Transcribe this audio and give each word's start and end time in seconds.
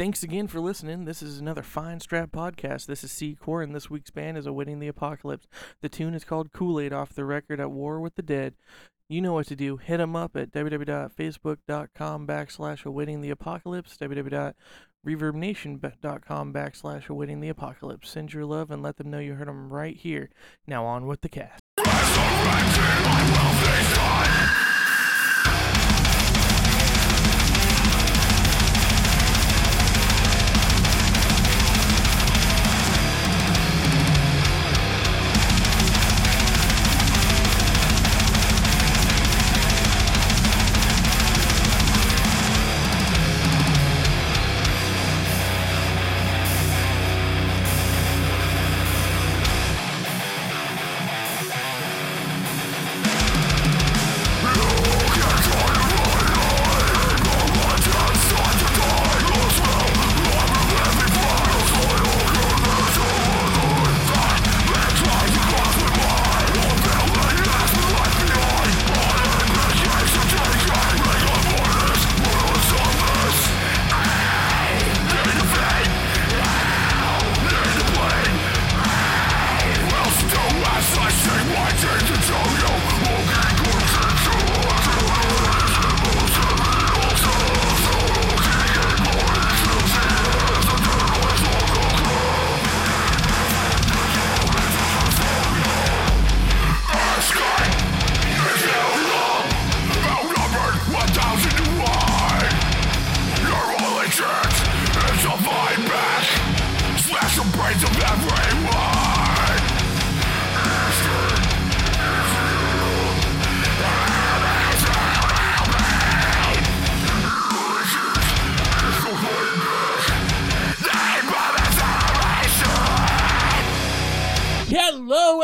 Thanks 0.00 0.22
again 0.22 0.48
for 0.48 0.60
listening. 0.60 1.04
This 1.04 1.20
is 1.20 1.38
another 1.38 1.62
Fine 1.62 2.00
Strap 2.00 2.30
podcast. 2.30 2.86
This 2.86 3.04
is 3.04 3.12
C 3.12 3.34
Core, 3.34 3.60
and 3.60 3.74
this 3.74 3.90
week's 3.90 4.10
band 4.10 4.38
is 4.38 4.46
Awaiting 4.46 4.80
the 4.80 4.88
Apocalypse. 4.88 5.46
The 5.82 5.90
tune 5.90 6.14
is 6.14 6.24
called 6.24 6.54
Kool 6.54 6.80
Aid 6.80 6.94
off 6.94 7.12
the 7.12 7.26
record 7.26 7.60
At 7.60 7.70
War 7.70 8.00
with 8.00 8.14
the 8.14 8.22
Dead. 8.22 8.54
You 9.10 9.20
know 9.20 9.34
what 9.34 9.48
to 9.48 9.56
do. 9.56 9.76
Hit 9.76 9.98
them 9.98 10.16
up 10.16 10.38
at 10.38 10.52
www.facebook.com 10.52 12.26
backslash 12.26 12.86
awaiting 12.86 13.20
the 13.20 13.28
apocalypse, 13.28 13.98
www.reverbnation.com 13.98 16.52
backslash 16.54 17.10
awaiting 17.10 17.40
the 17.42 17.50
apocalypse. 17.50 18.08
Send 18.08 18.32
your 18.32 18.46
love 18.46 18.70
and 18.70 18.82
let 18.82 18.96
them 18.96 19.10
know 19.10 19.18
you 19.18 19.34
heard 19.34 19.48
them 19.48 19.70
right 19.70 19.98
here. 19.98 20.30
Now 20.66 20.86
on 20.86 21.06
with 21.06 21.20
the 21.20 21.28
cast. 21.28 21.60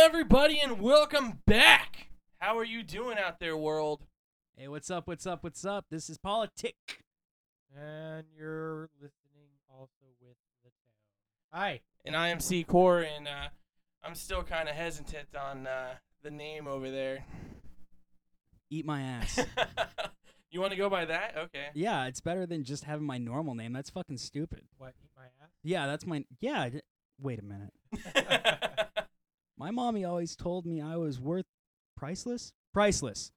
Everybody, 0.06 0.60
and 0.60 0.80
welcome 0.80 1.40
back. 1.46 2.10
How 2.38 2.56
are 2.56 2.64
you 2.64 2.84
doing 2.84 3.18
out 3.18 3.40
there, 3.40 3.56
world? 3.56 4.06
Hey, 4.56 4.68
what's 4.68 4.88
up? 4.88 5.08
What's 5.08 5.26
up? 5.26 5.42
What's 5.42 5.64
up? 5.64 5.86
This 5.90 6.08
is 6.08 6.16
Politic. 6.16 6.76
And 7.76 8.24
you're 8.38 8.88
listening 9.02 9.48
also 9.68 10.06
with 10.20 10.36
the 10.62 10.70
town. 10.70 11.60
Hi. 11.60 11.80
And 12.04 12.14
I 12.14 12.28
am 12.28 12.38
C 12.38 12.62
Core, 12.62 13.00
and 13.00 13.26
uh, 13.26 13.48
I'm 14.04 14.14
still 14.14 14.44
kind 14.44 14.68
of 14.68 14.76
hesitant 14.76 15.34
on 15.34 15.66
uh, 15.66 15.94
the 16.22 16.30
name 16.30 16.68
over 16.68 16.88
there. 16.88 17.24
Eat 18.70 18.86
my 18.86 19.02
ass. 19.02 19.40
you 20.52 20.60
want 20.60 20.70
to 20.70 20.78
go 20.78 20.88
by 20.88 21.04
that? 21.06 21.34
Okay. 21.36 21.66
yeah, 21.74 22.06
it's 22.06 22.20
better 22.20 22.46
than 22.46 22.62
just 22.62 22.84
having 22.84 23.04
my 23.06 23.18
normal 23.18 23.56
name. 23.56 23.72
That's 23.72 23.90
fucking 23.90 24.18
stupid. 24.18 24.62
What? 24.78 24.94
Eat 25.02 25.10
my 25.16 25.24
ass? 25.24 25.50
Yeah, 25.64 25.86
that's 25.88 26.06
my. 26.06 26.24
Yeah. 26.40 26.68
d- 26.68 26.80
Wait 27.20 27.40
a 27.40 27.42
minute. 27.42 27.72
My 29.58 29.70
mommy 29.70 30.04
always 30.04 30.36
told 30.36 30.66
me 30.66 30.80
I 30.80 30.96
was 30.96 31.18
worth 31.20 31.46
priceless. 31.96 32.52
Priceless. 32.74 33.32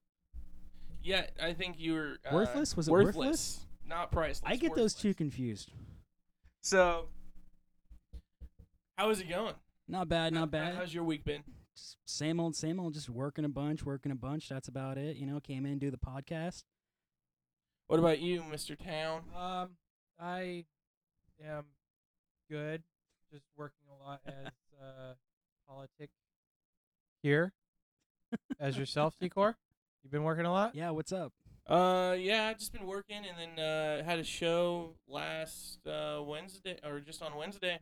yeah, 1.02 1.26
I 1.42 1.54
think 1.54 1.76
you 1.78 1.94
were 1.94 2.18
uh, 2.30 2.34
Worthless? 2.34 2.76
Was 2.76 2.88
it 2.88 2.90
worthless? 2.90 3.16
worthless? 3.16 3.60
Not 3.86 4.12
priceless. 4.12 4.50
I 4.50 4.56
get 4.56 4.74
those 4.74 4.94
two 4.94 5.14
confused. 5.14 5.72
So, 6.62 7.06
how 8.96 9.08
is 9.10 9.20
it 9.20 9.28
going? 9.28 9.54
Not 9.88 10.08
bad. 10.08 10.32
Not 10.34 10.50
bad. 10.50 10.74
How's 10.74 10.92
your 10.92 11.04
week 11.04 11.24
been? 11.24 11.42
S- 11.74 11.96
Same 12.06 12.38
old, 12.38 12.54
same 12.54 12.78
old. 12.78 12.92
Just 12.94 13.08
working 13.08 13.44
a 13.44 13.48
bunch, 13.48 13.82
working 13.84 14.12
a 14.12 14.14
bunch. 14.14 14.48
That's 14.48 14.68
about 14.68 14.98
it. 14.98 15.16
You 15.16 15.26
know, 15.26 15.40
came 15.40 15.64
in 15.64 15.78
do 15.78 15.90
the 15.90 15.96
podcast. 15.96 16.64
What 17.86 17.98
about 17.98 18.20
you, 18.20 18.42
Mr. 18.42 18.76
Town? 18.78 19.22
Um, 19.34 19.70
I 20.20 20.66
am 21.44 21.64
good. 22.48 22.82
Just 23.32 23.46
working 23.56 23.86
a 23.90 24.04
lot 24.04 24.20
as 24.26 24.52
uh, 24.80 25.14
politic 25.70 26.10
here. 27.22 27.52
as 28.58 28.76
yourself, 28.76 29.14
Secor? 29.22 29.54
You've 30.02 30.10
been 30.12 30.24
working 30.24 30.44
a 30.46 30.50
lot? 30.50 30.74
Yeah. 30.74 30.90
What's 30.90 31.12
up? 31.12 31.32
Uh, 31.66 32.16
yeah, 32.18 32.48
I've 32.48 32.58
just 32.58 32.72
been 32.72 32.86
working, 32.86 33.18
and 33.18 33.56
then 33.56 33.64
uh, 33.64 34.02
had 34.04 34.18
a 34.18 34.24
show 34.24 34.94
last 35.06 35.86
uh, 35.86 36.20
Wednesday, 36.24 36.78
or 36.84 36.98
just 37.00 37.22
on 37.22 37.36
Wednesday. 37.36 37.78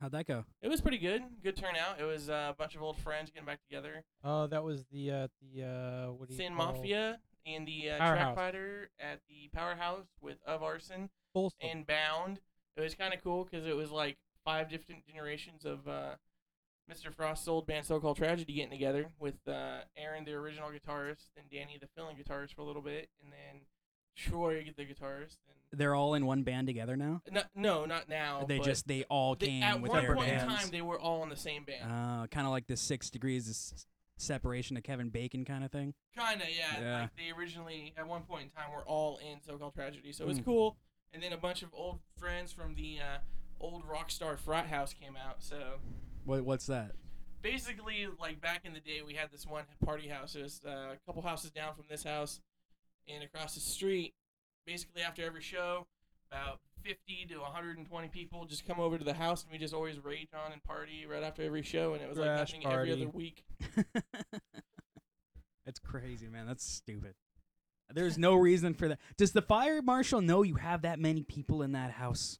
How'd 0.00 0.12
that 0.12 0.26
go? 0.26 0.44
It 0.60 0.68
was 0.68 0.80
pretty 0.80 0.98
good. 0.98 1.22
Good 1.42 1.56
turnout. 1.56 1.98
It 2.00 2.04
was 2.04 2.28
uh, 2.28 2.48
a 2.50 2.54
bunch 2.56 2.74
of 2.76 2.82
old 2.82 2.98
friends 2.98 3.30
getting 3.30 3.46
back 3.46 3.60
together. 3.68 4.04
Oh, 4.22 4.46
that 4.48 4.62
was 4.62 4.84
the 4.92 5.10
uh, 5.10 5.28
the 5.40 5.64
uh, 5.64 6.12
what 6.12 6.28
do 6.28 6.34
you 6.34 6.38
Sin 6.38 6.54
call 6.56 6.72
Mafia 6.74 7.18
and 7.46 7.66
the 7.66 7.90
uh, 7.90 7.96
Track 7.96 8.18
Powerhouse. 8.18 8.34
Fighter 8.36 8.90
at 9.00 9.20
the 9.28 9.48
Powerhouse 9.52 10.06
with 10.20 10.38
Of 10.46 10.62
Arson 10.62 11.08
Folsom. 11.32 11.58
and 11.62 11.86
Bound. 11.86 12.40
It 12.76 12.80
was 12.80 12.94
kind 12.94 13.14
of 13.14 13.22
cool 13.22 13.44
because 13.50 13.66
it 13.66 13.76
was 13.76 13.90
like 13.90 14.18
five 14.44 14.68
different 14.68 15.06
generations 15.06 15.64
of 15.64 15.86
uh, 15.88 16.14
Mr. 16.90 17.14
Frost's 17.14 17.48
old 17.48 17.66
band, 17.66 17.86
So 17.86 18.00
Called 18.00 18.16
Tragedy, 18.16 18.52
getting 18.54 18.70
together 18.70 19.06
with 19.18 19.36
uh, 19.48 19.80
Aaron, 19.96 20.24
the 20.24 20.32
original 20.34 20.68
guitarist, 20.70 21.28
and 21.36 21.48
Danny, 21.50 21.78
the 21.80 21.86
filling 21.96 22.16
guitarist, 22.16 22.54
for 22.54 22.62
a 22.62 22.64
little 22.64 22.82
bit, 22.82 23.08
and 23.22 23.32
then 23.32 23.62
Troy, 24.16 24.66
the 24.76 24.84
guitarist. 24.84 25.36
And 25.48 25.80
They're 25.80 25.94
all 25.94 26.14
in 26.14 26.26
one 26.26 26.42
band 26.42 26.66
together 26.66 26.96
now. 26.96 27.22
no, 27.30 27.42
no, 27.54 27.84
not 27.86 28.08
now. 28.08 28.44
they 28.46 28.58
just 28.58 28.86
they 28.88 29.04
all 29.04 29.34
they- 29.36 29.46
came 29.46 29.62
at 29.62 29.80
with 29.80 29.90
one 29.90 30.02
their 30.02 30.14
point 30.14 30.28
bands. 30.28 30.42
in 30.42 30.48
time 30.58 30.68
they 30.70 30.82
were 30.82 31.00
all 31.00 31.22
in 31.22 31.28
the 31.30 31.36
same 31.36 31.64
band. 31.64 31.90
Uh, 31.90 32.26
kind 32.26 32.46
of 32.46 32.50
like 32.50 32.66
the 32.66 32.76
six 32.76 33.08
degrees 33.10 33.48
of 33.72 33.80
separation 34.20 34.76
of 34.76 34.82
Kevin 34.82 35.08
Bacon 35.08 35.44
kind 35.44 35.64
of 35.64 35.70
thing. 35.72 35.94
Kinda, 36.18 36.44
yeah. 36.56 36.80
Yeah. 36.80 37.00
Like 37.02 37.16
they 37.16 37.30
originally, 37.36 37.94
at 37.96 38.06
one 38.06 38.22
point 38.22 38.42
in 38.44 38.50
time, 38.50 38.70
were 38.74 38.82
all 38.84 39.18
in 39.18 39.40
So-Called 39.40 39.74
Tragedy, 39.74 40.12
so 40.12 40.24
it 40.24 40.28
was 40.28 40.40
Mm. 40.40 40.44
cool. 40.44 40.76
And 41.14 41.22
then 41.22 41.32
a 41.32 41.36
bunch 41.38 41.62
of 41.62 41.70
old 41.72 42.00
friends 42.18 42.52
from 42.52 42.74
the 42.74 42.98
uh, 43.00 43.18
old 43.60 43.84
Rockstar 43.86 44.38
Frat 44.38 44.66
House 44.66 44.92
came 44.92 45.16
out. 45.16 45.42
So 45.42 45.78
What 46.24 46.44
what's 46.44 46.66
that? 46.66 46.92
basically, 47.42 48.06
like 48.20 48.40
back 48.40 48.62
in 48.64 48.72
the 48.72 48.80
day, 48.80 49.02
we 49.06 49.14
had 49.14 49.30
this 49.30 49.46
one 49.46 49.64
party 49.84 50.08
house. 50.08 50.34
It 50.34 50.42
was 50.42 50.60
uh, 50.66 50.94
a 50.94 50.96
couple 51.06 51.22
houses 51.22 51.50
down 51.50 51.74
from 51.74 51.84
this 51.90 52.04
house, 52.04 52.40
and 53.12 53.22
across 53.22 53.54
the 53.54 53.60
street. 53.60 54.14
Basically, 54.64 55.02
after 55.02 55.24
every 55.24 55.42
show, 55.42 55.86
about 56.30 56.60
50 56.82 57.26
to 57.30 57.38
120 57.40 58.08
people 58.08 58.44
just 58.44 58.66
come 58.66 58.78
over 58.78 58.96
to 58.96 59.04
the 59.04 59.14
house, 59.14 59.42
and 59.42 59.52
we 59.52 59.58
just 59.58 59.74
always 59.74 59.98
rage 60.02 60.28
on 60.32 60.52
and 60.52 60.62
party 60.62 61.04
right 61.04 61.22
after 61.22 61.42
every 61.42 61.62
show, 61.62 61.94
and 61.94 62.02
it 62.02 62.08
was 62.08 62.16
like 62.16 62.28
Trash 62.28 62.52
happening 62.52 62.72
every 62.72 62.92
other 62.92 63.04
party. 63.06 63.18
week. 63.18 63.44
That's 65.66 65.80
crazy, 65.80 66.28
man. 66.28 66.46
That's 66.46 66.64
stupid. 66.64 67.14
There's 67.92 68.16
no 68.16 68.34
reason 68.34 68.72
for 68.72 68.88
that. 68.88 68.98
Does 69.18 69.32
the 69.32 69.42
fire 69.42 69.82
marshal 69.82 70.20
know 70.22 70.42
you 70.42 70.54
have 70.54 70.82
that 70.82 70.98
many 70.98 71.24
people 71.24 71.62
in 71.62 71.72
that 71.72 71.90
house? 71.90 72.38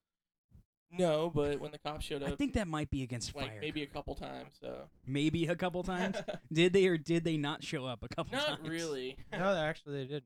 No, 0.92 1.30
but 1.34 1.58
when 1.58 1.70
the 1.72 1.78
cops 1.78 2.04
showed 2.04 2.22
up, 2.22 2.32
I 2.32 2.36
think 2.36 2.52
that 2.54 2.68
might 2.68 2.90
be 2.90 3.02
against 3.02 3.34
like 3.34 3.46
fire. 3.48 3.58
maybe 3.60 3.82
a 3.82 3.86
couple 3.86 4.14
times, 4.14 4.56
so 4.60 4.88
Maybe 5.06 5.46
a 5.46 5.56
couple 5.56 5.82
times. 5.94 6.16
did 6.52 6.72
they 6.74 6.86
or 6.86 6.98
did 6.98 7.24
they 7.24 7.36
not 7.38 7.64
show 7.64 7.86
up 7.86 8.02
a 8.02 8.08
couple 8.14 8.32
times? 8.36 8.48
not 8.48 8.56
times? 8.58 8.68
really. 8.68 9.16
no, 9.32 9.56
actually 9.56 9.94
they 9.98 10.04
didn't. 10.04 10.24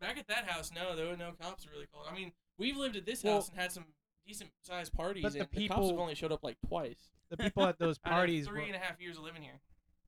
Back 0.00 0.16
at 0.18 0.26
that 0.28 0.48
house, 0.48 0.70
no, 0.74 0.96
there 0.96 1.06
were 1.08 1.16
no 1.16 1.32
cops 1.40 1.66
really 1.72 1.86
called. 1.92 2.06
I 2.10 2.14
mean, 2.14 2.32
we've 2.58 2.76
lived 2.76 2.96
at 2.96 3.04
this 3.06 3.22
Well- 3.22 3.34
house 3.34 3.48
and 3.50 3.58
had 3.58 3.70
some 3.70 3.84
decent 4.26 4.50
sized 4.62 4.92
parties, 4.94 5.22
But 5.22 5.32
the 5.34 5.40
and 5.40 5.48
the 5.52 5.68
cops 5.68 5.76
have 5.78 5.86
people- 5.88 6.00
only 6.00 6.14
showed 6.14 6.32
up 6.32 6.42
like 6.42 6.56
twice. 6.66 7.10
The 7.28 7.36
people 7.36 7.64
at 7.66 7.78
those 7.78 7.98
Out 8.04 8.12
of 8.12 8.16
parties 8.16 8.46
three 8.46 8.60
were, 8.62 8.66
and 8.66 8.76
a 8.76 8.78
half 8.78 9.00
years 9.00 9.16
of 9.18 9.24
living 9.24 9.42
here. 9.42 9.60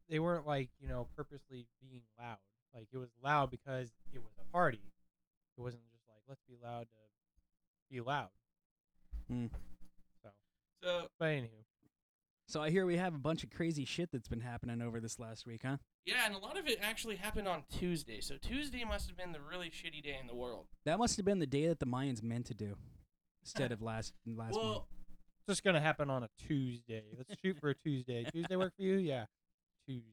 they 0.08 0.18
weren't 0.18 0.46
like 0.46 0.70
you 0.80 0.88
know 0.88 1.08
purposely 1.16 1.66
being 1.80 2.02
loud. 2.18 2.38
Like 2.74 2.88
it 2.92 2.96
was 2.98 3.10
loud 3.22 3.50
because 3.50 3.90
it 4.12 4.18
was 4.18 4.32
a 4.40 4.50
party. 4.52 4.80
It 5.56 5.60
wasn't 5.60 5.82
just 5.92 6.06
like 6.08 6.22
let's 6.28 6.42
be 6.48 6.56
loud 6.62 6.86
to 6.88 6.96
be 7.94 8.00
loud. 8.00 8.28
Hmm. 9.28 9.46
So, 10.84 11.00
So 11.02 11.06
but 11.18 11.26
anywho, 11.26 11.48
So 12.46 12.62
I 12.62 12.70
hear 12.70 12.84
we 12.86 12.96
have 12.98 13.14
a 13.14 13.18
bunch 13.18 13.42
of 13.42 13.50
crazy 13.50 13.84
shit 13.84 14.10
that's 14.12 14.28
been 14.28 14.40
happening 14.40 14.82
over 14.82 15.00
this 15.00 15.18
last 15.18 15.46
week, 15.46 15.62
huh? 15.64 15.78
yeah, 16.04 16.26
and 16.26 16.34
a 16.34 16.38
lot 16.38 16.58
of 16.58 16.66
it 16.68 16.78
actually 16.82 17.16
happened 17.16 17.48
on 17.48 17.62
Tuesday. 17.72 18.20
So 18.20 18.36
Tuesday 18.40 18.84
must 18.84 19.08
have 19.08 19.16
been 19.16 19.32
the 19.32 19.40
really 19.40 19.70
shitty 19.70 20.02
day 20.02 20.18
in 20.20 20.26
the 20.26 20.34
world. 20.34 20.66
That 20.84 20.98
must 20.98 21.16
have 21.16 21.24
been 21.24 21.38
the 21.38 21.46
day 21.46 21.66
that 21.68 21.78
the 21.80 21.86
Mayans 21.86 22.22
meant 22.22 22.46
to 22.46 22.54
do, 22.54 22.76
instead 23.42 23.72
of 23.72 23.80
last 23.80 24.12
last 24.26 24.54
month. 24.54 24.62
well, 24.62 24.88
it's 25.48 25.56
just 25.56 25.64
gonna 25.64 25.80
happen 25.80 26.10
on 26.10 26.22
a 26.22 26.28
Tuesday. 26.46 27.04
Let's 27.16 27.40
shoot 27.40 27.56
for 27.58 27.70
a 27.70 27.74
Tuesday. 27.74 28.24
Tuesday 28.32 28.56
work 28.56 28.74
for 28.76 28.82
you? 28.82 28.96
Yeah, 28.96 29.24
Tuesday. 29.88 30.10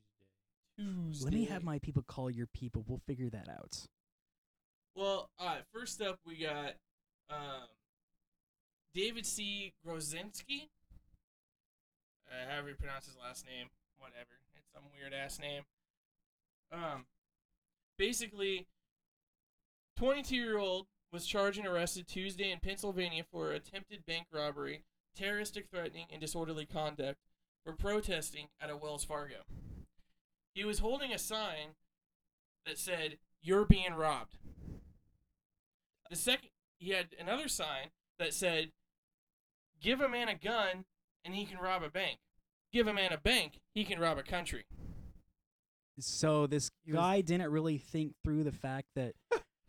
Tuesday. 0.77 1.25
Let 1.25 1.33
me 1.33 1.45
have 1.45 1.63
my 1.63 1.79
people 1.79 2.01
call 2.07 2.31
your 2.31 2.47
people. 2.47 2.85
We'll 2.87 3.01
figure 3.05 3.29
that 3.29 3.49
out. 3.49 3.77
Well, 4.95 5.29
all 5.37 5.47
right. 5.47 5.63
First 5.73 6.01
up, 6.01 6.19
we 6.25 6.37
got 6.37 6.73
um, 7.29 7.67
David 8.93 9.25
C. 9.25 9.73
Grozinski. 9.85 10.69
Uh, 12.27 12.49
however 12.49 12.69
you 12.69 12.75
pronounce 12.75 13.05
his 13.05 13.17
last 13.21 13.45
name, 13.45 13.67
whatever. 13.97 14.39
It's 14.55 14.71
some 14.73 14.83
weird 14.97 15.13
ass 15.13 15.39
name. 15.39 15.63
Um, 16.71 17.05
basically, 17.97 18.67
22 19.97 20.35
year 20.35 20.57
old 20.57 20.87
was 21.11 21.25
charged 21.25 21.59
and 21.59 21.67
arrested 21.67 22.07
Tuesday 22.07 22.51
in 22.51 22.59
Pennsylvania 22.59 23.23
for 23.29 23.51
attempted 23.51 24.05
bank 24.05 24.27
robbery, 24.31 24.83
terroristic 25.15 25.67
threatening, 25.69 26.05
and 26.09 26.21
disorderly 26.21 26.65
conduct 26.65 27.19
for 27.65 27.73
protesting 27.73 28.47
at 28.61 28.69
a 28.69 28.77
Wells 28.77 29.03
Fargo. 29.03 29.43
He 30.53 30.63
was 30.63 30.79
holding 30.79 31.11
a 31.13 31.17
sign 31.17 31.75
that 32.65 32.77
said, 32.77 33.17
You're 33.41 33.65
being 33.65 33.93
robbed. 33.93 34.35
The 36.09 36.15
second, 36.15 36.49
he 36.77 36.91
had 36.91 37.07
another 37.19 37.47
sign 37.47 37.89
that 38.19 38.33
said, 38.33 38.71
"Give 39.81 40.01
a 40.01 40.07
man 40.09 40.29
a 40.29 40.35
gun, 40.35 40.85
and 41.25 41.33
he 41.35 41.45
can 41.45 41.57
rob 41.57 41.83
a 41.83 41.89
bank. 41.89 42.19
Give 42.71 42.87
a 42.87 42.93
man 42.93 43.11
a 43.11 43.17
bank, 43.17 43.59
he 43.73 43.83
can 43.83 43.99
rob 43.99 44.17
a 44.17 44.23
country." 44.23 44.65
So 45.99 46.47
this 46.47 46.71
guy 46.91 47.21
didn't 47.21 47.51
really 47.51 47.77
think 47.77 48.15
through 48.23 48.43
the 48.43 48.51
fact 48.51 48.87
that 48.95 49.13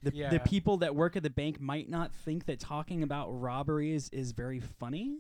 the 0.03 0.12
Yeah. 0.14 0.31
the 0.31 0.41
people 0.41 0.79
that 0.79 0.94
work 0.94 1.17
at 1.17 1.23
the 1.23 1.31
bank 1.31 1.61
might 1.61 1.88
not 1.88 2.12
think 2.14 2.47
that 2.47 2.59
talking 2.61 3.03
about 3.03 3.29
robberies 3.31 4.09
is 4.11 4.32
very 4.32 4.61
funny. 4.61 5.19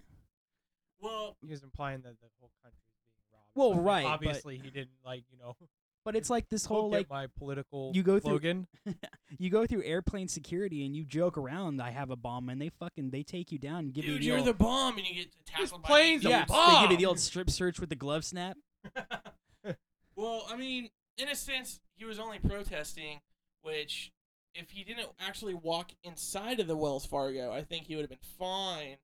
Well, 1.00 1.36
He 1.42 1.50
was 1.50 1.62
implying 1.64 2.02
that 2.02 2.20
the 2.20 2.28
whole 2.38 2.52
country 2.62 2.78
is 2.78 3.02
being 3.10 3.24
robbed. 3.32 3.50
Well, 3.54 3.70
but 3.70 3.76
then 3.76 3.84
right, 3.84 4.04
but- 4.04 4.10
Obviously, 4.28 4.58
he 4.58 4.70
didn't 4.70 4.96
like 5.04 5.24
you 5.30 5.38
know. 5.38 5.56
But 6.04 6.16
it's 6.16 6.28
like 6.28 6.48
this 6.48 6.64
whole 6.66 6.90
like 6.90 7.08
my 7.08 7.28
political 7.38 7.92
you 7.94 8.02
go 8.02 8.18
through- 8.18 8.30
slogan. 8.30 8.66
you 9.38 9.50
go 9.50 9.66
through 9.66 9.84
airplane 9.84 10.26
security 10.26 10.84
and 10.84 10.96
you 10.96 11.04
joke 11.04 11.38
around. 11.38 11.80
I 11.80 11.90
have 11.90 12.10
a 12.10 12.16
bomb, 12.16 12.48
and 12.48 12.60
they 12.60 12.70
fucking 12.70 13.10
they 13.10 13.22
take 13.22 13.52
you 13.52 13.58
down 13.58 13.80
and 13.80 13.92
give 13.92 14.04
you 14.04 14.14
dude, 14.14 14.22
the 14.22 14.26
you're 14.26 14.38
old, 14.38 14.46
the 14.46 14.54
bomb, 14.54 14.98
and 14.98 15.06
you 15.06 15.14
get 15.14 15.30
tackled 15.46 15.82
by 15.82 15.88
plane's 15.88 16.24
yeah, 16.24 16.42
agents. 16.42 16.52
they 16.52 16.80
give 16.82 16.90
you 16.92 16.96
the 16.96 17.06
old 17.06 17.20
strip 17.20 17.50
search 17.50 17.78
with 17.78 17.88
the 17.88 17.94
glove 17.96 18.24
snap. 18.24 18.56
well, 20.16 20.46
I 20.50 20.56
mean, 20.56 20.90
in 21.18 21.28
a 21.28 21.36
sense, 21.36 21.80
he 21.94 22.04
was 22.04 22.18
only 22.18 22.40
protesting, 22.40 23.20
which, 23.62 24.10
if 24.54 24.70
he 24.70 24.82
didn't 24.82 25.08
actually 25.20 25.54
walk 25.54 25.92
inside 26.02 26.58
of 26.58 26.66
the 26.66 26.76
Wells 26.76 27.06
Fargo, 27.06 27.52
I 27.52 27.62
think 27.62 27.86
he 27.86 27.94
would 27.94 28.02
have 28.02 28.10
been 28.10 28.18
fine. 28.38 28.96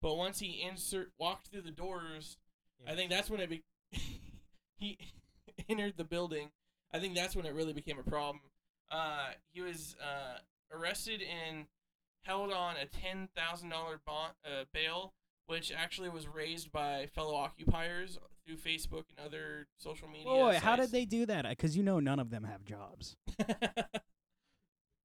But 0.00 0.16
once 0.16 0.40
he 0.40 0.66
insert 0.68 1.12
walked 1.18 1.48
through 1.48 1.62
the 1.62 1.70
doors, 1.70 2.36
I 2.86 2.96
think 2.96 3.10
that's 3.10 3.30
when 3.30 3.38
it 3.38 3.48
be- 3.48 3.62
he 4.76 4.98
entered 5.68 5.94
the 5.96 6.04
building. 6.04 6.50
I 6.92 6.98
think 6.98 7.14
that's 7.14 7.34
when 7.34 7.46
it 7.46 7.54
really 7.54 7.72
became 7.72 7.98
a 7.98 8.02
problem. 8.08 8.40
Uh, 8.90 9.30
he 9.52 9.62
was 9.62 9.96
uh, 10.02 10.38
arrested 10.76 11.22
and 11.22 11.66
held 12.22 12.52
on 12.52 12.76
a 12.76 12.86
ten 12.86 13.28
thousand 13.34 13.70
dollar 13.70 14.00
bond 14.06 14.32
uh, 14.44 14.64
bail, 14.72 15.14
which 15.46 15.72
actually 15.72 16.08
was 16.08 16.28
raised 16.28 16.70
by 16.70 17.08
fellow 17.14 17.34
occupiers 17.34 18.18
through 18.46 18.56
Facebook 18.56 19.04
and 19.16 19.26
other 19.26 19.66
social 19.78 20.08
media. 20.08 20.26
Oh, 20.26 20.48
wait, 20.48 20.58
how 20.58 20.76
did 20.76 20.90
they 20.90 21.04
do 21.04 21.26
that? 21.26 21.48
Because 21.48 21.76
you 21.76 21.82
know 21.82 22.00
none 22.00 22.18
of 22.20 22.30
them 22.30 22.44
have 22.44 22.64
jobs. 22.64 23.16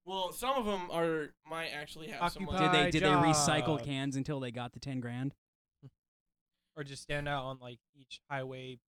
well, 0.04 0.32
some 0.32 0.56
of 0.56 0.66
them 0.66 0.90
are 0.90 1.30
might 1.48 1.68
actually 1.68 2.08
have 2.08 2.32
some. 2.32 2.44
Occupy- 2.48 2.72
like- 2.72 2.72
Did 2.72 2.72
they 2.72 2.84
My 2.84 2.90
did 2.90 3.02
they 3.02 3.28
recycle 3.30 3.82
cans 3.82 4.16
until 4.16 4.40
they 4.40 4.50
got 4.50 4.72
the 4.72 4.80
ten 4.80 5.00
grand? 5.00 5.34
or 6.76 6.84
just 6.84 7.02
stand 7.02 7.28
out 7.28 7.44
on 7.44 7.58
like 7.60 7.78
each 7.98 8.20
highway 8.30 8.78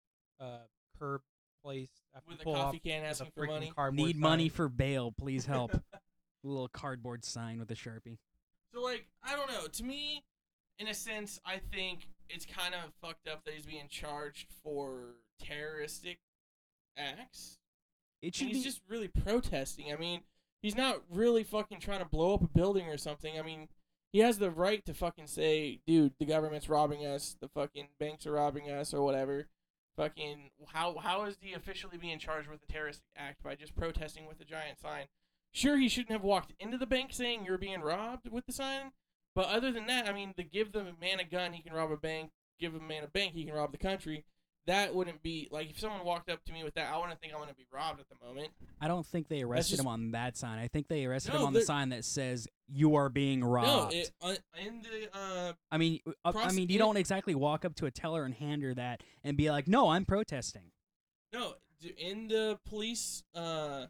uh, 0.40 0.58
curb 0.98 1.22
place 1.62 1.90
after 2.14 2.28
with 2.28 2.38
you 2.38 2.42
a 2.42 2.44
pull 2.44 2.54
coffee 2.54 2.76
off 2.78 2.82
can 2.82 3.02
with 3.02 3.06
a 3.06 3.10
asking 3.10 3.30
for 3.34 3.42
freaking 3.42 3.48
money. 3.48 3.72
cardboard 3.74 4.06
Need 4.06 4.16
money 4.16 4.48
for 4.48 4.68
bail, 4.68 5.12
please 5.12 5.46
help. 5.46 5.74
a 6.44 6.48
little 6.48 6.68
cardboard 6.68 7.24
sign 7.24 7.58
with 7.58 7.70
a 7.70 7.74
sharpie. 7.74 8.18
So 8.72 8.82
like 8.82 9.06
I 9.22 9.36
don't 9.36 9.50
know. 9.50 9.66
To 9.66 9.84
me, 9.84 10.24
in 10.78 10.88
a 10.88 10.94
sense, 10.94 11.40
I 11.44 11.60
think 11.72 12.08
it's 12.28 12.46
kind 12.46 12.74
of 12.74 12.80
fucked 13.02 13.28
up 13.28 13.44
that 13.44 13.54
he's 13.54 13.66
being 13.66 13.88
charged 13.88 14.46
for 14.62 15.16
terroristic 15.42 16.18
acts. 16.96 17.58
It 18.22 18.26
And 18.26 18.34
should 18.34 18.48
he's 18.48 18.58
be 18.58 18.64
just 18.64 18.80
really 18.88 19.08
protesting. 19.08 19.92
I 19.92 19.96
mean, 19.96 20.22
he's 20.62 20.76
not 20.76 21.02
really 21.10 21.42
fucking 21.42 21.80
trying 21.80 22.00
to 22.00 22.04
blow 22.04 22.34
up 22.34 22.42
a 22.42 22.48
building 22.48 22.86
or 22.88 22.98
something. 22.98 23.38
I 23.38 23.42
mean, 23.42 23.68
he 24.12 24.20
has 24.20 24.38
the 24.38 24.50
right 24.50 24.84
to 24.86 24.94
fucking 24.94 25.26
say, 25.26 25.80
"Dude, 25.86 26.14
the 26.18 26.26
government's 26.26 26.68
robbing 26.68 27.06
us. 27.06 27.36
The 27.40 27.48
fucking 27.48 27.88
banks 27.98 28.26
are 28.26 28.32
robbing 28.32 28.70
us, 28.70 28.92
or 28.92 29.02
whatever." 29.02 29.48
Fucking 29.96 30.50
how 30.68 30.98
how 30.98 31.24
is 31.24 31.36
he 31.40 31.52
officially 31.52 31.98
being 31.98 32.18
charged 32.18 32.48
with 32.48 32.62
a 32.62 32.72
terrorist 32.72 33.02
act 33.16 33.42
by 33.42 33.54
just 33.54 33.76
protesting 33.76 34.26
with 34.26 34.40
a 34.40 34.44
giant 34.44 34.80
sign? 34.80 35.06
Sure, 35.52 35.76
he 35.76 35.88
shouldn't 35.88 36.12
have 36.12 36.22
walked 36.22 36.54
into 36.60 36.78
the 36.78 36.86
bank 36.86 37.12
saying 37.12 37.44
you're 37.44 37.58
being 37.58 37.80
robbed 37.80 38.30
with 38.30 38.46
the 38.46 38.52
sign. 38.52 38.92
But 39.34 39.46
other 39.46 39.72
than 39.72 39.86
that, 39.86 40.08
I 40.08 40.12
mean, 40.12 40.34
to 40.34 40.42
give 40.42 40.72
the 40.72 40.94
man 41.00 41.20
a 41.20 41.24
gun, 41.24 41.52
he 41.52 41.62
can 41.62 41.72
rob 41.72 41.90
a 41.90 41.96
bank. 41.96 42.30
Give 42.58 42.74
a 42.74 42.80
man 42.80 43.04
a 43.04 43.08
bank, 43.08 43.34
he 43.34 43.44
can 43.44 43.54
rob 43.54 43.72
the 43.72 43.78
country. 43.78 44.24
That 44.66 44.94
wouldn't 44.94 45.22
be 45.22 45.48
like 45.50 45.70
if 45.70 45.80
someone 45.80 46.04
walked 46.04 46.30
up 46.30 46.44
to 46.44 46.52
me 46.52 46.62
with 46.62 46.74
that, 46.74 46.92
I 46.92 46.98
wouldn't 46.98 47.18
think 47.20 47.32
I'm 47.32 47.40
gonna 47.40 47.54
be 47.54 47.66
robbed 47.72 48.00
at 48.00 48.06
the 48.08 48.24
moment. 48.24 48.50
I 48.80 48.88
don't 48.88 49.06
think 49.06 49.28
they 49.28 49.42
arrested 49.42 49.70
just- 49.76 49.80
him 49.80 49.88
on 49.88 50.10
that 50.12 50.36
sign. 50.36 50.58
I 50.58 50.68
think 50.68 50.88
they 50.88 51.06
arrested 51.06 51.34
him 51.34 51.42
on 51.42 51.52
the 51.52 51.62
sign 51.62 51.88
that 51.88 52.04
says 52.04 52.46
"You 52.68 52.94
are 52.94 53.08
being 53.08 53.42
robbed." 53.42 53.92
No, 53.94 53.98
it, 53.98 54.10
uh, 54.20 54.36
in 54.60 54.82
the 54.82 55.08
uh, 55.16 55.54
I 55.72 55.78
mean, 55.78 56.00
uh, 56.24 56.32
I 56.36 56.52
mean, 56.52 56.68
you 56.68 56.78
don't 56.78 56.96
exactly 56.96 57.34
walk 57.34 57.64
up 57.64 57.74
to 57.76 57.86
a 57.86 57.90
teller 57.90 58.24
and 58.24 58.34
hand 58.34 58.62
her 58.62 58.74
that 58.74 59.02
and 59.24 59.36
be 59.36 59.50
like, 59.50 59.66
"No, 59.66 59.88
I'm 59.88 60.04
protesting." 60.04 60.72
no, 61.32 61.54
in 61.96 62.28
the 62.28 62.58
police 62.64 63.22
uh, 63.34 63.86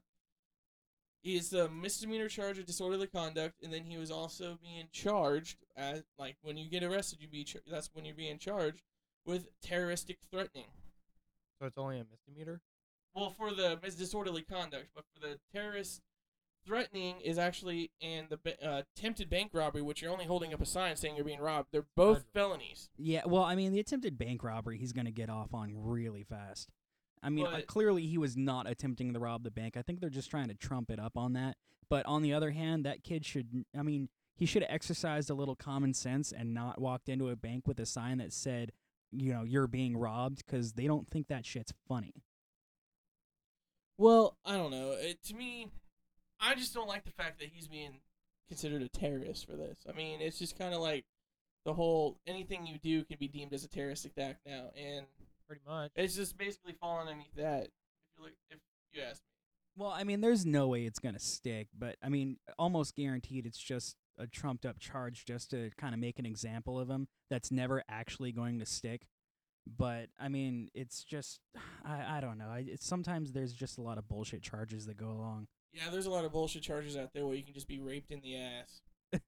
is 1.24 1.52
a 1.52 1.68
misdemeanor 1.68 2.28
charge 2.28 2.58
of 2.58 2.64
disorderly 2.66 3.06
conduct, 3.06 3.62
and 3.62 3.72
then 3.72 3.84
he 3.84 3.98
was 3.98 4.10
also 4.10 4.58
being 4.62 4.88
charged 4.92 5.58
as 5.76 6.04
like 6.18 6.36
when 6.42 6.56
you 6.56 6.70
get 6.70 6.82
arrested, 6.82 7.20
you 7.20 7.28
be 7.28 7.44
char- 7.44 7.62
that's 7.66 7.90
when 7.92 8.04
you're 8.04 8.14
being 8.14 8.38
charged 8.38 8.82
with 9.26 9.48
terroristic 9.62 10.18
threatening. 10.30 10.66
So 11.60 11.66
it's 11.66 11.78
only 11.78 11.98
a 11.98 12.04
misdemeanor. 12.10 12.60
Well, 13.14 13.30
for 13.30 13.52
the 13.52 13.78
mis- 13.82 13.94
disorderly 13.94 14.42
conduct, 14.42 14.88
but 14.94 15.04
for 15.12 15.20
the 15.20 15.38
terrorist 15.52 16.00
threatening 16.64 17.20
is 17.20 17.38
actually 17.38 17.90
and 18.00 18.28
the 18.28 18.38
uh, 18.66 18.82
attempted 18.96 19.28
bank 19.30 19.50
robbery, 19.52 19.82
which 19.82 20.02
you're 20.02 20.12
only 20.12 20.26
holding 20.26 20.52
up 20.54 20.60
a 20.60 20.66
sign 20.66 20.96
saying 20.96 21.16
you're 21.16 21.24
being 21.24 21.40
robbed. 21.40 21.68
They're 21.72 21.86
both 21.96 22.24
Federal. 22.32 22.50
felonies. 22.50 22.88
Yeah, 22.96 23.22
well, 23.26 23.42
I 23.42 23.54
mean, 23.54 23.72
the 23.72 23.80
attempted 23.80 24.18
bank 24.18 24.44
robbery, 24.44 24.78
he's 24.78 24.92
gonna 24.92 25.10
get 25.10 25.30
off 25.30 25.54
on 25.54 25.72
really 25.74 26.22
fast. 26.22 26.68
I 27.22 27.28
mean, 27.28 27.46
uh, 27.46 27.60
clearly 27.66 28.06
he 28.06 28.16
was 28.16 28.36
not 28.36 28.68
attempting 28.68 29.12
to 29.12 29.18
rob 29.18 29.42
the 29.42 29.50
bank. 29.50 29.76
I 29.76 29.82
think 29.82 30.00
they're 30.00 30.08
just 30.08 30.30
trying 30.30 30.48
to 30.48 30.54
trump 30.54 30.90
it 30.90 30.98
up 30.98 31.18
on 31.18 31.34
that. 31.34 31.56
But 31.90 32.06
on 32.06 32.22
the 32.22 32.32
other 32.32 32.52
hand, 32.52 32.86
that 32.86 33.02
kid 33.02 33.26
should. 33.26 33.64
I 33.76 33.82
mean, 33.82 34.08
he 34.36 34.46
should 34.46 34.62
have 34.62 34.70
exercised 34.70 35.28
a 35.28 35.34
little 35.34 35.56
common 35.56 35.92
sense 35.92 36.32
and 36.32 36.54
not 36.54 36.80
walked 36.80 37.08
into 37.08 37.28
a 37.28 37.36
bank 37.36 37.66
with 37.66 37.78
a 37.78 37.84
sign 37.84 38.18
that 38.18 38.32
said, 38.32 38.72
you 39.12 39.32
know, 39.32 39.42
you're 39.42 39.66
being 39.66 39.96
robbed, 39.96 40.38
because 40.46 40.72
they 40.72 40.86
don't 40.86 41.08
think 41.10 41.28
that 41.28 41.44
shit's 41.46 41.72
funny. 41.88 42.14
Well, 43.98 44.36
I 44.44 44.56
don't 44.56 44.70
know. 44.70 44.92
It, 44.92 45.22
to 45.24 45.34
me, 45.34 45.68
I 46.40 46.54
just 46.54 46.72
don't 46.72 46.88
like 46.88 47.04
the 47.04 47.10
fact 47.10 47.38
that 47.40 47.48
he's 47.52 47.68
being 47.68 48.00
considered 48.48 48.82
a 48.82 48.88
terrorist 48.88 49.46
for 49.46 49.56
this. 49.56 49.78
I 49.88 49.92
mean, 49.92 50.20
it's 50.20 50.38
just 50.38 50.58
kind 50.58 50.74
of 50.74 50.80
like 50.80 51.04
the 51.66 51.74
whole 51.74 52.16
anything 52.26 52.66
you 52.66 52.78
do 52.78 53.04
can 53.04 53.18
be 53.20 53.28
deemed 53.28 53.52
as 53.52 53.64
a 53.64 53.68
terroristic 53.68 54.12
act 54.18 54.40
now, 54.46 54.70
and 54.76 55.06
Pretty 55.46 55.62
much. 55.68 55.90
it's 55.96 56.16
just 56.16 56.38
basically 56.38 56.74
falling 56.80 57.08
underneath 57.08 57.34
that. 57.36 57.64
If 57.64 57.70
you 58.16 58.24
look, 58.24 58.32
if 58.50 58.58
you 58.92 59.02
ask 59.02 59.20
me. 59.20 59.26
Well, 59.84 59.90
I 59.90 60.04
mean, 60.04 60.20
there's 60.20 60.46
no 60.46 60.68
way 60.68 60.84
it's 60.84 60.98
gonna 60.98 61.18
stick, 61.18 61.68
but 61.78 61.96
I 62.02 62.08
mean, 62.08 62.38
almost 62.58 62.96
guaranteed 62.96 63.46
it's 63.46 63.58
just 63.58 63.96
a 64.20 64.26
trumped 64.26 64.66
up 64.66 64.78
charge 64.78 65.24
just 65.24 65.50
to 65.50 65.70
kind 65.78 65.94
of 65.94 66.00
make 66.00 66.18
an 66.18 66.26
example 66.26 66.78
of 66.78 66.88
him. 66.88 67.08
That's 67.30 67.50
never 67.50 67.82
actually 67.88 68.32
going 68.32 68.58
to 68.60 68.66
stick. 68.66 69.06
But 69.66 70.06
I 70.18 70.28
mean, 70.28 70.68
it's 70.74 71.04
just 71.04 71.40
I 71.84 72.18
I 72.18 72.20
don't 72.20 72.38
know. 72.38 72.48
I, 72.48 72.64
it's 72.66 72.86
sometimes 72.86 73.32
there's 73.32 73.52
just 73.52 73.78
a 73.78 73.82
lot 73.82 73.98
of 73.98 74.08
bullshit 74.08 74.42
charges 74.42 74.86
that 74.86 74.96
go 74.96 75.10
along. 75.10 75.46
Yeah, 75.72 75.90
there's 75.90 76.06
a 76.06 76.10
lot 76.10 76.24
of 76.24 76.32
bullshit 76.32 76.62
charges 76.62 76.96
out 76.96 77.12
there 77.14 77.24
where 77.26 77.36
you 77.36 77.44
can 77.44 77.54
just 77.54 77.68
be 77.68 77.78
raped 77.78 78.10
in 78.10 78.20
the 78.20 78.36
ass. 78.36 78.82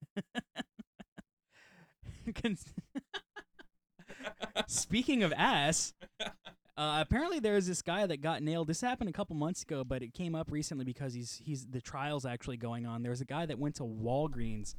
Speaking 4.66 5.22
of 5.22 5.32
ass, 5.36 5.94
uh, 6.76 6.98
apparently 7.00 7.38
there's 7.38 7.66
this 7.66 7.82
guy 7.82 8.06
that 8.06 8.20
got 8.20 8.42
nailed. 8.42 8.66
This 8.66 8.80
happened 8.80 9.10
a 9.10 9.12
couple 9.12 9.36
months 9.36 9.62
ago, 9.62 9.84
but 9.84 10.02
it 10.02 10.14
came 10.14 10.34
up 10.34 10.50
recently 10.50 10.84
because 10.84 11.12
he's 11.14 11.40
he's 11.44 11.66
the 11.66 11.80
trial's 11.80 12.24
actually 12.24 12.56
going 12.56 12.86
on. 12.86 13.02
There's 13.02 13.20
a 13.20 13.26
guy 13.26 13.46
that 13.46 13.58
went 13.58 13.76
to 13.76 13.82
Walgreens 13.82 14.74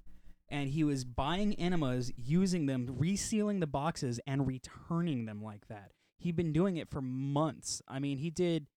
and 0.49 0.69
he 0.69 0.83
was 0.83 1.03
buying 1.03 1.53
enemas, 1.55 2.11
using 2.15 2.65
them, 2.65 2.87
resealing 2.99 3.59
the 3.59 3.67
boxes, 3.67 4.19
and 4.27 4.45
returning 4.45 5.25
them 5.25 5.41
like 5.41 5.67
that. 5.67 5.91
He'd 6.17 6.35
been 6.35 6.53
doing 6.53 6.77
it 6.77 6.89
for 6.89 7.01
months. 7.01 7.81
I 7.87 7.99
mean, 7.99 8.17
he 8.17 8.29
did. 8.29 8.67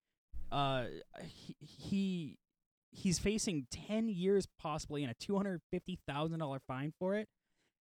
Uh, 0.51 0.85
he, 1.23 1.55
he 1.59 2.37
he's 2.91 3.19
facing 3.19 3.67
ten 3.69 4.09
years 4.09 4.47
possibly 4.59 5.03
and 5.03 5.11
a 5.11 5.15
two 5.15 5.35
hundred 5.35 5.61
fifty 5.71 5.99
thousand 6.07 6.39
dollar 6.39 6.59
fine 6.67 6.93
for 6.97 7.15
it 7.15 7.27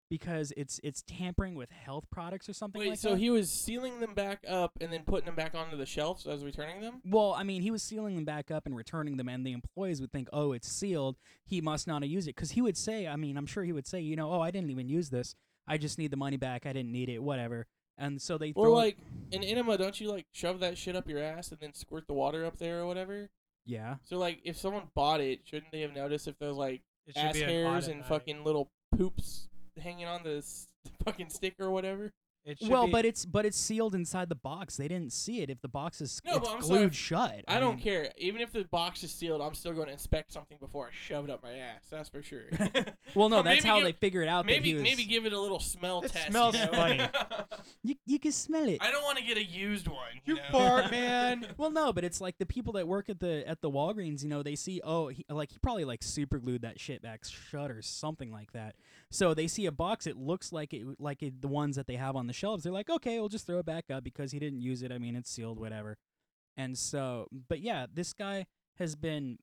because 0.08 0.52
it's 0.56 0.80
it's 0.84 1.02
tampering 1.06 1.54
with 1.54 1.70
health 1.70 2.04
products 2.10 2.48
or 2.48 2.52
something 2.52 2.80
like 2.80 2.86
that. 2.86 2.90
Wait, 2.90 2.90
like 2.92 2.98
so 2.98 3.10
that. 3.10 3.18
he 3.18 3.30
was 3.30 3.50
sealing 3.50 4.00
them 4.00 4.14
back 4.14 4.44
up 4.48 4.72
and 4.80 4.92
then 4.92 5.02
putting 5.04 5.26
them 5.26 5.34
back 5.34 5.54
onto 5.54 5.76
the 5.76 5.86
shelves 5.86 6.26
as 6.26 6.44
returning 6.44 6.80
them? 6.80 7.00
Well, 7.04 7.34
I 7.34 7.42
mean, 7.42 7.62
he 7.62 7.70
was 7.70 7.82
sealing 7.82 8.14
them 8.14 8.25
back 8.25 8.50
up 8.50 8.66
and 8.66 8.76
returning 8.76 9.16
them, 9.16 9.28
and 9.28 9.46
the 9.46 9.52
employees 9.52 10.00
would 10.00 10.12
think, 10.12 10.28
"Oh, 10.32 10.52
it's 10.52 10.68
sealed. 10.68 11.16
He 11.44 11.60
must 11.60 11.86
not 11.86 12.02
have 12.02 12.10
used 12.10 12.28
it." 12.28 12.34
Because 12.36 12.52
he 12.52 12.62
would 12.62 12.76
say, 12.76 13.06
I 13.06 13.16
mean, 13.16 13.36
I'm 13.36 13.46
sure 13.46 13.64
he 13.64 13.72
would 13.72 13.86
say, 13.86 14.00
you 14.00 14.16
know, 14.16 14.30
"Oh, 14.32 14.40
I 14.40 14.50
didn't 14.50 14.70
even 14.70 14.88
use 14.88 15.10
this. 15.10 15.34
I 15.66 15.78
just 15.78 15.98
need 15.98 16.10
the 16.10 16.16
money 16.16 16.36
back. 16.36 16.66
I 16.66 16.72
didn't 16.72 16.92
need 16.92 17.08
it. 17.08 17.22
Whatever." 17.22 17.66
And 17.98 18.20
so 18.20 18.36
they 18.36 18.52
Or 18.54 18.66
throw, 18.66 18.72
like 18.75 18.98
in 19.32 19.42
enema, 19.42 19.78
don't 19.78 19.98
you 20.00 20.10
like 20.10 20.26
shove 20.32 20.60
that 20.60 20.76
shit 20.76 20.94
up 20.94 21.08
your 21.08 21.20
ass 21.22 21.50
and 21.50 21.58
then 21.60 21.72
squirt 21.72 22.06
the 22.06 22.12
water 22.14 22.44
up 22.44 22.58
there 22.58 22.80
or 22.80 22.86
whatever? 22.86 23.30
yeah, 23.64 23.96
So 24.04 24.16
like, 24.18 24.38
if 24.44 24.56
someone 24.56 24.90
bought 24.94 25.20
it, 25.20 25.40
shouldn't 25.44 25.72
they 25.72 25.80
have 25.80 25.92
noticed 25.94 26.28
if 26.28 26.38
there's 26.38 26.56
like 26.56 26.82
It 27.06 27.14
should 27.16 27.25
ass 27.25 27.34
be 27.34 27.42
an 27.42 27.48
hairs 27.48 27.88
and 27.88 28.02
automatic. 28.02 28.06
fucking 28.06 28.44
little 28.44 28.70
poops 28.96 29.48
hanging 29.78 30.06
on 30.06 30.23
the 30.23 30.38
s- 30.38 30.68
fucking 31.04 31.30
stick 31.30 31.54
or 31.61 31.71
whatever? 31.71 32.12
It 32.46 32.60
should 32.60 32.68
well, 32.68 32.86
be- 32.86 32.92
but 32.92 33.04
it's 33.04 33.26
but 33.26 33.44
it's 33.44 33.58
sealed 33.58 33.94
inside 33.96 34.28
the 34.28 34.36
box. 34.36 34.76
They 34.76 34.86
didn't 34.86 35.12
see 35.12 35.40
it 35.42 35.50
if 35.50 35.60
the 35.62 35.68
box 35.68 36.00
is 36.00 36.22
No, 36.24 36.36
it's 36.36 36.48
I'm 36.48 36.60
glued 36.60 36.94
sorry, 36.94 37.32
shut. 37.38 37.44
I 37.48 37.58
don't 37.58 37.74
mean, 37.74 37.82
care. 37.84 38.12
Even 38.18 38.40
if 38.40 38.52
the 38.52 38.64
box 38.64 39.02
is 39.02 39.12
sealed, 39.12 39.42
I'm 39.42 39.54
still 39.54 39.72
going 39.72 39.86
to 39.88 39.92
inspect 39.92 40.32
something 40.32 40.56
before 40.60 40.86
I 40.86 40.90
shove 40.92 41.24
it 41.24 41.30
up 41.30 41.42
my 41.42 41.52
ass. 41.54 41.82
That's 41.90 42.08
for 42.08 42.22
sure. 42.22 42.44
Well, 43.14 43.28
no, 43.30 43.40
Or 43.40 43.42
that's 43.42 43.64
how 43.64 43.76
give- 43.76 43.84
they 43.84 43.92
figured 43.92 44.28
out 44.28 44.44
that 44.44 44.52
maybe 44.52 44.68
he 44.68 44.74
was. 44.74 44.82
maybe 44.82 45.04
give 45.04 45.26
it 45.26 45.32
a 45.32 45.40
little 45.40 45.58
smell 45.60 46.02
It 46.02 46.12
test. 46.12 46.28
smells 46.28 46.54
you 46.54 46.64
know? 46.66 46.72
funny. 46.72 47.00
you 47.82 47.94
you 48.06 48.18
can 48.18 48.32
smell 48.32 48.68
it. 48.68 48.78
I 48.80 48.90
don't 48.90 49.02
want 49.02 49.18
to 49.18 49.24
get 49.24 49.36
a 49.38 49.44
used 49.44 49.88
one. 49.88 49.98
You, 50.24 50.34
You 50.34 50.40
know? 50.40 50.48
fart, 50.52 50.90
man. 50.90 51.46
Well, 51.56 51.70
no, 51.70 51.92
but 51.92 52.04
it's 52.04 52.20
like 52.20 52.38
the 52.38 52.46
people 52.46 52.74
that 52.74 52.86
work 52.86 53.08
at 53.08 53.18
the 53.20 53.42
at 53.48 53.60
the 53.62 53.70
Walgreens, 53.70 54.22
you 54.22 54.28
know, 54.28 54.42
they 54.42 54.54
see 54.54 54.80
oh, 54.84 55.08
he, 55.08 55.24
like 55.28 55.50
he 55.50 55.58
probably 55.58 55.84
like 55.84 56.02
super 56.02 56.38
glued 56.38 56.62
that 56.62 56.78
shit 56.78 57.02
back 57.02 57.24
shut 57.24 57.70
or 57.70 57.82
something 57.82 58.30
like 58.30 58.52
that. 58.52 58.76
So 59.10 59.34
they 59.34 59.46
see 59.48 59.66
a 59.66 59.72
box, 59.72 60.06
it 60.06 60.16
looks 60.16 60.52
like 60.52 60.74
it 60.74 60.84
like 61.00 61.22
it, 61.22 61.40
the 61.40 61.48
ones 61.48 61.76
that 61.76 61.86
they 61.86 61.96
have 61.96 62.16
on 62.16 62.26
the 62.26 62.32
shelves. 62.36 62.62
They're 62.62 62.72
like, 62.72 62.90
okay, 62.90 63.18
we'll 63.18 63.28
just 63.28 63.46
throw 63.46 63.58
it 63.58 63.66
back 63.66 63.86
up 63.90 64.04
because 64.04 64.30
he 64.32 64.38
didn't 64.38 64.60
use 64.60 64.82
it. 64.82 64.92
I 64.92 64.98
mean, 64.98 65.16
it's 65.16 65.30
sealed, 65.30 65.58
whatever. 65.58 65.96
And 66.56 66.76
so, 66.78 67.26
but 67.48 67.60
yeah, 67.60 67.86
this 67.92 68.12
guy 68.12 68.46
has 68.78 68.94
been 68.94 69.38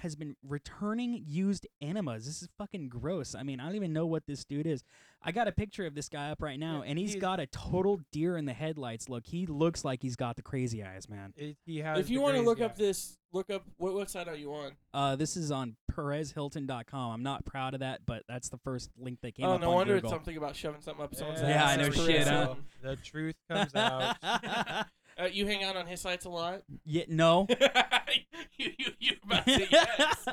has 0.00 0.14
been 0.16 0.34
returning 0.42 1.22
used 1.26 1.66
enemas. 1.82 2.24
This 2.24 2.40
is 2.40 2.48
fucking 2.56 2.88
gross. 2.88 3.34
I 3.34 3.42
mean, 3.42 3.60
I 3.60 3.66
don't 3.66 3.74
even 3.76 3.92
know 3.92 4.06
what 4.06 4.22
this 4.26 4.46
dude 4.46 4.66
is. 4.66 4.82
I 5.22 5.30
got 5.30 5.46
a 5.46 5.52
picture 5.52 5.84
of 5.84 5.94
this 5.94 6.08
guy 6.08 6.30
up 6.30 6.40
right 6.40 6.58
now, 6.58 6.78
Yeah, 6.82 6.88
and 6.90 6.98
he's 6.98 7.10
he's- 7.12 7.20
got 7.20 7.38
a 7.38 7.46
total 7.48 8.00
deer 8.12 8.38
in 8.38 8.46
the 8.46 8.54
headlights 8.54 9.10
look. 9.10 9.26
He 9.26 9.44
looks 9.44 9.84
like 9.84 10.00
he's 10.00 10.16
got 10.16 10.36
the 10.36 10.42
crazy 10.42 10.82
eyes, 10.82 11.06
man. 11.06 11.34
It, 11.36 11.58
he 11.66 11.80
has. 11.80 11.98
If 11.98 12.08
you 12.08 12.22
want 12.22 12.36
to 12.36 12.42
look 12.42 12.62
up 12.62 12.76
this, 12.76 13.18
look 13.32 13.50
up 13.50 13.64
what 13.76 13.92
website 13.92 14.26
are 14.26 14.34
you 14.36 14.54
on? 14.54 14.72
Uh, 14.94 15.16
this 15.16 15.36
is 15.36 15.50
on 15.50 15.76
PerezHilton.com. 15.92 17.12
I'm 17.12 17.22
not 17.22 17.44
proud 17.44 17.74
of 17.74 17.80
that, 17.80 18.00
but 18.06 18.22
that's 18.28 18.48
the 18.48 18.58
first 18.58 18.90
link 18.98 19.18
that 19.22 19.34
came 19.34 19.46
up. 19.46 19.50
oh, 19.52 19.54
up 19.54 19.60
no 19.60 19.68
on 19.70 19.74
wonder 19.74 19.94
Google. 19.94 20.10
it's 20.10 20.14
something 20.16 20.36
about 20.36 20.56
shoving 20.56 20.80
something 20.80 21.04
up 21.04 21.14
someone's 21.14 21.40
Yeah, 21.40 21.64
ass. 21.64 21.70
I 21.70 21.76
know 21.76 21.82
That's 21.84 21.96
shit, 21.96 22.06
Perez 22.06 22.28
huh? 22.28 22.40
Hilton. 22.44 22.64
the 22.82 22.96
truth 22.96 23.34
comes 23.50 23.74
out. 23.74 24.16
Uh, 25.20 25.26
you 25.30 25.46
hang 25.46 25.62
out 25.62 25.76
on 25.76 25.86
his 25.86 26.00
sites 26.00 26.24
a 26.24 26.28
lot. 26.30 26.62
yeah, 26.86 27.04
no. 27.06 27.46
you 28.56 28.70
you 28.78 28.86
you 28.98 29.12
about 29.22 29.44
to 29.44 29.52
say 29.56 29.68
yes. 29.70 30.26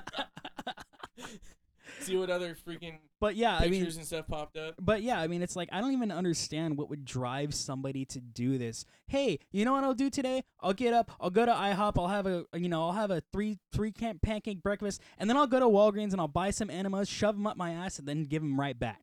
See 1.99 2.17
what 2.17 2.29
other 2.29 2.55
freaking 2.55 2.99
but 3.19 3.35
yeah, 3.35 3.57
I 3.57 3.67
pictures 3.67 3.95
mean, 3.95 3.99
and 3.99 4.07
stuff 4.07 4.27
popped 4.27 4.57
up. 4.57 4.75
but 4.79 5.01
yeah, 5.01 5.19
I 5.19 5.27
mean, 5.27 5.41
it's 5.41 5.55
like 5.55 5.67
I 5.71 5.81
don't 5.81 5.91
even 5.91 6.11
understand 6.11 6.77
what 6.77 6.89
would 6.89 7.03
drive 7.03 7.53
somebody 7.53 8.05
to 8.05 8.21
do 8.21 8.57
this. 8.57 8.85
Hey, 9.07 9.39
you 9.51 9.65
know 9.65 9.73
what 9.73 9.83
I'll 9.83 9.93
do 9.93 10.09
today? 10.09 10.43
I'll 10.61 10.73
get 10.73 10.93
up, 10.93 11.11
I'll 11.19 11.29
go 11.29 11.45
to 11.45 11.51
IHOP, 11.51 11.97
I'll 11.97 12.07
have 12.07 12.25
a, 12.25 12.45
you 12.53 12.69
know, 12.69 12.83
I'll 12.83 12.93
have 12.93 13.11
a 13.11 13.21
three 13.33 13.57
three 13.73 13.91
camp 13.91 14.21
pancake 14.21 14.63
breakfast, 14.63 15.01
and 15.17 15.29
then 15.29 15.35
I'll 15.35 15.47
go 15.47 15.59
to 15.59 15.65
Walgreens 15.65 16.13
and 16.13 16.21
I'll 16.21 16.27
buy 16.29 16.51
some 16.51 16.69
enemas, 16.69 17.09
shove 17.09 17.35
them 17.35 17.45
up 17.45 17.57
my 17.57 17.71
ass, 17.71 17.99
and 17.99 18.07
then 18.07 18.23
give 18.23 18.41
them 18.41 18.59
right 18.59 18.77
back. 18.77 19.01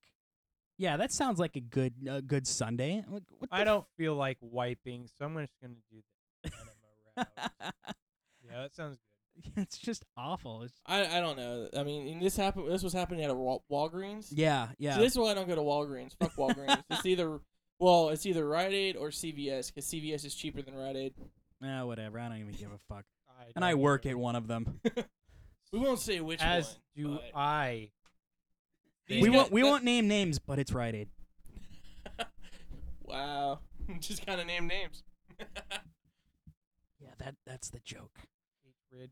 Yeah, 0.79 0.97
that 0.97 1.13
sounds 1.13 1.39
like 1.39 1.57
a 1.57 1.61
good 1.61 1.95
a 2.09 2.23
good 2.23 2.47
Sunday. 2.47 3.05
Like, 3.09 3.23
what 3.39 3.51
I 3.53 3.65
don't 3.65 3.87
feel 3.99 4.15
like 4.15 4.39
wiping, 4.41 5.09
so 5.19 5.27
I'm 5.27 5.37
just 5.37 5.53
gonna 5.61 5.75
do 5.91 6.03
the 6.43 6.51
enema 6.51 6.71
route. 7.17 7.75
Yeah, 8.49 8.63
that 8.63 8.75
sounds 8.75 8.97
good. 8.97 9.16
it's 9.57 9.79
just 9.79 10.05
awful. 10.17 10.63
It's, 10.63 10.75
I 10.87 11.19
I 11.19 11.21
don't 11.21 11.37
know. 11.37 11.69
I 11.77 11.83
mean, 11.83 12.09
and 12.09 12.23
this 12.23 12.37
happened. 12.37 12.71
This 12.71 12.83
was 12.83 12.93
happening 12.93 13.23
at 13.25 13.31
a 13.31 13.35
Wal- 13.35 13.65
Walgreens. 13.71 14.29
yeah, 14.31 14.69
yeah. 14.79 14.95
So 14.97 15.01
this 15.01 15.13
is 15.13 15.19
why 15.19 15.31
I 15.31 15.35
don't 15.35 15.49
go 15.49 15.55
to 15.55 15.61
Walgreens. 15.63 16.13
Fuck 16.19 16.35
Walgreens. 16.37 16.83
it's 16.91 17.05
either 17.07 17.41
well, 17.79 18.09
it's 18.11 18.25
either 18.27 18.47
Rite 18.49 18.73
Aid 18.73 18.97
or 18.97 19.09
CVS 19.09 19.67
because 19.73 19.87
CVS 19.87 20.25
is 20.25 20.35
cheaper 20.35 20.63
than 20.63 20.75
Rite 20.75 20.97
Aid. 20.97 21.15
Eh, 21.65 21.83
whatever. 21.83 22.19
I 22.19 22.29
don't 22.29 22.39
even 22.39 22.55
give 22.55 22.71
a 22.73 22.79
fuck. 22.95 23.05
I 23.29 23.45
And 23.55 23.65
I 23.65 23.75
work 23.75 24.07
either. 24.07 24.15
at 24.15 24.19
one 24.19 24.37
of 24.37 24.47
them. 24.49 24.81
We 25.73 25.81
won't 25.81 25.99
say 25.99 26.21
which 26.21 26.41
As 26.41 26.69
one. 26.69 26.75
do 26.95 27.09
but 27.17 27.39
I. 27.39 27.91
these 29.09 29.21
we 29.23 29.29
guys- 29.29 29.37
won't 29.37 29.53
we 29.53 29.61
that- 29.63 29.67
won't 29.69 29.85
name 29.85 30.07
names, 30.09 30.39
but 30.39 30.59
it's 30.61 30.73
Rite 30.73 30.95
Aid. 30.95 31.09
wow, 33.03 33.59
just 33.99 34.25
kind 34.25 34.41
of 34.41 34.47
name 34.47 34.67
names. 34.69 35.03
Yeah, 37.01 37.11
that 37.19 37.35
that's 37.47 37.69
the 37.71 37.81
joke. 37.85 38.21
Hatred. 38.91 39.11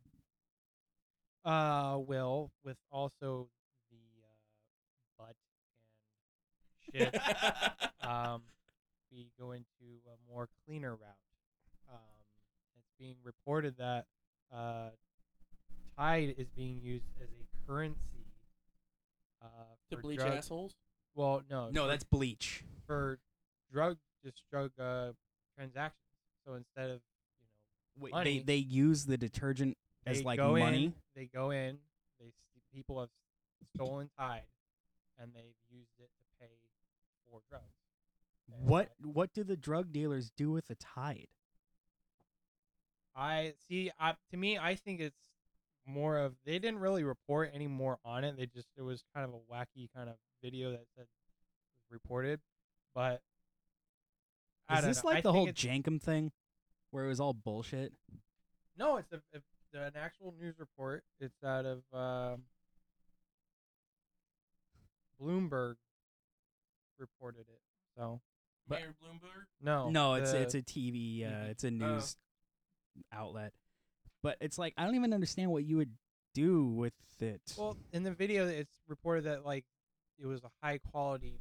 Uh, 1.44 1.98
will 1.98 2.50
with 2.64 2.76
also 2.90 3.48
the 3.90 3.98
uh, 4.22 5.18
butt 5.18 5.36
and 6.94 7.10
shit. 7.12 8.08
um, 8.08 8.42
we 9.12 9.28
go 9.38 9.52
into 9.52 10.00
a 10.06 10.32
more 10.32 10.48
cleaner 10.66 10.92
route. 10.92 11.18
Um, 11.92 11.98
it's 12.76 12.88
being 12.98 13.16
reported 13.22 13.76
that 13.78 14.06
uh, 14.54 14.88
Tide 15.98 16.34
is 16.38 16.48
being 16.56 16.80
used 16.82 17.04
as 17.22 17.28
a 17.28 17.66
currency. 17.70 17.98
Uh, 19.42 19.46
to 19.90 19.98
bleach 19.98 20.18
drug- 20.20 20.32
assholes. 20.32 20.74
Well, 21.14 21.42
no, 21.50 21.68
No, 21.70 21.82
for- 21.82 21.88
that's 21.88 22.04
bleach. 22.04 22.64
for 22.86 23.18
drug 23.70 23.98
just 24.24 24.42
drug 24.50 24.70
uh, 24.80 25.10
transactions. 25.56 26.00
So 26.46 26.54
instead 26.54 26.88
of 26.90 27.00
you 27.38 27.46
know, 27.46 28.02
Wait, 28.04 28.12
Money. 28.12 28.38
they 28.38 28.44
they 28.44 28.56
use 28.56 29.04
the 29.04 29.18
detergent 29.18 29.68
know, 29.70 29.74
as 30.06 30.18
they 30.18 30.24
like 30.24 30.38
go 30.38 30.56
money. 30.56 30.86
in, 30.86 30.94
they 31.14 31.26
go 31.26 31.50
in, 31.50 31.78
they 32.20 32.32
people 32.72 33.00
have 33.00 33.10
stolen 33.74 34.10
Tide, 34.18 34.42
and 35.18 35.30
they've 35.34 35.54
used 35.70 35.92
it 35.98 36.10
to 36.18 36.24
pay 36.40 36.52
for 37.30 37.40
drugs. 37.48 37.64
And 38.52 38.68
What 38.68 38.90
what 39.02 39.32
do 39.32 39.44
the 39.44 39.56
drug 39.56 39.92
dealers 39.92 40.30
do 40.36 40.50
with 40.50 40.66
the 40.68 40.74
Tide? 40.74 41.28
I 43.16 43.54
see. 43.68 43.90
I, 43.98 44.14
to 44.30 44.36
me, 44.36 44.58
I 44.58 44.74
think 44.74 45.00
it's 45.00 45.16
more 45.86 46.18
of 46.18 46.34
they 46.44 46.58
didn't 46.58 46.80
really 46.80 47.04
report 47.04 47.50
any 47.54 47.68
more 47.68 47.98
on 48.04 48.24
it. 48.24 48.36
They 48.36 48.46
just 48.46 48.68
it 48.76 48.82
was 48.82 49.04
kind 49.14 49.28
of 49.28 49.34
a 49.34 49.52
wacky 49.52 49.88
kind 49.94 50.08
of 50.08 50.16
video 50.42 50.72
that 50.72 50.84
was 50.96 51.06
reported, 51.90 52.40
but 52.94 53.22
I 54.68 54.78
Is 54.80 54.84
this 54.84 55.04
know. 55.04 55.10
I 55.10 55.14
like 55.14 55.22
the 55.22 55.32
whole 55.32 55.46
Jenkem 55.48 56.00
thing, 56.00 56.32
where 56.90 57.04
it 57.04 57.08
was 57.08 57.20
all 57.20 57.34
bullshit? 57.34 57.92
No, 58.76 58.96
it's 58.96 59.12
a, 59.12 59.20
it's 59.32 59.46
an 59.74 59.92
actual 59.96 60.34
news 60.38 60.58
report. 60.58 61.04
It's 61.20 61.42
out 61.44 61.64
of 61.66 61.82
um 61.92 62.44
Bloomberg 65.20 65.76
reported 66.98 67.46
it. 67.48 67.60
So 67.96 68.20
But- 68.66 68.80
Mayor 68.80 68.94
Bloomberg. 69.02 69.46
no, 69.60 69.90
no, 69.90 70.14
it's 70.14 70.32
the- 70.32 70.40
it's 70.42 70.54
a 70.54 70.62
TV, 70.62 71.24
uh, 71.24 71.28
TV. 71.30 71.50
it's 71.50 71.64
a 71.64 71.70
news 71.70 72.16
outlet. 73.12 73.52
But 74.22 74.38
it's 74.40 74.58
like 74.58 74.74
I 74.76 74.84
don't 74.84 74.94
even 74.94 75.12
understand 75.12 75.50
what 75.50 75.64
you 75.64 75.76
would 75.76 75.96
do 76.32 76.64
with 76.66 76.94
it. 77.20 77.54
well 77.56 77.76
in 77.92 78.02
the 78.02 78.12
video. 78.12 78.46
It's 78.48 78.82
reported 78.88 79.24
that 79.24 79.44
like 79.44 79.64
it 80.18 80.26
was 80.26 80.42
a 80.44 80.50
high 80.62 80.78
quality. 80.78 81.40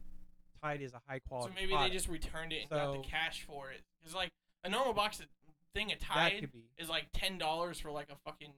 Tide 0.61 0.81
is 0.81 0.93
a 0.93 1.01
high 1.07 1.19
quality. 1.19 1.49
So 1.49 1.53
quality. 1.53 1.53
maybe 1.55 1.67
they 1.71 1.75
product. 1.75 1.93
just 1.93 2.07
returned 2.07 2.53
it 2.53 2.61
and 2.61 2.69
got 2.69 2.93
So- 2.93 3.01
the 3.01 3.07
cash 3.07 3.43
for 3.43 3.71
it. 3.71 3.83
Because 3.99 4.13
like 4.15 4.31
a 4.63 4.69
normal 4.69 4.93
box 4.93 5.19
of 5.19 5.27
thing 5.73 5.91
of 5.91 5.99
Tide 5.99 6.49
is 6.77 6.89
like 6.89 7.07
ten 7.13 7.37
dollars 7.37 7.79
for 7.79 7.91
like 7.91 8.09
a 8.11 8.15
fucking 8.29 8.53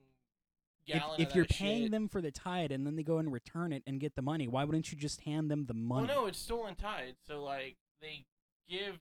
gallon. 0.86 1.20
if 1.20 1.30
of 1.30 1.36
you're 1.36 1.44
paying 1.46 1.84
shit. 1.84 1.90
them 1.90 2.08
for 2.08 2.20
the 2.20 2.30
Tide 2.30 2.72
and 2.72 2.86
then 2.86 2.96
they 2.96 3.02
go 3.02 3.18
and 3.18 3.32
return 3.32 3.72
it 3.72 3.82
and 3.86 3.98
get 4.00 4.14
the 4.14 4.22
money, 4.22 4.46
why 4.48 4.64
wouldn't 4.64 4.90
you 4.92 4.98
just 4.98 5.22
hand 5.22 5.50
them 5.50 5.66
the 5.66 5.74
money? 5.74 6.06
Well, 6.06 6.22
no, 6.22 6.26
it's 6.26 6.38
stolen 6.38 6.74
Tide. 6.74 7.16
So 7.26 7.42
like 7.42 7.76
they 8.00 8.24
give 8.68 8.98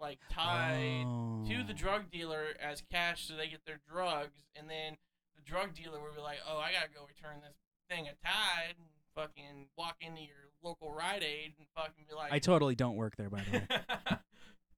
like 0.00 0.18
Tide 0.30 1.02
to 1.48 1.62
the 1.64 1.72
Oh. 1.72 1.76
drug 1.76 2.10
dealer 2.10 2.48
as 2.60 2.82
cash 2.90 3.24
so 3.26 3.34
they 3.36 3.48
get 3.48 3.64
their 3.66 3.80
drugs, 3.90 4.38
and 4.54 4.68
then 4.68 4.96
the 5.34 5.42
drug 5.42 5.74
dealer 5.74 6.00
will 6.00 6.12
be 6.14 6.20
like, 6.20 6.38
"Oh, 6.46 6.58
I 6.58 6.72
gotta 6.72 6.88
go 6.94 7.06
return 7.06 7.40
this 7.40 7.56
thing 7.88 8.06
of 8.08 8.20
Tide," 8.20 8.74
and 8.78 8.86
fucking 9.14 9.68
walk 9.78 9.96
into 10.02 10.20
your 10.20 10.50
local 10.62 10.92
Rite 10.92 11.22
Aid 11.22 11.54
and 11.58 11.66
fucking 11.74 12.04
be 12.08 12.14
like, 12.14 12.30
I 12.32 12.38
totally 12.38 12.74
don't 12.74 12.96
work 12.96 13.16
there, 13.16 13.30
by 13.30 13.40
the 13.50 13.58
way. 13.58 14.16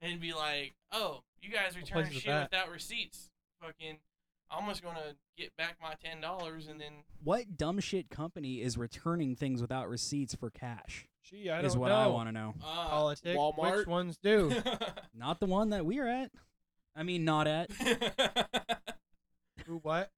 and 0.00 0.20
be 0.20 0.32
like, 0.32 0.74
"Oh, 0.92 1.22
you 1.40 1.50
guys 1.50 1.72
place 1.74 1.84
return 1.84 2.12
shit 2.12 2.26
that? 2.26 2.50
without 2.50 2.70
receipts." 2.70 3.30
Fucking, 3.62 3.98
I'm 4.50 4.68
just 4.68 4.82
gonna 4.82 5.14
get 5.36 5.56
back 5.56 5.76
my 5.82 5.94
ten 6.02 6.20
dollars 6.20 6.68
and 6.68 6.80
then 6.80 6.92
What 7.22 7.56
dumb 7.56 7.80
shit 7.80 8.08
company 8.10 8.60
is 8.62 8.78
returning 8.78 9.34
things 9.34 9.60
without 9.60 9.88
receipts 9.88 10.34
for 10.34 10.50
cash? 10.50 11.06
Gee, 11.24 11.50
I 11.50 11.60
is 11.60 11.72
don't 11.72 11.80
what 11.82 11.88
know. 11.88 11.96
I 11.96 12.06
want 12.06 12.28
to 12.28 12.32
know. 12.32 12.54
uh, 12.64 12.88
Politic. 12.88 13.36
Walmart. 13.36 13.76
Which 13.78 13.86
ones 13.86 14.18
do? 14.22 14.52
Not 15.14 15.40
the 15.40 15.46
one 15.46 15.70
that 15.70 15.84
we're 15.84 16.06
at. 16.08 16.30
I 16.96 17.02
mean, 17.02 17.24
not 17.24 17.46
at. 17.46 17.70
Who 19.66 19.76
what? 19.82 20.10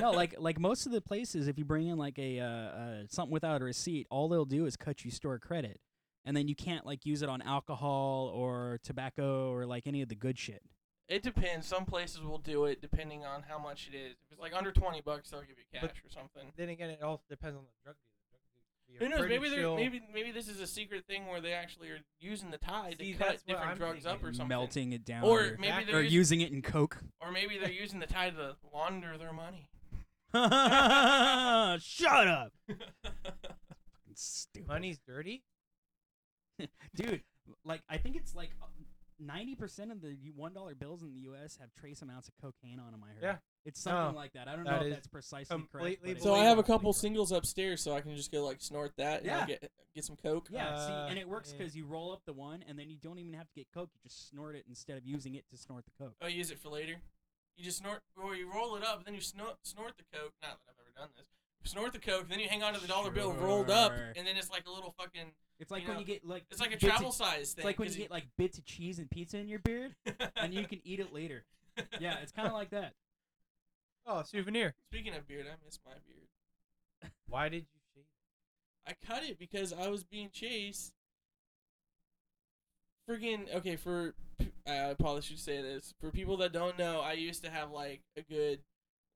No, 0.00 0.10
like 0.12 0.34
like 0.38 0.58
most 0.58 0.86
of 0.86 0.92
the 0.92 1.00
places, 1.02 1.48
if 1.48 1.58
you 1.58 1.64
bring 1.64 1.88
in 1.88 1.98
like 1.98 2.18
a 2.18 2.40
uh, 2.40 2.44
uh, 2.46 3.02
something 3.10 3.32
without 3.32 3.60
a 3.60 3.64
receipt, 3.64 4.06
all 4.10 4.28
they'll 4.28 4.44
do 4.46 4.64
is 4.64 4.76
cut 4.76 5.04
you 5.04 5.10
store 5.10 5.38
credit, 5.38 5.78
and 6.26 6.36
then 6.36 6.48
you 6.48 6.54
can't 6.54 6.84
like 6.84 7.06
use 7.06 7.22
it 7.22 7.28
on 7.30 7.40
alcohol 7.40 8.30
or 8.34 8.78
tobacco 8.82 9.50
or 9.52 9.64
like 9.64 9.86
any 9.86 10.02
of 10.02 10.08
the 10.10 10.14
good 10.14 10.38
shit. 10.38 10.60
It 11.08 11.22
depends. 11.22 11.66
Some 11.68 11.84
places 11.84 12.20
will 12.20 12.38
do 12.38 12.64
it 12.64 12.82
depending 12.82 13.24
on 13.24 13.44
how 13.48 13.58
much 13.60 13.88
it 13.92 13.96
is. 13.96 14.12
If 14.26 14.32
it's 14.32 14.40
like 14.40 14.52
under 14.54 14.72
twenty 14.72 15.00
bucks, 15.00 15.30
they'll 15.30 15.40
give 15.40 15.50
you 15.50 15.64
cash 15.72 15.82
But- 15.82 15.92
or 16.04 16.10
something. 16.10 16.52
Then 16.56 16.68
again, 16.68 16.90
it 16.90 17.00
also 17.00 17.22
depends 17.30 17.56
on 17.56 17.62
the 17.64 17.70
drug 17.84 17.94
dealer. 18.88 18.98
Drug 18.98 18.98
dealer 18.98 18.98
can 18.98 19.06
Who 19.06 19.08
knows? 19.16 19.28
Maybe 19.28 19.48
they're 19.50 19.60
chill- 19.64 19.76
maybe 19.76 20.02
maybe 20.12 20.32
this 20.32 20.48
is 20.48 20.58
a 20.60 20.66
secret 20.66 21.04
thing 21.06 21.26
where 21.28 21.40
they 21.40 21.52
actually 21.52 21.90
are 21.90 22.00
using 22.18 22.50
the 22.50 22.58
tie 22.58 22.94
See, 22.98 23.12
to 23.12 23.18
cut 23.18 23.38
different 23.46 23.70
I'm 23.70 23.76
drugs 23.78 24.04
up 24.04 24.18
or 24.24 24.32
something. 24.32 24.48
Melting 24.48 24.92
it 24.94 25.04
down, 25.04 25.22
Or 25.22 25.40
or, 25.40 25.56
maybe 25.60 25.84
they're 25.84 25.98
or 25.98 26.02
using, 26.02 26.40
using 26.40 26.40
it 26.40 26.52
in 26.52 26.60
coke. 26.62 26.98
or 27.20 27.30
maybe 27.30 27.56
they're 27.58 27.70
using 27.84 28.00
the 28.00 28.06
tie 28.06 28.30
to 28.30 28.56
launder 28.74 29.16
their 29.16 29.32
money. 29.32 29.68
Shut 31.80 32.26
up, 32.28 32.52
stupid 34.14 34.66
money's 34.68 34.98
dirty. 35.06 35.44
dude. 36.94 37.22
Like 37.64 37.82
I 37.88 37.96
think 37.98 38.16
it's 38.16 38.34
like 38.34 38.50
ninety 39.18 39.54
percent 39.54 39.92
of 39.92 40.00
the 40.02 40.16
one 40.34 40.52
dollar 40.52 40.74
bills 40.74 41.02
in 41.02 41.12
the 41.14 41.20
U.S. 41.20 41.56
have 41.60 41.70
trace 41.74 42.02
amounts 42.02 42.28
of 42.28 42.34
cocaine 42.40 42.78
on 42.80 42.90
them. 42.92 43.02
I 43.04 43.08
heard. 43.14 43.22
Yeah. 43.22 43.36
it's 43.64 43.80
something 43.80 44.12
No, 44.12 44.16
like 44.18 44.32
that. 44.34 44.48
I 44.48 44.56
don't 44.56 44.64
that 44.64 44.80
know 44.80 44.86
if 44.88 44.92
that's 44.92 45.06
precisely 45.06 45.46
completely 45.56 45.96
correct. 45.96 46.18
but 46.18 46.22
So 46.24 46.34
I 46.34 46.44
have 46.44 46.58
a 46.58 46.62
couple 46.62 46.92
correct. 46.92 47.00
singles 47.02 47.32
upstairs, 47.32 47.82
so 47.82 47.94
I 47.94 48.00
can 48.00 48.14
just 48.16 48.30
go 48.32 48.44
like 48.44 48.60
snort 48.60 48.92
that 48.98 49.18
and 49.20 49.26
Yeah. 49.26 49.46
get 49.46 49.70
get 49.94 50.04
some 50.04 50.16
coke. 50.16 50.48
Yeah, 50.50 50.70
Uh, 50.70 50.86
see, 50.86 51.10
and 51.10 51.18
it 51.18 51.28
works 51.28 51.52
yeah. 51.52 51.58
because 51.58 51.76
you 51.76 51.86
roll 51.86 52.12
up 52.12 52.22
the 52.26 52.32
one, 52.32 52.64
and 52.68 52.78
then 52.78 52.90
you 52.90 52.96
don't 53.00 53.18
even 53.18 53.32
have 53.34 53.46
to 53.46 53.54
get 53.54 53.66
coke. 53.72 53.90
You 53.94 54.00
just 54.08 54.28
snort 54.28 54.54
it 54.56 54.64
instead 54.68 54.98
of 54.98 55.06
using 55.06 55.34
it 55.36 55.44
to 55.50 55.56
snort 55.56 55.84
the 55.86 56.04
coke. 56.04 56.14
Oh, 56.20 56.26
use 56.26 56.50
it 56.50 56.58
for 56.58 56.68
later. 56.68 56.96
You 57.56 57.64
just 57.64 57.78
snort, 57.78 58.02
or 58.22 58.34
you 58.34 58.52
roll 58.52 58.76
it 58.76 58.84
up, 58.84 59.04
then 59.04 59.14
you 59.14 59.20
snort 59.22 59.56
snort 59.62 59.94
the 59.96 60.04
coke. 60.12 60.34
Not 60.42 60.58
that 60.66 60.72
I've 60.72 60.74
ever 60.80 60.90
done 60.94 61.08
this. 61.16 61.24
You 61.62 61.70
snort 61.70 61.92
the 61.94 61.98
coke, 62.00 62.28
then 62.28 62.38
you 62.40 62.48
hang 62.48 62.62
onto 62.62 62.80
the 62.80 62.86
dollar 62.86 63.10
bill 63.10 63.32
rolled 63.32 63.70
up, 63.70 63.92
and 64.14 64.26
then 64.26 64.36
it's 64.36 64.50
like 64.50 64.66
a 64.66 64.70
little 64.70 64.92
fucking. 64.98 65.32
It's 65.58 65.70
like 65.70 65.82
You 65.82 65.88
when 65.88 65.94
know, 65.96 66.00
you 66.00 66.06
get 66.06 66.24
like 66.26 66.44
It's 66.50 66.60
like 66.60 66.68
a 66.70 66.72
bits 66.72 66.84
of- 66.84 66.90
travel 66.90 67.12
size 67.12 67.52
thing. 67.54 67.62
It's 67.62 67.64
like 67.64 67.78
when 67.78 67.88
you 67.90 67.96
get 67.96 68.10
like 68.10 68.26
bits 68.36 68.58
of 68.58 68.64
cheese 68.64 68.98
and 68.98 69.10
pizza 69.10 69.38
in 69.38 69.48
your 69.48 69.58
beard, 69.60 69.94
and 70.36 70.52
you 70.52 70.64
can 70.66 70.80
eat 70.84 71.00
it 71.00 71.12
later. 71.12 71.44
Yeah, 72.00 72.16
it's 72.22 72.32
kind 72.32 72.48
of 72.48 72.54
like 72.54 72.70
that. 72.70 72.94
Oh, 74.06 74.22
souvenir. 74.22 74.74
Speaking 74.90 75.14
of 75.14 75.26
beard, 75.28 75.44
I 75.46 75.56
miss 75.64 75.78
my 75.84 75.92
beard. 76.06 77.12
Why 77.28 77.50
did 77.50 77.66
you 77.74 77.80
shave? 77.94 78.04
I 78.86 78.94
cut 79.06 79.24
it 79.24 79.38
because 79.38 79.74
I 79.74 79.88
was 79.88 80.02
being 80.04 80.30
chased. 80.32 80.94
Freaking 83.08 83.54
okay 83.54 83.76
for 83.76 84.14
I 84.66 84.94
probably 84.98 85.22
should 85.22 85.38
say 85.38 85.62
this 85.62 85.94
for 86.00 86.10
people 86.10 86.38
that 86.38 86.52
don't 86.52 86.78
know. 86.78 87.00
I 87.00 87.12
used 87.12 87.44
to 87.44 87.50
have 87.50 87.70
like 87.70 88.00
a 88.16 88.22
good 88.22 88.60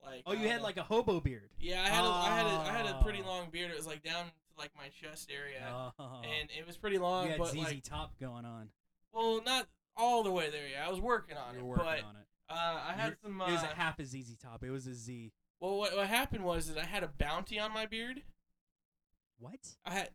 like. 0.05 0.23
Oh, 0.25 0.33
you 0.33 0.47
had 0.47 0.61
uh, 0.61 0.63
like 0.63 0.77
a 0.77 0.83
hobo 0.83 1.19
beard. 1.19 1.49
yeah. 1.59 1.81
I 1.83 1.89
had 1.89 2.05
a, 2.05 2.07
I 2.07 2.29
had 2.29 2.45
a, 2.45 2.49
I 2.69 2.71
had 2.73 2.85
a 2.95 3.03
pretty 3.03 3.21
Oh. 3.25 3.27
long 3.27 3.49
beard. 3.51 3.71
It 3.71 3.77
was 3.77 3.87
like 3.87 4.03
down 4.03 4.25
to 4.25 4.31
like 4.61 4.71
my 4.77 4.89
chest 4.89 5.29
area, 5.35 5.65
Oh. 5.99 6.21
and 6.23 6.49
it 6.57 6.65
was 6.67 6.77
pretty 6.77 6.97
long. 6.97 7.25
you 7.25 7.31
had 7.31 7.39
but 7.39 7.49
ZZ 7.49 7.57
like, 7.57 7.83
Top 7.83 8.17
going 8.19 8.45
on. 8.45 8.69
well, 9.11 9.41
not 9.45 9.67
all 9.95 10.23
the 10.23 10.31
way 10.31 10.49
there. 10.49 10.67
Yeah, 10.71 10.85
I 10.87 10.89
was 10.89 10.99
working 11.01 11.35
on 11.37 11.53
You 11.55 11.61
it, 11.61 11.65
working 11.65 11.85
but 11.85 12.03
on 12.03 12.15
it. 12.15 12.27
uh, 12.49 12.79
I 12.87 12.93
had 12.93 13.05
You're- 13.05 13.17
some. 13.23 13.41
it 13.41 13.51
was 13.51 13.63
uh, 13.63 13.69
a 13.71 13.75
half 13.75 13.99
a 13.99 14.05
ZZ 14.05 14.37
Top. 14.41 14.63
It 14.63 14.71
was 14.71 14.87
a 14.87 14.93
Z. 14.93 15.31
well, 15.59 15.77
what, 15.77 15.95
what 15.95 16.07
happened 16.07 16.43
was 16.43 16.67
that 16.73 16.77
I 16.81 16.85
had 16.85 17.03
a 17.03 17.07
bounty 17.07 17.59
on 17.59 17.73
my 17.73 17.85
beard. 17.85 18.21
What? 19.39 19.59
I 19.85 19.93
had. 19.93 20.09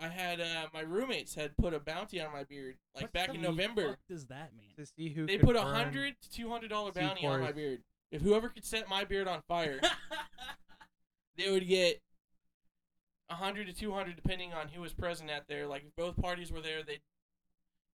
I 0.00 0.08
had 0.08 0.40
uh, 0.40 0.66
my 0.72 0.80
roommates 0.80 1.34
had 1.34 1.54
put 1.58 1.74
a 1.74 1.80
bounty 1.80 2.18
on 2.20 2.32
my 2.32 2.44
beard 2.44 2.76
like 2.94 3.02
What 3.04 3.12
back 3.12 3.34
in 3.34 3.42
November. 3.42 3.88
fuck 3.90 3.98
does 4.08 4.24
that 4.26 4.52
mean? 4.56 4.70
To 4.78 4.86
see 4.86 5.10
who 5.10 5.26
They 5.26 5.36
put 5.38 5.54
a 5.56 5.60
burn- 5.62 5.74
hundred 5.74 6.14
to 6.22 6.30
two 6.30 6.48
hundred 6.48 6.70
dollar 6.70 6.92
bounty 6.92 7.26
on 7.26 7.40
my 7.40 7.52
beard. 7.52 7.82
If 8.10 8.22
whoever 8.22 8.48
could 8.48 8.64
set 8.64 8.88
my 8.88 9.04
beard 9.04 9.28
on 9.28 9.42
fire, 9.48 9.80
they 11.36 11.50
would 11.50 11.66
get 11.68 12.00
a 13.30 13.34
hundred 13.34 13.66
to 13.66 13.72
two 13.72 13.92
hundred, 13.92 14.16
depending 14.16 14.52
on 14.52 14.68
who 14.68 14.80
was 14.80 14.92
present 14.92 15.30
at 15.30 15.46
there. 15.48 15.66
Like 15.66 15.84
if 15.84 15.96
both 15.96 16.16
parties 16.20 16.50
were 16.52 16.60
there, 16.60 16.82
they'd 16.82 17.00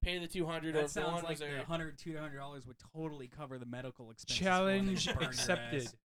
pay 0.04 0.18
the 0.18 0.28
two 0.28 0.46
hundred, 0.46 0.76
or 0.76 0.80
that 0.80 0.84
if 0.86 0.92
sounds 0.92 1.08
one 1.14 1.24
like 1.24 1.30
was 1.32 1.40
the 1.40 1.46
there. 1.46 1.58
100 1.58 1.98
200 1.98 2.36
dollars 2.38 2.66
would 2.68 2.78
totally 2.96 3.28
cover 3.28 3.58
the 3.58 3.66
medical 3.66 4.10
expenses. 4.12 4.38
for 4.38 4.44
Challenge 4.44 4.88
when 4.88 4.96
they 4.96 5.14
burn 5.14 5.22
your 5.24 5.30
accepted. 5.30 5.86
ass. 5.86 5.96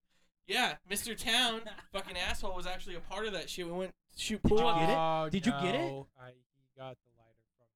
Yeah, 0.47 0.75
Mr. 0.89 1.17
Town, 1.17 1.61
fucking 1.91 2.15
asshole, 2.17 2.55
was 2.55 2.65
actually 2.67 2.95
a 2.95 3.01
part 3.01 3.25
of 3.27 3.33
that 3.33 3.49
shit. 3.49 3.65
We 3.65 3.71
went 3.73 3.91
to 4.15 4.19
shoot 4.23 4.41
Did 4.43 4.49
pool. 4.49 4.59
you 4.59 4.63
get 4.79 4.89
it? 4.89 4.95
Oh, 4.97 5.27
Did 5.29 5.45
you 5.45 5.51
get 5.51 5.75
it? 5.75 5.79
no, 5.79 6.07
I, 6.17 6.27
he 6.29 6.79
got 6.79 6.95
the 7.03 7.11
lighter 7.17 7.43
from 7.57 7.67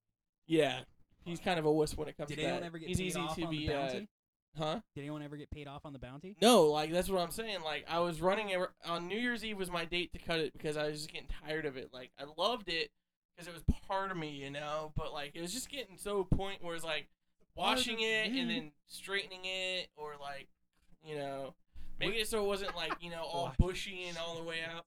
Yeah, 0.48 0.80
he's 1.26 1.40
kind 1.42 1.60
of 1.60 1.66
a 1.66 1.72
wuss 1.72 1.98
when 1.98 2.08
it 2.08 2.16
comes 2.16 2.30
Did 2.30 2.38
to 2.38 2.44
anyone 2.44 2.62
that. 2.62 2.68
ever 2.68 2.78
get 2.80 2.88
he's 2.88 2.98
paid 3.00 3.08
easy 3.08 3.20
off 3.20 3.36
to 3.36 3.44
on 3.44 3.50
be, 3.52 3.68
the 3.68 3.74
uh, 3.74 3.82
bounty? 3.88 4.08
Huh? 4.58 4.80
Did 4.96 5.02
anyone 5.02 5.22
ever 5.24 5.38
get 5.38 5.50
paid 5.52 5.68
off 5.68 5.86
on 5.86 5.94
the 5.94 6.00
bounty? 6.00 6.36
No, 6.42 6.64
like 6.66 6.92
that's 6.92 7.10
what 7.10 7.22
I'm 7.22 7.32
saying. 7.32 7.62
Like 7.64 7.86
I 7.90 8.00
was 8.00 8.22
running 8.22 8.56
ar- 8.56 8.74
on 8.86 9.08
New 9.08 9.18
Year's 9.18 9.44
Eve 9.46 9.58
was 9.58 9.72
my 9.72 9.86
date 9.86 10.14
to 10.14 10.20
cut 10.20 10.40
it 10.40 10.54
because 10.54 10.78
I 10.78 10.88
was 10.88 10.98
just 11.00 11.12
getting 11.12 11.28
tired 11.46 11.66
of 11.66 11.78
it. 11.78 11.90
Like 11.94 12.12
I 12.20 12.24
loved 12.38 12.70
it 12.70 12.92
because 13.36 13.48
it 13.48 13.54
was 13.54 13.64
part 13.88 14.12
of 14.12 14.18
me, 14.18 14.30
you 14.32 14.50
know. 14.50 14.92
But 14.96 15.14
like 15.14 15.32
it 15.36 15.42
was 15.42 15.54
just 15.54 15.70
getting 15.70 15.98
so 15.98 16.24
point 16.24 16.64
where 16.64 16.76
it's 16.76 16.84
like 16.86 17.08
washing 17.56 17.98
it 18.00 18.32
and 18.32 18.50
then 18.50 18.72
straightening 18.88 19.42
it, 19.44 19.88
or 19.96 20.14
like 20.20 20.48
you 21.04 21.16
know 21.16 21.54
making 22.00 22.20
it 22.20 22.28
so 22.28 22.44
it 22.44 22.48
wasn't 22.48 22.76
like 22.76 22.94
you 23.02 23.10
know 23.10 23.24
all 23.24 23.54
bushy 23.60 24.06
and 24.08 24.18
all 24.18 24.36
the 24.36 24.44
way 24.44 24.58
out. 24.74 24.86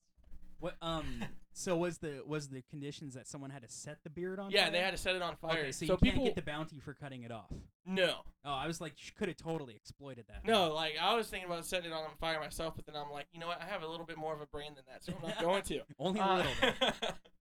What 0.61 0.75
um 0.81 1.25
so 1.57 1.77
was 1.77 1.99
the 1.99 2.23
was 2.27 2.49
the 2.49 2.63
conditions 2.69 3.15
that 3.15 3.27
someone 3.29 3.51
had 3.51 3.63
to 3.63 3.69
set 3.69 3.99
the 4.05 4.11
beard 4.11 4.39
on 4.41 4.51
Yeah, 4.51 4.65
fire? 4.65 4.71
they 4.73 4.81
had 4.81 4.91
to 4.91 4.97
set 4.99 5.15
it 5.17 5.23
on 5.23 5.37
fire. 5.37 5.59
Okay, 5.61 5.73
so, 5.73 5.87
so 5.87 5.93
you 5.95 5.97
people 5.99 6.23
can't 6.25 6.35
get 6.35 6.35
the 6.45 6.51
bounty 6.51 6.81
for 6.81 6.93
cutting 6.95 7.23
it 7.23 7.31
off. 7.31 7.51
no, 7.87 8.17
Oh, 8.45 8.53
I 8.53 8.67
was 8.67 8.81
like, 8.81 8.93
you 8.99 9.13
could 9.17 9.29
have 9.29 9.37
totally 9.39 9.75
exploited 9.75 10.27
that. 10.29 10.45
no. 10.47 10.75
Like 10.75 10.95
I 11.01 11.15
was 11.15 11.29
thinking 11.29 11.49
about 11.49 11.65
setting 11.65 11.91
it 11.91 11.95
on 11.95 12.05
fire 12.21 12.41
myself, 12.41 12.75
but 12.77 12.85
then 12.87 12.95
I'm 12.97 13.11
like, 13.11 13.27
you 13.33 13.41
know 13.41 13.47
what? 13.47 13.63
I 13.63 13.65
have 13.67 13.83
a 13.83 13.89
little 13.89 14.05
bit 14.05 14.19
more 14.19 14.35
of 14.35 14.41
a 14.43 14.47
brain 14.47 14.73
than 14.75 14.85
that, 14.89 15.03
so 15.05 15.13
I'm 15.17 15.29
not 15.29 15.41
going 15.41 15.63
to. 15.63 15.81
Only 15.99 16.21
a 16.21 16.25
Uh, 16.25 16.37
little 16.37 16.53
bit. 16.61 16.75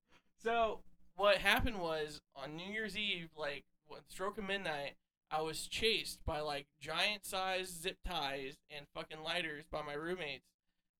so 0.43 0.79
what 1.15 1.37
happened 1.37 1.79
was 1.79 2.21
on 2.35 2.55
New 2.55 2.71
Year's 2.71 2.97
Eve, 2.97 3.29
like 3.37 3.65
stroke 4.09 4.37
of 4.37 4.45
midnight, 4.45 4.93
I 5.31 5.41
was 5.41 5.67
chased 5.67 6.23
by 6.25 6.39
like 6.41 6.67
giant 6.79 7.25
sized 7.25 7.81
zip 7.81 7.97
ties 8.07 8.57
and 8.69 8.85
fucking 8.93 9.23
lighters 9.23 9.65
by 9.71 9.81
my 9.81 9.93
roommates. 9.93 10.45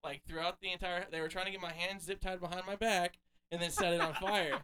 Like 0.04 0.22
throughout 0.28 0.60
the 0.62 0.72
entire, 0.72 1.06
they 1.12 1.22
were 1.22 1.30
trying 1.30 1.46
to 1.46 1.52
get 1.52 1.62
my 1.62 1.72
hands 1.74 2.04
zip 2.04 2.20
tied 2.22 2.40
behind 2.42 2.64
my 2.68 2.76
back 2.76 3.18
and 3.52 3.62
then 3.62 3.70
set 3.72 3.94
it 3.94 4.02
on 4.02 4.14
fire. 4.16 4.60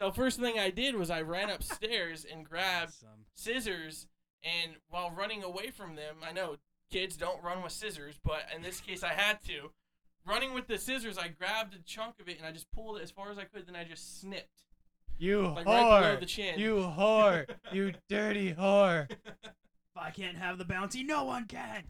So 0.00 0.10
first 0.10 0.40
thing 0.40 0.58
I 0.58 0.70
did 0.70 0.96
was 0.96 1.10
I 1.10 1.20
ran 1.20 1.48
upstairs 1.48 2.24
and 2.28 2.44
grabbed 2.48 2.94
Awesome. 2.94 3.26
scissors 3.34 4.08
and 4.42 4.72
while 4.88 5.12
running 5.12 5.44
away 5.44 5.70
from 5.70 5.94
them 5.94 6.16
i 6.28 6.32
know 6.32 6.56
kids 6.90 7.16
don't 7.16 7.40
run 7.44 7.62
with 7.62 7.70
scissors 7.70 8.18
but 8.24 8.42
in 8.52 8.62
this 8.62 8.80
case 8.80 9.04
i 9.04 9.10
had 9.12 9.40
to 9.44 9.70
running 10.26 10.52
with 10.52 10.66
the 10.66 10.76
scissors 10.76 11.16
i 11.16 11.28
grabbed 11.28 11.76
a 11.76 11.78
chunk 11.84 12.16
of 12.18 12.28
it 12.28 12.38
and 12.38 12.44
i 12.44 12.50
just 12.50 12.66
pulled 12.72 12.96
it 12.98 13.02
as 13.04 13.12
far 13.12 13.30
as 13.30 13.38
i 13.38 13.44
could 13.44 13.64
then 13.68 13.76
i 13.76 13.84
just 13.84 14.20
snipped 14.20 14.64
You 15.18 15.46
like 15.54 15.66
right 15.66 16.16
whore. 16.16 16.18
the 16.18 16.26
chin 16.26 16.58
you 16.58 16.78
whore. 16.78 17.46
you 17.72 17.92
dirty 18.08 18.52
whore. 18.54 19.08
If 19.08 19.96
I 19.96 20.10
can't 20.10 20.36
have 20.38 20.58
the 20.58 20.64
bounty, 20.64 21.04
no 21.04 21.22
one 21.22 21.44
can. 21.46 21.84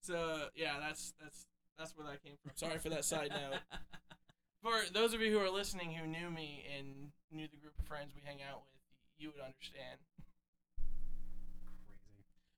so 0.00 0.46
yeah 0.56 0.78
that's 0.80 1.14
that's 1.22 1.46
that's 1.78 1.96
where 1.96 2.06
that 2.06 2.22
came 2.22 2.34
from 2.42 2.50
sorry 2.54 2.78
for 2.78 2.88
that 2.88 3.04
side 3.04 3.30
note 3.30 3.60
for 4.62 4.72
those 4.92 5.14
of 5.14 5.20
you 5.20 5.30
who 5.32 5.38
are 5.38 5.50
listening 5.50 5.92
who 5.92 6.06
knew 6.06 6.30
me 6.30 6.64
and 6.76 7.10
knew 7.30 7.48
the 7.48 7.56
group 7.56 7.74
of 7.78 7.84
friends 7.86 8.12
we 8.14 8.22
hang 8.24 8.38
out 8.42 8.62
with 8.62 8.80
you 9.18 9.28
would 9.30 9.42
understand 9.42 9.98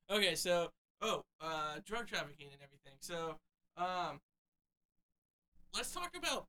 Crazy. 0.08 0.26
Okay, 0.26 0.34
so 0.34 0.70
oh, 1.02 1.22
uh, 1.40 1.76
drug 1.84 2.06
trafficking 2.06 2.48
and 2.52 2.62
everything. 2.62 2.94
So, 3.00 3.36
um, 3.76 4.20
let's 5.74 5.92
talk 5.92 6.14
about 6.16 6.46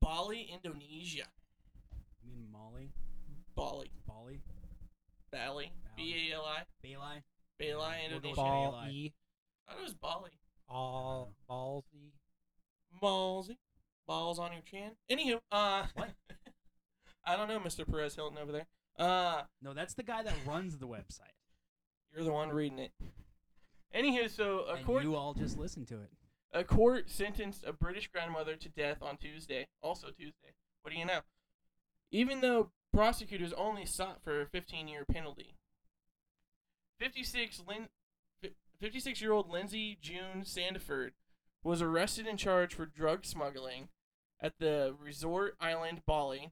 Bali, 0.00 0.50
Indonesia. 0.52 1.24
You 2.22 2.32
mean 2.32 2.48
Molly? 2.52 2.90
Bali, 3.56 3.90
Bali? 4.06 4.40
Bali, 5.32 5.72
Bali. 5.72 5.72
B 5.96 6.30
A 6.30 6.34
L 6.36 6.44
I, 6.44 6.62
Bali? 6.82 6.96
Bali, 6.96 7.24
We'll 7.58 7.78
go 7.78 8.16
Indonesia. 8.16 8.36
Bali. 8.36 8.90
E. 8.92 9.12
I 9.66 9.72
thought 9.72 9.80
it 9.80 9.84
was 9.84 9.94
Bali. 9.94 10.30
All 10.68 11.34
ballsy. 11.48 12.12
Ballsy, 13.02 13.56
balls 14.06 14.38
on 14.38 14.52
your 14.52 14.62
chin. 14.62 14.92
Anywho, 15.10 15.40
uh, 15.52 15.86
What? 15.94 16.10
I 17.26 17.36
don't 17.36 17.48
know, 17.48 17.58
Mr. 17.58 17.88
Perez 17.90 18.14
Hilton 18.14 18.38
over 18.38 18.52
there. 18.52 18.66
Uh, 18.98 19.42
No, 19.62 19.74
that's 19.74 19.94
the 19.94 20.02
guy 20.02 20.22
that 20.22 20.34
runs 20.46 20.78
the 20.78 20.86
website. 20.86 21.34
you're 22.14 22.24
the 22.24 22.32
one 22.32 22.50
reading 22.50 22.78
it. 22.78 22.92
Anywho, 23.94 24.30
so 24.30 24.60
a 24.68 24.74
and 24.74 24.86
court 24.86 25.02
you 25.02 25.16
all 25.16 25.34
just 25.34 25.58
listen 25.58 25.84
to 25.86 25.94
it. 25.96 26.10
A 26.52 26.62
court 26.64 27.10
sentenced 27.10 27.64
a 27.66 27.72
British 27.72 28.08
grandmother 28.08 28.54
to 28.56 28.68
death 28.68 28.98
on 29.02 29.16
Tuesday. 29.16 29.66
Also 29.82 30.08
Tuesday. 30.08 30.54
What 30.82 30.92
do 30.92 30.98
you 30.98 31.04
know? 31.06 31.20
Even 32.10 32.40
though 32.40 32.70
prosecutors 32.92 33.52
only 33.54 33.86
sought 33.86 34.22
for 34.22 34.40
a 34.40 34.46
15-year 34.46 35.04
penalty. 35.10 35.56
56 37.00 37.62
Lin, 37.66 37.88
56 38.80 39.20
year 39.20 39.32
old 39.32 39.50
Lindsay 39.50 39.98
June 40.00 40.42
Sandiford 40.44 41.10
was 41.62 41.80
arrested 41.80 42.26
and 42.26 42.38
charged 42.38 42.74
for 42.74 42.86
drug 42.86 43.24
smuggling 43.24 43.88
at 44.40 44.58
the 44.58 44.94
resort 45.02 45.56
island 45.60 46.02
Bali. 46.06 46.50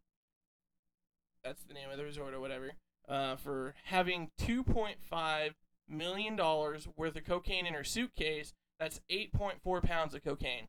That's 1.45 1.63
the 1.65 1.75
name 1.75 1.91
of 1.91 1.99
the 1.99 2.05
resort 2.05 2.35
or 2.35 2.41
whatever. 2.41 2.73
Uh, 3.09 3.37
for 3.37 3.75
having 3.85 4.31
2.5 4.41 5.55
million 5.89 6.37
dollars 6.37 6.89
worth 6.97 7.17
of 7.17 7.25
cocaine 7.25 7.67
in 7.67 7.75
her 7.75 7.85
suitcase. 7.85 8.55
That's 8.79 9.01
8.4 9.11 9.83
pounds 9.83 10.15
of 10.15 10.25
cocaine. 10.25 10.69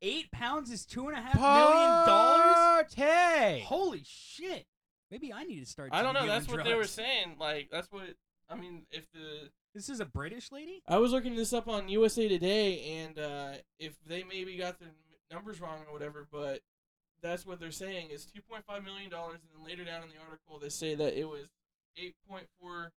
Eight 0.00 0.30
pounds 0.30 0.70
is 0.70 0.86
two 0.86 1.08
and 1.08 1.18
a 1.18 1.20
half 1.20 1.34
million 1.34 2.06
dollars. 2.06 2.94
Party! 2.94 3.60
Holy 3.62 4.02
shit! 4.04 4.66
Maybe 5.10 5.32
I 5.32 5.42
need 5.42 5.60
to 5.60 5.66
start. 5.66 5.90
I 5.92 6.02
don't 6.02 6.14
know. 6.14 6.26
That's 6.26 6.46
what 6.46 6.64
they 6.64 6.74
were 6.74 6.86
saying. 6.86 7.36
Like 7.40 7.68
that's 7.72 7.90
what 7.90 8.14
I 8.48 8.54
mean. 8.54 8.82
If 8.92 9.10
the 9.12 9.50
This 9.74 9.88
is 9.88 10.00
a 10.00 10.04
British 10.06 10.50
lady. 10.50 10.82
I 10.88 10.98
was 10.98 11.12
looking 11.12 11.36
this 11.36 11.52
up 11.52 11.68
on 11.68 11.88
USA 11.88 12.26
Today, 12.28 13.02
and 13.04 13.18
uh, 13.18 13.52
if 13.78 13.94
they 14.06 14.24
maybe 14.24 14.56
got 14.56 14.78
their 14.80 14.88
numbers 15.30 15.60
wrong 15.60 15.80
or 15.86 15.92
whatever, 15.92 16.26
but 16.32 16.60
that's 17.22 17.44
what 17.46 17.60
they're 17.60 17.70
saying 17.70 18.08
is 18.10 18.26
2.5 18.26 18.84
million 18.84 19.10
dollars, 19.10 19.38
and 19.42 19.50
then 19.54 19.68
later 19.68 19.84
down 19.84 20.02
in 20.02 20.08
the 20.08 20.16
article 20.24 20.58
they 20.58 20.68
say 20.68 20.94
that 20.94 21.18
it 21.18 21.28
was 21.28 21.46
8.4 21.98 22.88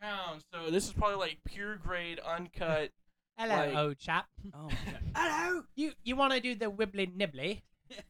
pounds. 0.00 0.44
So 0.52 0.70
this 0.70 0.86
is 0.86 0.92
probably 0.92 1.16
like 1.16 1.38
pure 1.44 1.76
grade, 1.76 2.18
uncut. 2.20 2.90
Hello, 3.38 3.56
Like- 3.56 3.76
old 3.76 3.98
chap. 3.98 4.26
Oh 4.54 4.68
my. 4.68 4.98
Hello. 5.16 5.62
You 5.74 5.92
you 6.04 6.16
want 6.16 6.34
to 6.34 6.40
do 6.40 6.54
the 6.54 6.70
wibbly 6.70 7.10
nibbly? 7.16 7.62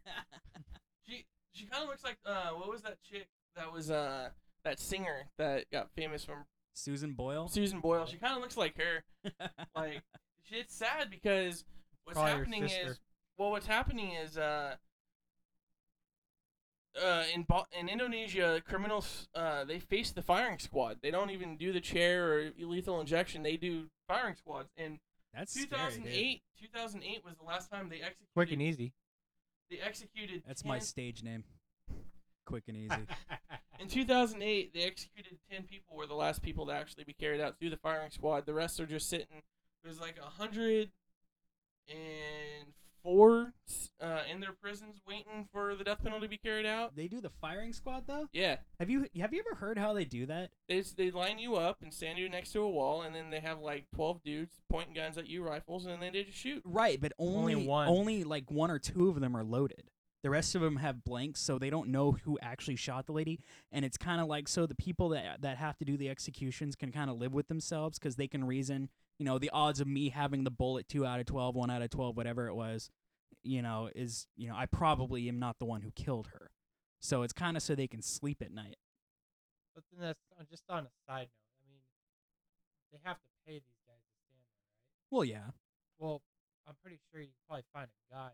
She 1.07 1.25
she 1.53 1.67
kind 1.67 1.83
of 1.83 1.89
looks 1.89 2.05
like 2.05 2.17
uh, 2.25 2.51
what 2.51 2.69
was 2.71 2.83
that 2.83 2.99
chick 3.03 3.27
that 3.57 3.73
was 3.73 3.91
uh 3.91 4.31
that 4.65 4.79
singer 4.79 5.27
that 5.37 5.69
got 5.71 5.91
famous 5.91 6.25
from 6.25 6.45
Susan 6.75 7.13
Boyle. 7.13 7.49
Susan 7.49 7.81
Boyle? 7.81 8.07
She 8.07 8.17
kind 8.17 8.35
of 8.35 8.41
looks 8.41 8.57
like 8.57 8.77
her. 8.79 9.05
like 9.77 10.03
it's 10.51 10.75
sad 10.75 11.11
because 11.11 11.65
what's 12.05 12.17
Probably 12.17 12.33
her 12.33 12.39
happening 12.39 12.69
sister. 12.69 12.91
is 12.93 13.01
well 13.39 13.51
what's 13.51 13.67
happening 13.67 14.13
is 14.13 14.37
uh 14.37 14.77
uh, 17.03 17.25
in 17.35 17.45
Bo- 17.45 17.67
in 17.79 17.89
Indonesia, 17.89 18.63
criminals 18.67 19.29
uh, 19.35 19.65
they 19.65 19.79
face 19.79 20.11
the 20.11 20.23
firing 20.23 20.59
squad. 20.59 20.99
They 21.03 21.11
don't 21.11 21.31
even 21.31 21.57
do 21.57 21.73
the 21.73 21.81
chair 21.81 22.33
or 22.33 22.51
lethal 22.59 23.01
injection. 23.01 23.43
They 23.43 23.57
do 23.57 23.87
firing 24.07 24.35
squads. 24.35 24.69
And 24.77 24.99
That's 25.35 25.53
scary, 25.55 25.69
2008, 25.71 26.43
2008 26.61 27.25
was 27.25 27.35
the 27.37 27.45
last 27.45 27.71
time 27.71 27.89
they 27.89 27.97
executed. 27.97 28.29
Quick 28.35 28.53
and 28.53 28.61
easy. 28.61 28.93
They 29.71 29.79
executed. 29.79 30.43
That's 30.47 30.63
10, 30.63 30.69
my 30.69 30.79
stage 30.79 31.23
name. 31.23 31.45
Quick 32.45 32.65
and 32.69 32.77
easy. 32.77 33.07
In 33.81 33.89
2008, 33.89 34.73
they 34.75 34.81
executed 34.83 35.39
10 35.51 35.65
people. 35.65 35.97
Were 35.97 36.07
the 36.07 36.15
last 36.15 36.43
people 36.43 36.67
to 36.67 36.73
actually 36.73 37.05
be 37.05 37.13
carried 37.15 37.41
out 37.41 37.59
through 37.59 37.71
the 37.71 37.77
firing 37.77 38.11
squad. 38.11 38.47
The 38.47 38.55
rest 38.55 38.79
are 38.81 38.87
just 38.87 39.09
sitting. 39.09 39.43
There's 39.83 40.01
like 40.01 40.17
a 40.25 40.29
hundred 40.29 40.91
and 41.89 42.73
four 43.03 43.53
uh, 44.01 44.21
in 44.31 44.39
their 44.41 44.53
prisons 44.53 45.01
waiting 45.07 45.49
for 45.53 45.75
the 45.75 45.83
death 45.83 46.03
penalty 46.05 46.27
to 46.27 46.31
be 46.31 46.37
carried 46.37 46.65
out. 46.67 46.95
they 46.95 47.09
do 47.09 47.21
the 47.21 47.31
firing 47.41 47.73
squad 47.73 48.05
though. 48.07 48.29
Yeah, 48.33 48.57
Have 48.79 48.89
you 48.89 49.07
have 49.21 49.33
you 49.33 49.43
ever 49.45 49.57
heard 49.57 49.77
how 49.79 49.93
they 49.93 50.05
do 50.05 50.27
that? 50.27 50.51
they 50.69 50.79
s- 50.79 50.93
they 50.93 51.11
line 51.11 51.41
you 51.41 51.57
up 51.57 51.79
and 51.83 51.93
stand 51.93 52.19
you 52.19 52.29
next 52.29 52.53
to 52.53 52.61
a 52.61 52.71
wall, 52.71 53.03
and 53.03 53.13
then 53.15 53.31
they 53.31 53.41
have 53.41 53.59
like 53.61 53.87
12 53.97 54.23
dudes 54.23 54.61
pointing 54.71 54.95
guns 54.95 55.19
at 55.19 55.27
you, 55.27 55.43
rifles, 55.43 55.87
and 55.87 56.01
then 56.01 56.13
they 56.13 56.23
just 56.23 56.39
shoot. 56.39 56.63
Right, 56.65 57.01
but 57.01 57.13
Only 57.19 57.55
only 57.55 57.67
one. 57.67 57.89
only 57.89 58.23
like 58.25 58.51
one 58.53 58.71
or 58.71 58.79
two 58.79 59.09
of 59.09 59.21
them 59.21 59.37
are 59.37 59.43
loaded. 59.45 59.91
The 60.23 60.31
rest 60.31 60.55
of 60.55 60.61
them 60.61 60.77
have 60.77 61.05
blanks, 61.05 61.41
so 61.41 61.59
they 61.59 61.71
don't 61.71 61.89
know 61.89 62.13
who 62.13 62.39
actually 62.41 62.77
shot 62.77 63.07
the 63.07 63.13
lady. 63.13 63.41
And 63.73 63.85
it's 63.85 63.97
kind 63.97 64.21
of 64.21 64.29
like 64.29 64.47
so 64.47 64.67
the 64.67 64.75
people 64.75 65.09
that 65.11 65.43
that 65.43 65.57
have 65.57 65.77
to 65.79 65.85
do 65.85 65.97
the 65.97 66.09
executions 66.09 66.77
can 66.77 66.93
kind 66.93 67.11
of 67.11 67.19
live 67.19 67.33
with 67.33 67.49
themselves 67.49 67.99
because 67.99 68.17
they 68.17 68.29
can 68.29 68.45
reason. 68.45 68.89
You 69.19 69.27
know, 69.27 69.39
the 69.39 69.51
odds 69.51 69.81
of 69.81 69.87
me 69.89 70.11
having 70.11 70.45
the 70.45 70.51
bullet 70.51 70.89
two 70.89 71.05
out 71.05 71.21
of 71.21 71.27
12, 71.27 71.55
one 71.57 71.71
out 71.71 71.83
of 71.83 71.91
twelve, 71.91 72.17
whatever 72.17 72.47
it 72.49 72.55
was, 72.55 72.91
you 73.43 73.63
know, 73.63 73.91
is 73.95 74.27
you 74.37 74.49
know 74.49 74.55
I 74.57 74.67
probably 74.67 75.29
am 75.29 75.39
not 75.39 75.59
the 75.59 75.65
one 75.67 75.83
who 75.83 75.91
killed 75.91 76.29
her. 76.29 76.51
So 77.01 77.23
it's 77.23 77.33
kind 77.33 77.57
of 77.57 77.63
so 77.63 77.75
they 77.75 77.89
can 77.89 78.01
sleep 78.03 78.41
at 78.43 78.53
night. 78.53 78.77
But 79.75 79.83
then 79.91 80.07
that's 80.07 80.23
uh, 80.39 80.45
just 80.49 80.63
on 80.69 80.85
a 80.85 80.93
side 81.09 81.27
note. 81.35 81.51
I 81.59 81.67
mean, 81.67 81.83
they 82.93 82.99
have 83.03 83.17
to 83.17 83.31
pay 83.45 83.55
these 83.59 83.81
guys 83.89 83.99
to 83.99 84.15
stand 84.23 84.39
there, 84.47 84.63
right? 84.71 84.87
Well, 85.11 85.25
yeah, 85.25 85.51
Well, 85.99 86.23
I'm 86.69 86.77
pretty 86.81 87.01
sure 87.11 87.21
you 87.21 87.33
can 87.35 87.43
probably 87.49 87.65
find 87.73 87.89
a 87.91 88.01
guy 88.13 88.31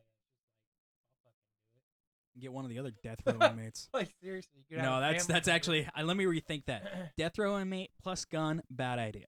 that's 1.24 1.38
just 1.48 1.64
like, 1.72 1.86
I'll 2.20 2.27
fucking 2.38 2.40
get 2.40 2.52
one 2.52 2.64
of 2.64 2.70
the 2.70 2.78
other 2.78 2.92
death 3.02 3.20
row 3.26 3.46
inmates. 3.48 3.88
Like 3.94 4.10
seriously, 4.22 4.60
you 4.68 4.76
could 4.76 4.84
have 4.84 4.90
No, 4.90 4.98
a 4.98 5.00
that's 5.00 5.24
family 5.26 5.34
that's 5.34 5.46
member- 5.46 5.56
actually. 5.56 5.88
Uh, 5.96 6.02
let 6.04 6.16
me 6.16 6.24
rethink 6.24 6.64
that. 6.66 7.12
Death 7.18 7.38
row 7.38 7.58
inmate 7.58 7.90
plus 8.02 8.24
gun, 8.24 8.62
bad 8.70 8.98
idea. 8.98 9.26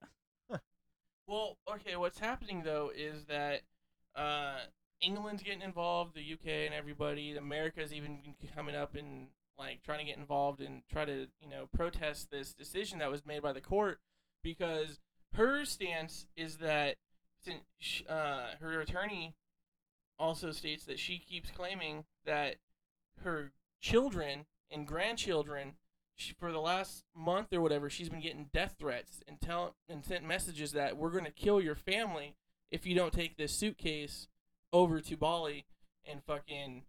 Well, 1.27 1.57
okay, 1.75 1.95
what's 1.95 2.19
happening 2.19 2.63
though 2.63 2.91
is 2.95 3.25
that 3.25 3.61
uh, 4.15 4.57
England's 5.01 5.43
getting 5.43 5.61
involved, 5.61 6.13
the 6.15 6.33
UK 6.33 6.65
and 6.65 6.73
everybody, 6.73 7.37
America's 7.37 7.93
even 7.93 8.19
coming 8.53 8.75
up 8.75 8.95
and 8.95 9.27
like 9.57 9.81
trying 9.83 9.99
to 9.99 10.05
get 10.05 10.17
involved 10.17 10.59
and 10.59 10.81
try 10.91 11.05
to 11.05 11.27
you 11.41 11.49
know 11.49 11.67
protest 11.75 12.31
this 12.31 12.53
decision 12.53 12.99
that 12.99 13.09
was 13.11 13.25
made 13.25 13.41
by 13.41 13.53
the 13.53 13.61
court 13.61 13.99
because 14.43 14.99
her 15.33 15.63
stance 15.63 16.25
is 16.35 16.57
that 16.57 16.95
since 17.43 17.61
uh, 18.09 18.55
her 18.59 18.81
attorney 18.81 19.33
also 20.19 20.51
states 20.51 20.83
that 20.85 20.99
she 20.99 21.17
keeps 21.17 21.49
claiming 21.51 22.03
that 22.25 22.55
her 23.23 23.51
children 23.79 24.45
and 24.69 24.87
grandchildren 24.87 25.73
she, 26.15 26.33
for 26.33 26.51
the 26.51 26.59
last 26.61 27.05
month 27.15 27.51
or 27.51 27.61
whatever, 27.61 27.89
she's 27.89 28.09
been 28.09 28.19
getting 28.21 28.49
death 28.53 28.75
threats 28.77 29.23
and 29.27 29.41
tell 29.41 29.75
and 29.89 30.05
sent 30.05 30.23
messages 30.23 30.71
that 30.73 30.95
we're 30.97 31.09
going 31.09 31.25
to 31.25 31.31
kill 31.31 31.59
your 31.59 31.73
family 31.75 32.35
if 32.69 32.85
you 32.85 32.93
don't 32.93 33.11
take 33.13 33.37
this 33.37 33.53
suitcase 33.53 34.27
over 34.71 34.99
to 35.01 35.17
Bali 35.17 35.65
and 36.05 36.21
fucking 36.23 36.83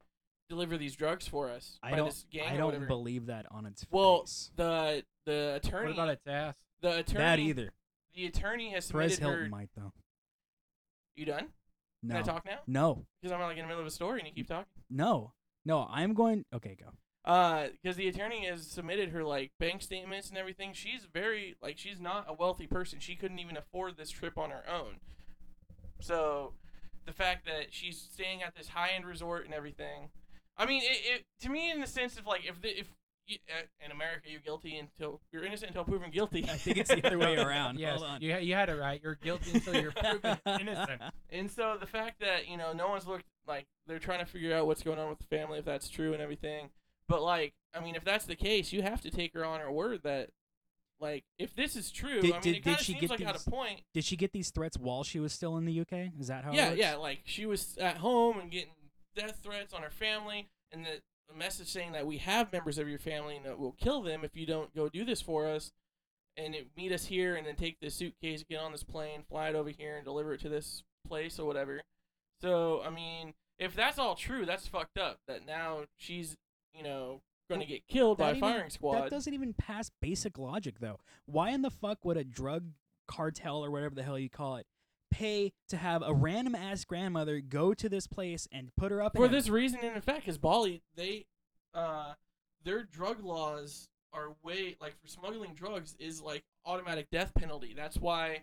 deliver 0.50 0.76
these 0.76 0.94
drugs 0.94 1.26
for 1.26 1.48
us. 1.48 1.78
I 1.82 1.92
by 1.92 1.96
don't. 1.96 2.06
This 2.08 2.26
gang 2.30 2.48
I 2.52 2.56
don't 2.56 2.66
whatever. 2.66 2.86
believe 2.86 3.26
that 3.26 3.46
on 3.50 3.64
its 3.64 3.86
Well, 3.90 4.22
face. 4.22 4.50
the 4.56 5.04
the 5.24 5.54
attorney, 5.62 5.86
What 5.86 5.94
about 5.94 6.08
its 6.10 6.26
ass? 6.26 6.54
the 6.82 6.98
attorney, 6.98 7.18
That 7.24 7.38
either. 7.38 7.72
the 8.14 8.26
attorney 8.26 8.70
has 8.72 8.90
Perez 8.90 9.14
submitted 9.14 9.20
Hilton 9.22 9.44
her. 9.44 9.48
might 9.50 9.70
though. 9.76 9.92
You 11.16 11.24
done? 11.26 11.48
No. 12.02 12.14
Can 12.16 12.22
I 12.22 12.26
talk 12.26 12.44
now? 12.44 12.58
No. 12.66 13.06
Because 13.20 13.32
I'm 13.32 13.40
like 13.40 13.56
in 13.56 13.62
the 13.62 13.68
middle 13.68 13.80
of 13.80 13.86
a 13.86 13.90
story 13.90 14.18
and 14.20 14.28
you 14.28 14.34
keep 14.34 14.48
talking. 14.48 14.82
No. 14.90 15.32
No. 15.64 15.86
I'm 15.90 16.14
going. 16.14 16.44
Okay, 16.54 16.76
go. 16.78 16.92
Uh, 17.24 17.68
because 17.80 17.96
the 17.96 18.08
attorney 18.08 18.46
has 18.46 18.66
submitted 18.66 19.10
her 19.10 19.22
like 19.22 19.52
bank 19.60 19.80
statements 19.80 20.28
and 20.28 20.36
everything. 20.36 20.72
She's 20.72 21.06
very 21.12 21.54
like 21.62 21.78
she's 21.78 22.00
not 22.00 22.26
a 22.28 22.34
wealthy 22.34 22.66
person. 22.66 22.98
She 22.98 23.14
couldn't 23.14 23.38
even 23.38 23.56
afford 23.56 23.96
this 23.96 24.10
trip 24.10 24.36
on 24.36 24.50
her 24.50 24.64
own. 24.68 24.96
So, 26.00 26.54
the 27.06 27.12
fact 27.12 27.46
that 27.46 27.66
she's 27.70 28.08
staying 28.12 28.42
at 28.42 28.56
this 28.56 28.68
high 28.68 28.90
end 28.90 29.06
resort 29.06 29.44
and 29.44 29.54
everything, 29.54 30.10
I 30.56 30.66
mean, 30.66 30.82
it, 30.82 30.98
it 31.04 31.24
to 31.42 31.48
me 31.48 31.70
in 31.70 31.80
the 31.80 31.86
sense 31.86 32.18
of 32.18 32.26
like 32.26 32.44
if 32.44 32.60
the, 32.60 32.80
if 32.80 32.88
Uh, 33.30 33.62
in 33.84 33.92
America 33.92 34.28
you're 34.28 34.40
guilty 34.40 34.76
until 34.76 35.20
you're 35.32 35.44
innocent 35.44 35.68
until 35.70 35.84
proven 35.84 36.10
guilty. 36.10 36.44
I 36.44 36.56
think 36.56 36.76
it's 36.76 36.90
the 36.90 37.06
other 37.06 37.18
way 37.18 37.36
around. 37.38 37.78
Yes, 37.78 37.98
Hold 37.98 38.10
on. 38.10 38.20
you 38.20 38.36
you 38.38 38.54
had 38.54 38.68
it 38.68 38.74
right. 38.74 39.00
You're 39.02 39.14
guilty 39.14 39.52
until 39.54 39.76
you're 39.80 39.92
proven 39.92 40.38
innocent. 40.60 41.00
And 41.30 41.50
so 41.50 41.76
the 41.78 41.86
fact 41.86 42.20
that 42.20 42.48
you 42.48 42.56
know 42.56 42.72
no 42.72 42.88
one's 42.88 43.06
looked 43.06 43.24
like 43.46 43.66
they're 43.86 43.98
trying 44.00 44.18
to 44.18 44.26
figure 44.26 44.54
out 44.54 44.66
what's 44.66 44.82
going 44.82 44.98
on 44.98 45.08
with 45.08 45.18
the 45.18 45.26
family 45.26 45.58
if 45.58 45.64
that's 45.64 45.88
true 45.88 46.12
and 46.12 46.20
everything. 46.20 46.70
But 47.08 47.22
like, 47.22 47.54
I 47.74 47.80
mean, 47.80 47.94
if 47.94 48.04
that's 48.04 48.24
the 48.26 48.36
case, 48.36 48.72
you 48.72 48.82
have 48.82 49.00
to 49.02 49.10
take 49.10 49.34
her 49.34 49.44
on 49.44 49.60
her 49.60 49.70
word 49.70 50.02
that, 50.04 50.30
like, 51.00 51.24
if 51.38 51.54
this 51.54 51.74
is 51.76 51.90
true, 51.90 52.20
Did- 52.20 52.30
I 52.32 52.34
mean, 52.34 52.42
did- 52.42 52.56
it 52.56 52.64
did 52.64 52.78
she 52.80 52.92
seems 52.92 53.00
get 53.02 53.10
like 53.10 53.20
at 53.22 53.32
these- 53.34 53.46
a 53.46 53.50
point. 53.50 53.80
Did 53.94 54.04
she 54.04 54.16
get 54.16 54.32
these 54.32 54.50
threats 54.50 54.76
while 54.78 55.02
she 55.04 55.20
was 55.20 55.32
still 55.32 55.56
in 55.56 55.64
the 55.64 55.80
UK? 55.80 56.12
Is 56.20 56.28
that 56.28 56.44
how? 56.44 56.50
it 56.52 56.56
Yeah, 56.56 56.68
works? 56.70 56.78
yeah, 56.80 56.94
like 56.96 57.20
she 57.24 57.46
was 57.46 57.76
at 57.78 57.98
home 57.98 58.38
and 58.38 58.50
getting 58.50 58.72
death 59.16 59.40
threats 59.42 59.72
on 59.74 59.82
her 59.82 59.90
family, 59.90 60.48
and 60.70 60.84
the, 60.86 61.00
message 61.36 61.68
saying 61.68 61.92
that 61.92 62.06
we 62.06 62.18
have 62.18 62.52
members 62.52 62.78
of 62.78 62.88
your 62.88 62.98
family 62.98 63.36
and 63.36 63.44
that 63.44 63.58
we'll 63.58 63.72
kill 63.72 64.02
them 64.02 64.24
if 64.24 64.36
you 64.36 64.46
don't 64.46 64.74
go 64.74 64.88
do 64.88 65.04
this 65.04 65.20
for 65.20 65.46
us, 65.46 65.72
and 66.36 66.54
it, 66.54 66.68
meet 66.76 66.92
us 66.92 67.06
here, 67.06 67.34
and 67.36 67.46
then 67.46 67.56
take 67.56 67.80
this 67.80 67.94
suitcase, 67.94 68.44
get 68.48 68.58
on 68.60 68.72
this 68.72 68.82
plane, 68.84 69.22
fly 69.28 69.48
it 69.48 69.54
over 69.54 69.70
here, 69.70 69.96
and 69.96 70.04
deliver 70.04 70.32
it 70.34 70.40
to 70.40 70.48
this 70.48 70.82
place 71.06 71.38
or 71.38 71.46
whatever. 71.46 71.80
So 72.40 72.82
I 72.84 72.90
mean, 72.90 73.34
if 73.58 73.74
that's 73.74 73.98
all 73.98 74.14
true, 74.14 74.44
that's 74.46 74.66
fucked 74.66 74.98
up. 74.98 75.18
That 75.28 75.46
now 75.46 75.80
she's 75.96 76.36
you 76.74 76.82
know 76.82 77.20
going 77.50 77.60
to 77.60 77.66
get 77.66 77.86
killed 77.86 78.18
by 78.18 78.26
That 78.28 78.34
a 78.34 78.36
even- 78.38 78.48
firing 78.50 78.70
squad. 78.70 79.02
That 79.02 79.10
doesn't 79.10 79.34
even 79.34 79.52
pass 79.52 79.90
basic 80.00 80.38
logic, 80.38 80.76
though. 80.80 81.00
Why 81.26 81.50
in 81.50 81.62
the 81.62 81.70
fuck 81.70 82.04
would 82.04 82.16
a 82.16 82.24
drug 82.24 82.64
cartel 83.08 83.64
or 83.64 83.70
whatever 83.70 83.94
the 83.94 84.02
hell 84.02 84.18
you 84.18 84.30
call 84.30 84.56
it 84.56 84.66
pay 85.12 85.52
to 85.68 85.76
have 85.76 86.02
a 86.04 86.12
random 86.12 86.54
ass 86.54 86.84
grandmother 86.84 87.40
go 87.40 87.72
to 87.74 87.88
this 87.88 88.06
place 88.06 88.48
and 88.50 88.74
put 88.76 88.90
her 88.90 89.00
up 89.02 89.14
for 89.16 89.26
in 89.26 89.30
a- 89.30 89.36
this 89.36 89.48
reason 89.48 89.78
and 89.82 89.94
in 89.94 90.02
fact 90.02 90.20
because 90.20 90.38
bali 90.38 90.82
they 90.96 91.26
uh 91.74 92.12
their 92.64 92.82
drug 92.82 93.22
laws 93.24 93.88
are 94.12 94.34
way 94.42 94.76
like 94.80 94.94
for 95.00 95.06
smuggling 95.08 95.54
drugs 95.54 95.94
is 95.98 96.20
like 96.20 96.42
automatic 96.66 97.08
death 97.10 97.32
penalty 97.34 97.74
that's 97.76 97.96
why 97.98 98.42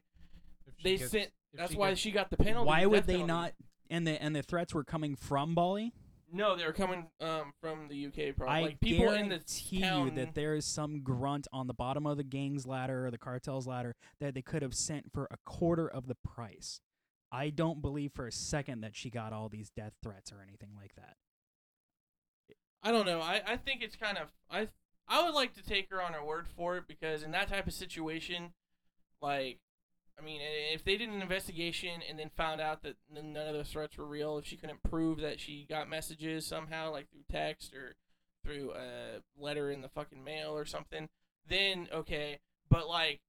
they 0.83 0.97
gets- 0.97 1.11
sent 1.11 1.29
that's 1.53 1.71
she 1.71 1.77
why 1.77 1.89
gets- 1.89 1.99
she 2.01 2.11
got 2.11 2.29
the 2.29 2.37
penalty 2.37 2.67
Why 2.67 2.85
would 2.85 2.97
death 2.97 3.05
they 3.07 3.13
penalty. 3.13 3.27
not? 3.33 3.53
And 3.91 4.05
the 4.05 4.21
and 4.21 4.35
the 4.35 4.43
threats 4.43 4.71
were 4.73 4.83
coming 4.83 5.15
from 5.15 5.55
Bali. 5.55 5.93
No, 6.31 6.55
they 6.55 6.65
were 6.65 6.73
coming 6.73 7.07
um 7.19 7.53
from 7.61 7.87
the 7.87 8.07
UK. 8.07 8.35
Probably 8.35 8.55
I 8.55 8.61
like 8.61 8.79
people 8.79 9.11
in 9.11 9.29
the 9.29 9.35
guarantee 9.35 9.81
town. 9.81 10.05
you 10.05 10.11
that 10.15 10.35
there 10.35 10.55
is 10.55 10.65
some 10.65 11.01
grunt 11.01 11.47
on 11.51 11.67
the 11.67 11.73
bottom 11.73 12.05
of 12.05 12.17
the 12.17 12.23
gang's 12.23 12.65
ladder 12.65 13.07
or 13.07 13.11
the 13.11 13.17
cartel's 13.17 13.67
ladder 13.67 13.95
that 14.19 14.33
they 14.33 14.41
could 14.41 14.61
have 14.61 14.73
sent 14.73 15.11
for 15.11 15.27
a 15.31 15.37
quarter 15.45 15.87
of 15.87 16.07
the 16.07 16.15
price. 16.15 16.81
I 17.31 17.49
don't 17.49 17.81
believe 17.81 18.11
for 18.13 18.27
a 18.27 18.31
second 18.31 18.81
that 18.81 18.95
she 18.95 19.09
got 19.09 19.33
all 19.33 19.49
these 19.49 19.69
death 19.69 19.93
threats 20.01 20.31
or 20.31 20.41
anything 20.41 20.71
like 20.75 20.95
that. 20.95 21.15
I 22.81 22.91
don't 22.91 23.05
know. 23.05 23.21
I, 23.21 23.41
I 23.45 23.57
think 23.57 23.81
it's 23.81 23.95
kind 23.95 24.17
of 24.17 24.29
I 24.49 24.67
I 25.07 25.23
would 25.23 25.33
like 25.33 25.53
to 25.55 25.63
take 25.63 25.89
her 25.89 26.01
on 26.01 26.13
her 26.13 26.23
word 26.23 26.47
for 26.55 26.77
it 26.77 26.83
because 26.87 27.23
in 27.23 27.31
that 27.31 27.49
type 27.49 27.65
of 27.65 27.73
situation, 27.73 28.53
like, 29.21 29.57
I 30.19 30.23
mean, 30.23 30.41
if 30.73 30.83
they 30.83 30.97
did 30.97 31.09
an 31.09 31.21
investigation 31.21 32.01
and 32.07 32.19
then 32.19 32.29
found 32.35 32.59
out 32.59 32.83
that 32.83 32.97
none 33.11 33.35
of 33.35 33.53
those 33.53 33.69
threats 33.69 33.97
were 33.97 34.05
real, 34.05 34.37
if 34.37 34.45
she 34.45 34.57
couldn't 34.57 34.83
prove 34.83 35.21
that 35.21 35.39
she 35.39 35.65
got 35.69 35.89
messages 35.89 36.45
somehow, 36.45 36.91
like 36.91 37.09
through 37.09 37.23
text 37.31 37.73
or 37.73 37.95
through 38.43 38.73
a 38.73 39.21
letter 39.37 39.71
in 39.71 39.81
the 39.81 39.89
fucking 39.89 40.23
mail 40.23 40.51
or 40.51 40.65
something, 40.65 41.07
then 41.47 41.87
okay. 41.93 42.39
But 42.69 42.87
like, 42.87 43.21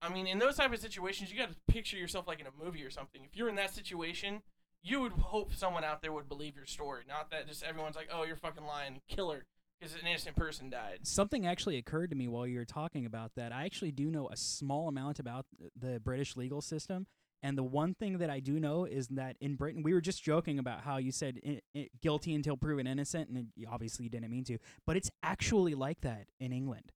I 0.00 0.08
mean, 0.08 0.26
in 0.26 0.38
those 0.38 0.56
type 0.56 0.72
of 0.72 0.80
situations, 0.80 1.30
you 1.30 1.38
got 1.38 1.50
to 1.50 1.72
picture 1.72 1.96
yourself 1.96 2.26
like 2.26 2.40
in 2.40 2.46
a 2.46 2.64
movie 2.64 2.84
or 2.84 2.90
something. 2.90 3.22
If 3.24 3.36
you're 3.36 3.48
in 3.48 3.56
that 3.56 3.74
situation, 3.74 4.42
you 4.82 5.00
would 5.00 5.12
hope 5.12 5.54
someone 5.54 5.84
out 5.84 6.00
there 6.00 6.12
would 6.12 6.28
believe 6.28 6.56
your 6.56 6.66
story, 6.66 7.02
not 7.08 7.30
that 7.30 7.48
just 7.48 7.62
everyone's 7.62 7.96
like, 7.96 8.08
"Oh, 8.12 8.24
you're 8.24 8.36
fucking 8.36 8.64
lying, 8.64 9.00
killer," 9.08 9.46
because 9.78 9.94
an 9.94 10.06
innocent 10.06 10.36
person 10.36 10.70
died. 10.70 11.00
Something 11.02 11.46
actually 11.46 11.76
occurred 11.76 12.10
to 12.10 12.16
me 12.16 12.28
while 12.28 12.46
you 12.46 12.58
were 12.58 12.64
talking 12.64 13.04
about 13.06 13.32
that. 13.36 13.52
I 13.52 13.64
actually 13.64 13.92
do 13.92 14.10
know 14.10 14.28
a 14.28 14.36
small 14.36 14.88
amount 14.88 15.18
about 15.18 15.46
the 15.78 16.00
British 16.00 16.36
legal 16.36 16.60
system. 16.60 17.06
And 17.42 17.56
the 17.56 17.62
one 17.62 17.94
thing 17.94 18.18
that 18.18 18.30
I 18.30 18.40
do 18.40 18.58
know 18.58 18.86
is 18.86 19.08
that 19.08 19.36
in 19.40 19.56
Britain, 19.56 19.82
we 19.82 19.92
were 19.92 20.00
just 20.00 20.22
joking 20.24 20.58
about 20.58 20.80
how 20.80 20.96
you 20.96 21.12
said 21.12 21.38
i 21.46 21.60
i 21.76 21.88
guilty 22.00 22.34
until 22.34 22.56
proven 22.56 22.86
innocent, 22.86 23.28
and 23.28 23.38
it, 23.56 23.66
obviously 23.70 24.04
you 24.04 24.10
didn't 24.10 24.30
mean 24.30 24.44
to. 24.44 24.58
But 24.86 24.96
it's 24.96 25.10
actually 25.22 25.74
like 25.74 26.00
that 26.00 26.26
in 26.40 26.52
England. 26.52 26.92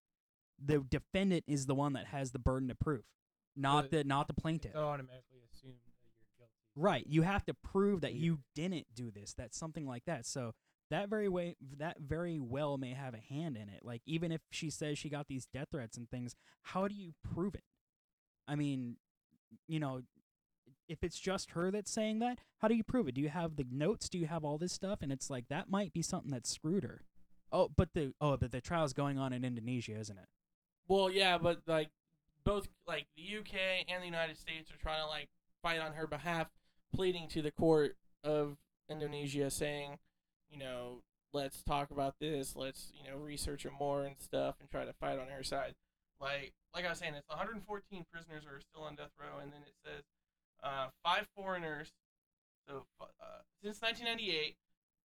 The 0.59 0.79
defendant 0.79 1.45
is 1.47 1.66
the 1.66 1.75
one 1.75 1.93
that 1.93 2.07
has 2.07 2.33
the 2.33 2.38
burden 2.38 2.71
of 2.71 2.79
proof, 2.81 3.05
not 3.55 3.85
So 3.85 3.88
the 3.99 4.05
not 4.05 4.27
the 4.29 4.35
plaintiff. 4.35 4.71
It's 4.73 4.79
automatically 4.79 5.40
assumed 5.53 5.75
that 5.85 5.93
you're 6.03 6.38
guilty. 6.38 6.53
Right. 6.75 7.07
You 7.07 7.23
have 7.23 7.45
to 7.45 7.55
prove 7.55 8.01
that 8.01 8.14
Yeah. 8.14 8.21
you 8.25 8.38
didn't 8.55 8.87
do 8.95 9.11
this. 9.11 9.35
That's 9.35 9.59
something 9.59 9.87
like 9.87 10.07
that. 10.07 10.25
So 10.27 10.55
that 10.90 11.09
very 11.09 11.29
way 11.29 11.57
that 11.79 11.98
very 12.00 12.38
well 12.38 12.76
may 12.76 12.94
have 12.94 13.14
a 13.14 13.35
hand 13.35 13.57
in 13.57 13.68
it. 13.68 13.81
Like 13.83 14.03
even 14.07 14.33
if 14.33 14.40
she 14.50 14.70
says 14.70 14.98
she 14.98 15.09
got 15.09 15.29
these 15.29 15.46
death 15.46 15.68
threats 15.70 15.96
and 15.96 16.11
things, 16.11 16.35
how 16.62 16.88
do 16.88 16.94
you 16.94 17.12
prove 17.35 17.55
it? 17.55 17.64
I 18.48 18.57
mean, 18.57 18.96
you 19.68 19.79
know, 19.79 20.03
if 20.88 21.05
it's 21.05 21.18
just 21.18 21.53
her 21.53 21.70
that's 21.70 21.90
saying 21.90 22.18
that, 22.18 22.40
how 22.59 22.68
do 22.68 22.74
you 22.74 22.83
prove 22.83 23.07
it? 23.07 23.14
Do 23.14 23.20
you 23.20 23.29
have 23.29 23.57
the 23.57 23.66
notes? 23.70 24.09
Do 24.09 24.18
you 24.18 24.26
have 24.26 24.44
all 24.44 24.59
this 24.59 24.72
stuff? 24.72 24.98
And 25.03 25.12
it's 25.12 25.31
like 25.31 25.48
that 25.48 25.70
might 25.70 25.92
be 25.92 26.03
something 26.03 26.33
that 26.33 26.46
screwed 26.46 26.83
her. 26.83 27.03
Oh, 27.53 27.70
but 27.74 27.90
the 27.94 28.12
oh, 28.20 28.37
but 28.37 28.53
the 28.53 28.61
trial's 28.61 28.92
going 28.92 29.18
on 29.18 29.33
in 29.33 29.44
Indonesia, 29.44 29.96
isn't 29.98 30.18
it? 30.18 30.26
Well, 30.88 31.11
yeah, 31.11 31.38
but 31.38 31.61
like 31.66 31.90
both 32.44 32.68
like 32.87 33.07
the 33.16 33.38
UK 33.38 33.87
and 33.88 34.03
the 34.03 34.07
United 34.07 34.37
States 34.37 34.70
are 34.70 34.83
trying 34.83 35.03
to 35.03 35.07
like 35.07 35.29
fight 35.62 35.81
on 35.81 35.92
her 35.92 36.07
behalf, 36.07 36.48
pleading 36.94 37.29
to 37.29 37.42
the 37.42 37.50
court 37.50 37.96
of 38.24 38.57
Indonesia, 38.88 39.50
saying, 39.50 39.98
you 40.51 40.59
know, 40.59 41.03
let's 41.33 41.63
talk 41.63 41.91
about 41.91 42.15
this, 42.21 42.57
let's 42.57 42.93
you 42.95 43.11
know 43.11 43.17
research 43.17 43.65
it 43.65 43.73
more 43.79 44.05
and 44.05 44.17
stuff, 44.19 44.57
and 44.61 44.71
try 44.71 44.85
to 44.85 44.93
fight 44.95 45.19
on 45.19 45.29
her 45.29 45.43
side. 45.43 45.75
Like 46.21 46.53
like 46.75 46.85
I 46.85 46.91
was 46.91 46.99
saying, 46.99 47.15
it's 47.15 47.29
114 47.29 48.05
prisoners 48.13 48.45
are 48.47 48.61
still 48.61 48.83
on 48.83 48.95
death 48.97 49.13
row, 49.19 49.41
and 49.43 49.53
then 49.53 49.61
it 49.63 49.75
says 49.85 50.05
uh, 50.63 50.89
five 51.05 51.27
foreigners. 51.37 51.93
So 52.69 52.85
uh, 53.01 53.43
since 53.63 53.81
1998, 53.81 54.57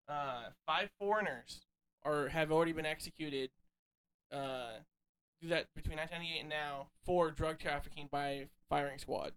uh, 0.08 0.50
five 0.66 0.90
foreigners 0.98 1.62
are 2.04 2.28
have 2.28 2.52
already 2.52 2.72
been 2.72 2.86
executed. 2.86 3.50
Uh, 4.32 4.80
do 5.40 5.48
that 5.48 5.66
between 5.74 5.98
1998 5.98 6.40
and 6.40 6.48
now 6.48 6.88
for 7.04 7.30
drug 7.30 7.58
trafficking 7.58 8.08
by 8.10 8.46
firing 8.68 8.98
squad. 8.98 9.32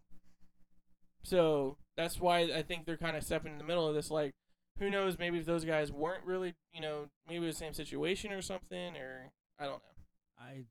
So 1.23 1.77
that's 1.97 2.19
why 2.19 2.39
I 2.39 2.61
think 2.61 2.85
they're 2.85 2.97
kind 2.97 3.17
of 3.17 3.23
stepping 3.23 3.51
in 3.51 3.57
the 3.57 3.63
middle 3.63 3.87
of 3.87 3.95
this. 3.95 4.09
Like, 4.09 4.33
who 4.77 4.89
knows? 4.89 5.17
Maybe 5.17 5.39
if 5.39 5.45
those 5.45 5.65
guys 5.65 5.91
weren't 5.91 6.23
really, 6.25 6.53
you 6.73 6.81
know, 6.81 7.09
maybe 7.27 7.45
the 7.45 7.53
same 7.53 7.73
situation 7.73 8.31
or 8.31 8.41
something, 8.41 8.95
or 8.95 9.31
I 9.59 9.65
don't 9.65 9.81
know. 9.83 10.03
I. 10.39 10.63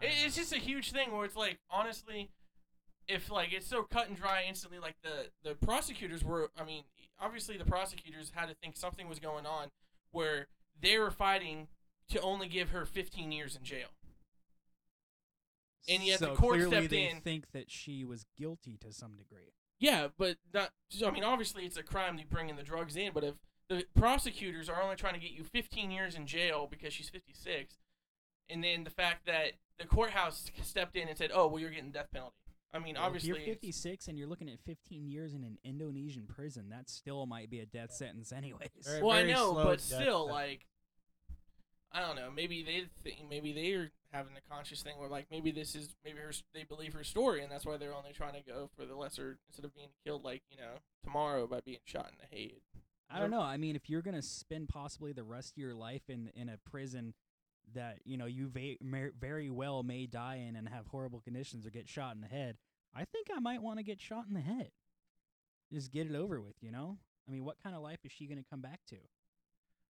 I 0.00 0.04
It, 0.04 0.12
it's 0.26 0.36
just 0.36 0.52
a 0.52 0.58
huge 0.58 0.92
thing 0.92 1.12
where 1.12 1.24
it's 1.24 1.36
like, 1.36 1.58
honestly, 1.70 2.30
if 3.08 3.30
like 3.30 3.52
it's 3.52 3.66
so 3.66 3.82
cut 3.82 4.08
and 4.08 4.16
dry 4.16 4.44
instantly, 4.48 4.78
like 4.78 4.96
the 5.02 5.30
the 5.48 5.54
prosecutors 5.54 6.22
were. 6.24 6.50
I 6.58 6.64
mean, 6.64 6.84
obviously 7.20 7.56
the 7.56 7.64
prosecutors 7.64 8.30
had 8.34 8.46
to 8.48 8.54
think 8.54 8.76
something 8.76 9.08
was 9.08 9.18
going 9.18 9.46
on, 9.46 9.68
where 10.12 10.46
they 10.80 10.98
were 10.98 11.10
fighting 11.10 11.68
to 12.08 12.20
only 12.20 12.48
give 12.48 12.70
her 12.70 12.84
15 12.84 13.32
years 13.32 13.56
in 13.56 13.64
jail. 13.64 13.88
and 15.88 16.02
yet 16.02 16.20
the 16.20 16.34
court 16.34 16.54
clearly 16.56 16.70
stepped 16.70 16.90
they 16.90 17.08
in. 17.08 17.20
think 17.20 17.50
that 17.52 17.70
she 17.70 18.04
was 18.04 18.24
guilty 18.36 18.76
to 18.78 18.92
some 18.92 19.12
degree. 19.16 19.52
Yeah, 19.82 20.08
but 20.16 20.36
not. 20.54 20.70
So, 20.90 21.08
I 21.08 21.10
mean, 21.10 21.24
obviously 21.24 21.64
it's 21.66 21.76
a 21.76 21.82
crime 21.82 22.16
to 22.16 22.24
bring 22.24 22.48
in 22.48 22.54
the 22.54 22.62
drugs 22.62 22.94
in. 22.94 23.10
But 23.12 23.24
if 23.24 23.34
the 23.68 23.84
prosecutors 23.98 24.68
are 24.68 24.80
only 24.80 24.94
trying 24.94 25.14
to 25.14 25.20
get 25.20 25.32
you 25.32 25.42
15 25.42 25.90
years 25.90 26.14
in 26.14 26.24
jail 26.24 26.68
because 26.70 26.92
she's 26.92 27.08
56, 27.08 27.78
and 28.48 28.62
then 28.62 28.84
the 28.84 28.90
fact 28.90 29.26
that 29.26 29.54
the 29.80 29.86
courthouse 29.86 30.48
stepped 30.62 30.94
in 30.94 31.08
and 31.08 31.18
said, 31.18 31.32
"Oh, 31.34 31.48
well, 31.48 31.58
you're 31.60 31.70
getting 31.70 31.90
death 31.90 32.12
penalty." 32.12 32.36
I 32.72 32.78
mean, 32.78 32.94
Well, 32.94 33.02
if 33.02 33.06
obviously, 33.08 33.28
you're 33.30 33.38
56 33.38 34.06
and 34.06 34.16
you're 34.16 34.28
looking 34.28 34.48
at 34.48 34.60
15 34.60 35.08
years 35.08 35.34
in 35.34 35.42
an 35.42 35.58
Indonesian 35.64 36.26
prison, 36.28 36.70
that 36.70 36.88
still 36.88 37.26
might 37.26 37.50
be 37.50 37.58
a 37.58 37.66
death 37.66 37.92
sentence, 37.92 38.32
anyways. 38.32 38.68
Very- 38.84 39.02
well, 39.02 39.16
I 39.16 39.24
know, 39.24 39.52
but 39.54 39.80
still, 39.80 40.28
sentence. 40.28 40.30
like, 40.30 40.66
I 41.90 42.00
don't 42.00 42.14
know. 42.16 42.30
Maybe 42.30 42.62
they 42.62 42.86
think 43.02 43.28
maybe 43.28 43.52
they're 43.52 43.90
having 44.12 44.32
a 44.36 44.54
conscious 44.54 44.82
thing 44.82 44.98
where 44.98 45.08
like 45.08 45.26
maybe 45.30 45.50
this 45.50 45.74
is 45.74 45.94
maybe 46.04 46.18
her 46.18 46.32
they 46.54 46.64
believe 46.64 46.92
her 46.92 47.02
story 47.04 47.42
and 47.42 47.50
that's 47.50 47.64
why 47.64 47.76
they're 47.76 47.94
only 47.94 48.12
trying 48.12 48.34
to 48.34 48.42
go 48.42 48.68
for 48.76 48.84
the 48.84 48.94
lesser 48.94 49.38
instead 49.48 49.64
of 49.64 49.74
being 49.74 49.88
killed 50.04 50.22
like 50.22 50.42
you 50.50 50.56
know 50.56 50.74
tomorrow 51.04 51.46
by 51.46 51.60
being 51.60 51.78
shot 51.84 52.10
in 52.10 52.16
the 52.20 52.36
head. 52.36 52.60
I 53.10 53.20
don't 53.20 53.30
know. 53.30 53.42
I 53.42 53.58
mean, 53.58 53.76
if 53.76 53.90
you're 53.90 54.00
gonna 54.02 54.22
spend 54.22 54.68
possibly 54.68 55.12
the 55.12 55.22
rest 55.24 55.52
of 55.52 55.58
your 55.58 55.74
life 55.74 56.08
in 56.08 56.30
in 56.34 56.48
a 56.48 56.56
prison 56.70 57.14
that 57.74 57.98
you 58.04 58.16
know 58.16 58.26
you 58.26 58.48
va- 58.48 58.76
mer- 58.80 59.12
very 59.18 59.50
well 59.50 59.82
may 59.82 60.06
die 60.06 60.44
in 60.48 60.56
and 60.56 60.68
have 60.68 60.86
horrible 60.86 61.20
conditions 61.20 61.66
or 61.66 61.70
get 61.70 61.88
shot 61.88 62.14
in 62.14 62.20
the 62.22 62.28
head, 62.28 62.56
I 62.94 63.04
think 63.04 63.28
I 63.34 63.38
might 63.40 63.62
want 63.62 63.78
to 63.78 63.82
get 63.82 64.00
shot 64.00 64.24
in 64.28 64.34
the 64.34 64.40
head. 64.40 64.70
Just 65.72 65.90
get 65.92 66.06
it 66.06 66.14
over 66.14 66.40
with, 66.40 66.54
you 66.60 66.70
know. 66.70 66.98
I 67.28 67.32
mean, 67.32 67.44
what 67.44 67.62
kind 67.62 67.74
of 67.74 67.82
life 67.82 67.98
is 68.04 68.12
she 68.12 68.26
gonna 68.26 68.44
come 68.48 68.60
back 68.60 68.80
to? 68.88 68.96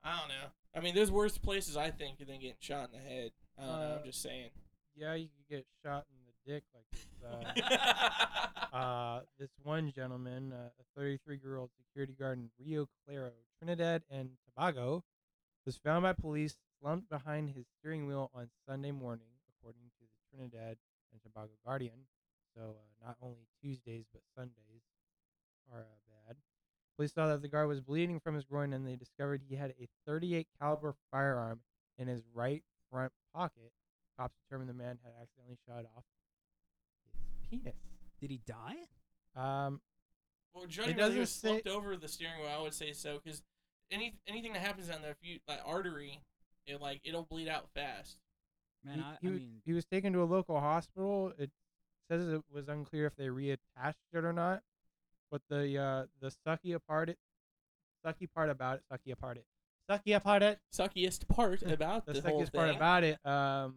I 0.03 0.19
don't 0.19 0.29
know. 0.29 0.49
I 0.75 0.79
mean, 0.79 0.95
there's 0.95 1.11
worse 1.11 1.37
places 1.37 1.77
I 1.77 1.91
think 1.91 2.17
than 2.17 2.39
getting 2.39 2.53
shot 2.59 2.89
in 2.91 2.99
the 2.99 3.05
head. 3.07 3.31
I 3.61 3.65
don't 3.65 3.79
know. 3.79 3.97
I'm 3.99 4.05
just 4.05 4.21
saying. 4.21 4.49
Yeah, 4.95 5.13
you 5.13 5.27
could 5.27 5.55
get 5.55 5.65
shot 5.83 6.05
in 6.09 6.17
the 6.25 6.51
dick 6.51 6.63
like 6.73 6.85
this. 6.91 7.05
Uh, 8.73 8.75
uh, 8.75 9.19
this 9.37 9.51
one 9.61 9.91
gentleman, 9.91 10.51
uh, 10.51 10.69
a 10.79 10.99
33 10.99 11.39
year 11.43 11.57
old 11.57 11.69
security 11.77 12.13
guard 12.17 12.39
in 12.39 12.49
Rio 12.59 12.87
Claro, 13.05 13.29
Trinidad 13.59 14.01
and 14.09 14.31
Tobago, 14.43 15.03
was 15.67 15.77
found 15.77 16.01
by 16.01 16.13
police 16.13 16.57
slumped 16.79 17.07
behind 17.07 17.51
his 17.51 17.65
steering 17.77 18.07
wheel 18.07 18.31
on 18.33 18.49
Sunday 18.67 18.89
morning, 18.89 19.27
according 19.55 19.83
to 19.99 20.01
the 20.01 20.35
Trinidad 20.35 20.77
and 21.13 21.21
Tobago 21.21 21.51
Guardian. 21.63 22.07
So 22.55 22.61
uh, 22.61 23.05
not 23.05 23.17
only 23.21 23.45
Tuesdays 23.61 24.05
but 24.11 24.23
Sundays 24.35 24.81
are 25.71 25.81
uh, 25.81 26.27
bad. 26.27 26.37
Police 26.97 27.13
saw 27.13 27.27
that 27.27 27.41
the 27.43 27.47
guard 27.47 27.67
was 27.67 27.81
bleeding 27.81 28.19
from 28.19 28.33
his 28.33 28.45
groin, 28.45 28.73
and 28.73 28.87
they 28.87 28.95
discovered 28.95 29.41
he 29.47 29.55
had 29.55 29.75
a 29.79 29.87
38 30.07 30.47
caliber 30.59 30.95
firearm 31.11 31.59
in 31.97 32.07
his 32.07 32.23
right 32.33 32.63
front 32.91 33.11
pocket. 33.33 33.71
Cops 34.17 34.35
determined 34.43 34.69
the 34.69 34.73
man 34.73 34.99
had 35.03 35.13
accidentally 35.21 35.57
shot 35.67 35.85
off 35.95 36.03
his 37.13 37.21
penis. 37.49 37.75
Did 38.19 38.29
he 38.31 38.41
die? 38.45 38.75
Um, 39.35 39.81
Well, 40.53 40.65
judging 40.67 40.97
It 40.97 41.01
whether 41.01 41.13
he 41.13 41.19
was 41.21 41.31
say- 41.33 41.47
slumped 41.47 41.67
over 41.67 41.95
the 41.95 42.07
steering 42.07 42.39
wheel, 42.41 42.49
I 42.49 42.61
would 42.61 42.73
say 42.73 42.91
so 42.93 43.19
because 43.23 43.41
any 43.89 44.15
anything 44.27 44.53
that 44.53 44.61
happens 44.61 44.89
on 44.89 45.01
the 45.01 45.09
if 45.09 45.17
you, 45.21 45.39
that 45.47 45.61
artery, 45.65 46.21
it 46.65 46.81
like 46.81 47.01
it'll 47.03 47.23
bleed 47.23 47.47
out 47.47 47.69
fast. 47.73 48.17
Man, 48.83 48.97
he, 48.97 49.01
I, 49.03 49.17
he 49.21 49.27
I 49.27 49.31
mean, 49.31 49.61
he 49.65 49.73
was 49.73 49.85
taken 49.85 50.11
to 50.13 50.23
a 50.23 50.25
local 50.25 50.59
hospital. 50.59 51.33
It 51.37 51.51
says 52.09 52.27
it 52.27 52.41
was 52.51 52.67
unclear 52.67 53.05
if 53.05 53.15
they 53.15 53.27
reattached 53.27 53.95
it 54.13 54.25
or 54.25 54.33
not. 54.33 54.63
But 55.29 55.41
the 55.49 55.77
uh, 55.77 56.05
the 56.19 56.33
sucky 56.45 56.77
part 56.85 57.09
it, 57.09 57.17
sucky 58.05 58.29
part 58.29 58.49
about 58.49 58.77
it, 58.79 58.83
sucky 58.91 59.17
part 59.17 59.37
it, 59.37 59.45
sucky 59.99 60.21
part 60.23 60.43
it. 60.43 60.59
Suckiest 60.73 61.27
part 61.27 61.61
about 61.65 62.05
The 62.05 62.13
the, 62.13 62.21
whole 62.21 62.41
suckiest 62.43 62.53
part 62.53 62.69
about 62.75 63.03
it. 63.03 63.17
Um, 63.25 63.75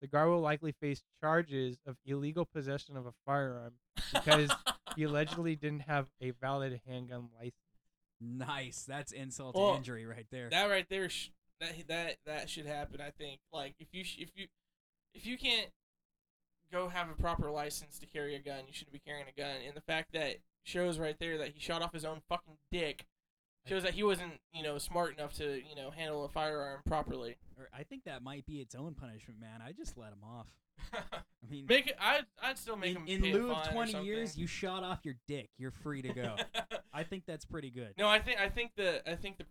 the 0.00 0.06
guard 0.06 0.28
will 0.30 0.40
likely 0.40 0.72
face 0.72 1.02
charges 1.20 1.78
of 1.86 1.96
illegal 2.06 2.46
possession 2.46 2.96
of 2.96 3.06
a 3.06 3.12
firearm 3.26 3.74
because 4.12 4.50
he 4.96 5.02
allegedly 5.04 5.56
didn't 5.56 5.80
have 5.80 6.06
a 6.22 6.30
valid 6.30 6.80
handgun 6.86 7.28
license. 7.38 7.54
nice. 8.20 8.84
That's 8.88 9.12
insult 9.12 9.54
Well, 9.56 9.72
to 9.72 9.76
injury 9.76 10.06
right 10.06 10.26
there. 10.30 10.48
that 10.50 10.70
right 10.70 10.86
there, 10.88 11.08
sh- 11.10 11.30
that 11.60 11.74
that 11.88 12.16
that 12.26 12.48
should 12.48 12.64
happen. 12.66 13.00
I 13.00 13.10
think. 13.10 13.40
Like 13.52 13.74
if 13.78 13.88
you 13.92 14.02
sh- 14.04 14.16
if 14.20 14.30
you 14.34 14.46
if 15.14 15.26
you 15.26 15.36
can't 15.36 15.68
go 16.72 16.88
have 16.88 17.10
a 17.10 17.20
proper 17.20 17.50
license 17.50 17.98
to 17.98 18.06
carry 18.06 18.34
a 18.34 18.38
gun, 18.38 18.60
you 18.66 18.72
shouldn't 18.72 18.92
be 18.94 19.00
carrying 19.06 19.26
a 19.28 19.38
gun. 19.38 19.56
And 19.66 19.74
the 19.76 19.80
fact 19.82 20.12
that 20.14 20.36
shows 20.64 20.98
right 20.98 21.16
there 21.18 21.36
that 21.38 21.48
he 21.48 21.60
shot 21.60 21.82
off 21.82 21.92
his 21.92 22.04
own 22.04 22.20
fucking 22.28 22.56
dick 22.72 23.04
shows 23.66 23.82
that 23.82 23.94
he 23.94 24.02
wasn't, 24.02 24.32
you 24.52 24.62
know, 24.62 24.78
smart 24.78 25.16
enough 25.16 25.34
to, 25.34 25.56
you 25.56 25.76
know, 25.76 25.90
handle 25.90 26.24
a 26.24 26.28
firearm 26.28 26.80
properly. 26.86 27.36
Or 27.58 27.68
I 27.76 27.82
think 27.82 28.04
that 28.04 28.22
might 28.22 28.46
be 28.46 28.56
its 28.56 28.74
own 28.74 28.94
punishment, 28.94 29.40
man. 29.40 29.60
I 29.66 29.72
just 29.72 29.96
let 29.96 30.12
him 30.12 30.24
off. 30.24 30.46
I 30.94 31.50
mean, 31.50 31.66
make 31.68 31.88
it. 31.88 31.96
I'd, 32.00 32.24
I'd 32.42 32.58
still 32.58 32.76
make 32.76 32.96
in, 32.96 33.06
him 33.06 33.24
in 33.24 33.32
lieu 33.32 33.52
of 33.52 33.68
20 33.70 34.02
years, 34.02 34.36
you 34.36 34.46
shot 34.48 34.82
off 34.82 35.00
your 35.02 35.16
dick. 35.28 35.50
You're 35.58 35.70
free 35.70 36.02
to 36.02 36.12
go. 36.12 36.36
I 36.92 37.02
think 37.02 37.24
that's 37.26 37.44
pretty 37.44 37.70
good. 37.70 37.94
no, 37.98 38.08
I 38.08 38.18
think 38.18 38.40
I 38.40 38.48
think 38.48 38.72
the 38.76 39.08
I 39.08 39.14
think 39.14 39.38
the 39.38 39.44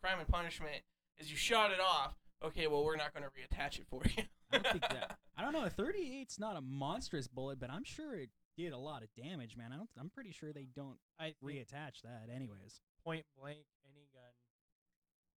crime 0.00 0.18
and 0.18 0.28
punishment 0.28 0.82
is 1.18 1.30
you 1.30 1.36
shot 1.36 1.72
it 1.72 1.80
off. 1.80 2.14
Okay, 2.44 2.66
well 2.66 2.84
we're 2.84 2.96
not 2.96 3.12
going 3.12 3.24
to 3.24 3.30
reattach 3.30 3.78
it 3.78 3.86
for 3.90 4.02
you. 4.04 4.24
I 4.52 4.58
don't 4.58 4.66
think 4.66 4.82
that. 4.82 5.18
I 5.36 5.42
don't 5.42 5.52
know. 5.52 5.64
A 5.64 5.70
38's 5.70 6.38
not 6.38 6.56
a 6.56 6.60
monstrous 6.60 7.26
bullet, 7.26 7.58
but 7.58 7.70
I'm 7.70 7.84
sure 7.84 8.14
it 8.14 8.30
did 8.56 8.72
a 8.72 8.78
lot 8.78 9.02
of 9.02 9.08
damage, 9.14 9.56
man. 9.56 9.72
I 9.72 9.76
don't. 9.76 9.88
I'm 9.98 10.10
pretty 10.10 10.32
sure 10.32 10.52
they 10.52 10.66
don't 10.74 10.98
I 11.20 11.34
reattach 11.44 12.02
that, 12.04 12.28
anyways. 12.34 12.80
point 13.04 13.24
blank 13.38 13.64
any 13.90 14.06
gun. 14.12 14.32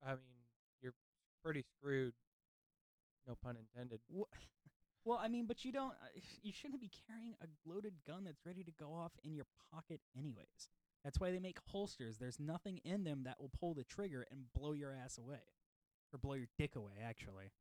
I 0.06 0.12
mean, 0.12 0.44
you're 0.82 0.94
pretty 1.44 1.64
screwed. 1.78 2.14
No 3.28 3.36
pun 3.44 3.58
intended. 3.58 4.00
Wha- 4.10 4.26
Well, 5.06 5.18
I 5.18 5.30
mean, 5.30 5.46
but 5.48 5.64
you 5.64 5.72
don't. 5.72 5.94
Uh, 5.94 6.20
you 6.44 6.52
shouldn't 6.52 6.82
be 6.82 6.92
carrying 7.08 7.34
a 7.42 7.48
loaded 7.68 7.94
gun 8.06 8.26
that's 8.26 8.46
ready 8.46 8.64
to 8.64 8.72
go 8.78 8.94
off 8.94 9.14
in 9.24 9.34
your 9.34 9.46
pocket, 9.74 10.02
anyways. 10.18 10.70
That's 11.06 11.20
why 11.20 11.32
they 11.32 11.40
make 11.40 11.58
holsters. 11.68 12.18
There's 12.18 12.40
nothing 12.40 12.80
in 12.84 13.06
them 13.06 13.24
that 13.24 13.40
will 13.40 13.50
pull 13.58 13.74
the 13.74 13.86
trigger 13.86 14.28
and 14.30 14.42
blow 14.54 14.74
your 14.74 14.92
ass 14.94 15.18
away, 15.18 15.40
or 16.14 16.20
blow 16.20 16.34
your 16.34 16.50
dick 16.58 16.76
away. 16.76 17.00
Actually, 17.02 17.52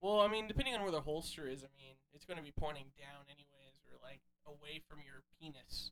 well, 0.00 0.20
I 0.20 0.28
mean, 0.28 0.46
depending 0.46 0.74
on 0.76 0.82
where 0.82 0.92
the 0.92 1.00
holster 1.00 1.48
is, 1.48 1.64
I 1.64 1.72
mean, 1.76 1.96
it's 2.14 2.24
going 2.24 2.38
to 2.38 2.44
be 2.44 2.52
pointing 2.52 2.86
down 2.96 3.26
anyways, 3.28 3.65
or 3.90 3.98
like 4.02 4.20
away 4.46 4.80
from 4.88 4.98
your 5.04 5.22
penis. 5.40 5.90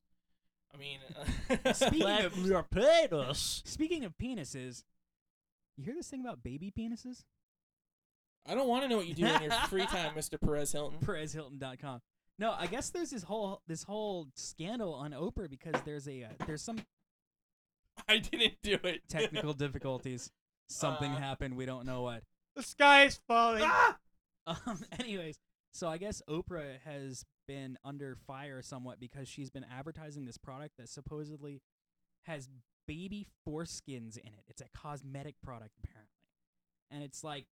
I 0.72 0.76
mean, 0.76 0.98
Speaking 1.74 2.24
of- 2.24 2.36
your 2.46 2.62
penis. 2.64 3.62
speaking 3.64 4.04
of 4.04 4.16
penises, 4.18 4.82
you 5.76 5.84
hear 5.84 5.94
this 5.94 6.08
thing 6.08 6.20
about 6.20 6.42
baby 6.42 6.72
penises? 6.76 7.24
I 8.46 8.54
don't 8.54 8.68
want 8.68 8.82
to 8.82 8.88
know 8.88 8.96
what 8.96 9.06
you 9.06 9.14
do 9.14 9.24
in 9.26 9.42
your 9.42 9.52
free 9.68 9.86
time, 9.86 10.14
Mr. 10.14 10.38
Perez 10.40 10.72
Hilton. 10.72 10.98
PerezHilton.com. 11.00 12.00
No, 12.38 12.52
I 12.58 12.66
guess 12.66 12.90
there's 12.90 13.10
this 13.10 13.22
whole 13.22 13.62
this 13.68 13.84
whole 13.84 14.28
scandal 14.34 14.92
on 14.94 15.12
Oprah 15.12 15.48
because 15.48 15.74
there's 15.84 16.08
a 16.08 16.24
uh, 16.24 16.44
there's 16.46 16.62
some 16.62 16.78
I 18.08 18.18
didn't 18.18 18.54
do 18.62 18.76
it. 18.84 19.02
technical 19.08 19.52
difficulties. 19.52 20.30
Something 20.68 21.12
Uh. 21.12 21.18
happened. 21.18 21.56
We 21.56 21.64
don't 21.66 21.86
know 21.86 22.02
what. 22.02 22.22
The 22.56 22.62
sky 22.62 23.04
is 23.04 23.20
falling. 23.28 23.62
Ah! 23.64 23.96
Um, 24.46 24.80
anyways, 24.98 25.38
so 25.72 25.88
I 25.88 25.96
guess 25.98 26.20
Oprah 26.28 26.78
has 26.84 27.24
been 27.46 27.78
under 27.84 28.16
fire 28.26 28.62
somewhat 28.62 29.00
because 29.00 29.28
she's 29.28 29.50
been 29.50 29.64
advertising 29.64 30.24
this 30.24 30.38
product 30.38 30.76
that 30.78 30.88
supposedly 30.88 31.60
has 32.24 32.48
baby 32.86 33.26
foreskins 33.46 34.16
in 34.18 34.28
it. 34.28 34.44
It's 34.46 34.60
a 34.60 34.68
cosmetic 34.76 35.36
product 35.42 35.72
apparently, 35.82 36.10
and 36.90 37.02
it's 37.02 37.22
like, 37.24 37.46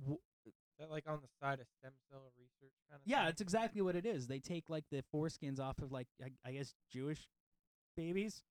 w- 0.00 0.18
Is 0.46 0.52
that 0.78 0.90
like 0.90 1.04
on 1.08 1.20
the 1.22 1.28
side 1.40 1.60
of 1.60 1.66
stem 1.78 1.92
cell 2.10 2.32
research 2.38 2.74
kind 2.90 3.00
of? 3.00 3.06
yeah, 3.06 3.20
thing? 3.20 3.28
it's 3.28 3.40
exactly 3.40 3.80
what 3.82 3.96
it 3.96 4.06
is. 4.06 4.26
They 4.26 4.38
take 4.40 4.64
like 4.68 4.84
the 4.90 5.02
foreskins 5.14 5.60
off 5.60 5.78
of 5.80 5.92
like 5.92 6.08
I, 6.22 6.30
I 6.48 6.52
guess 6.52 6.74
Jewish 6.90 7.28
babies, 7.96 8.42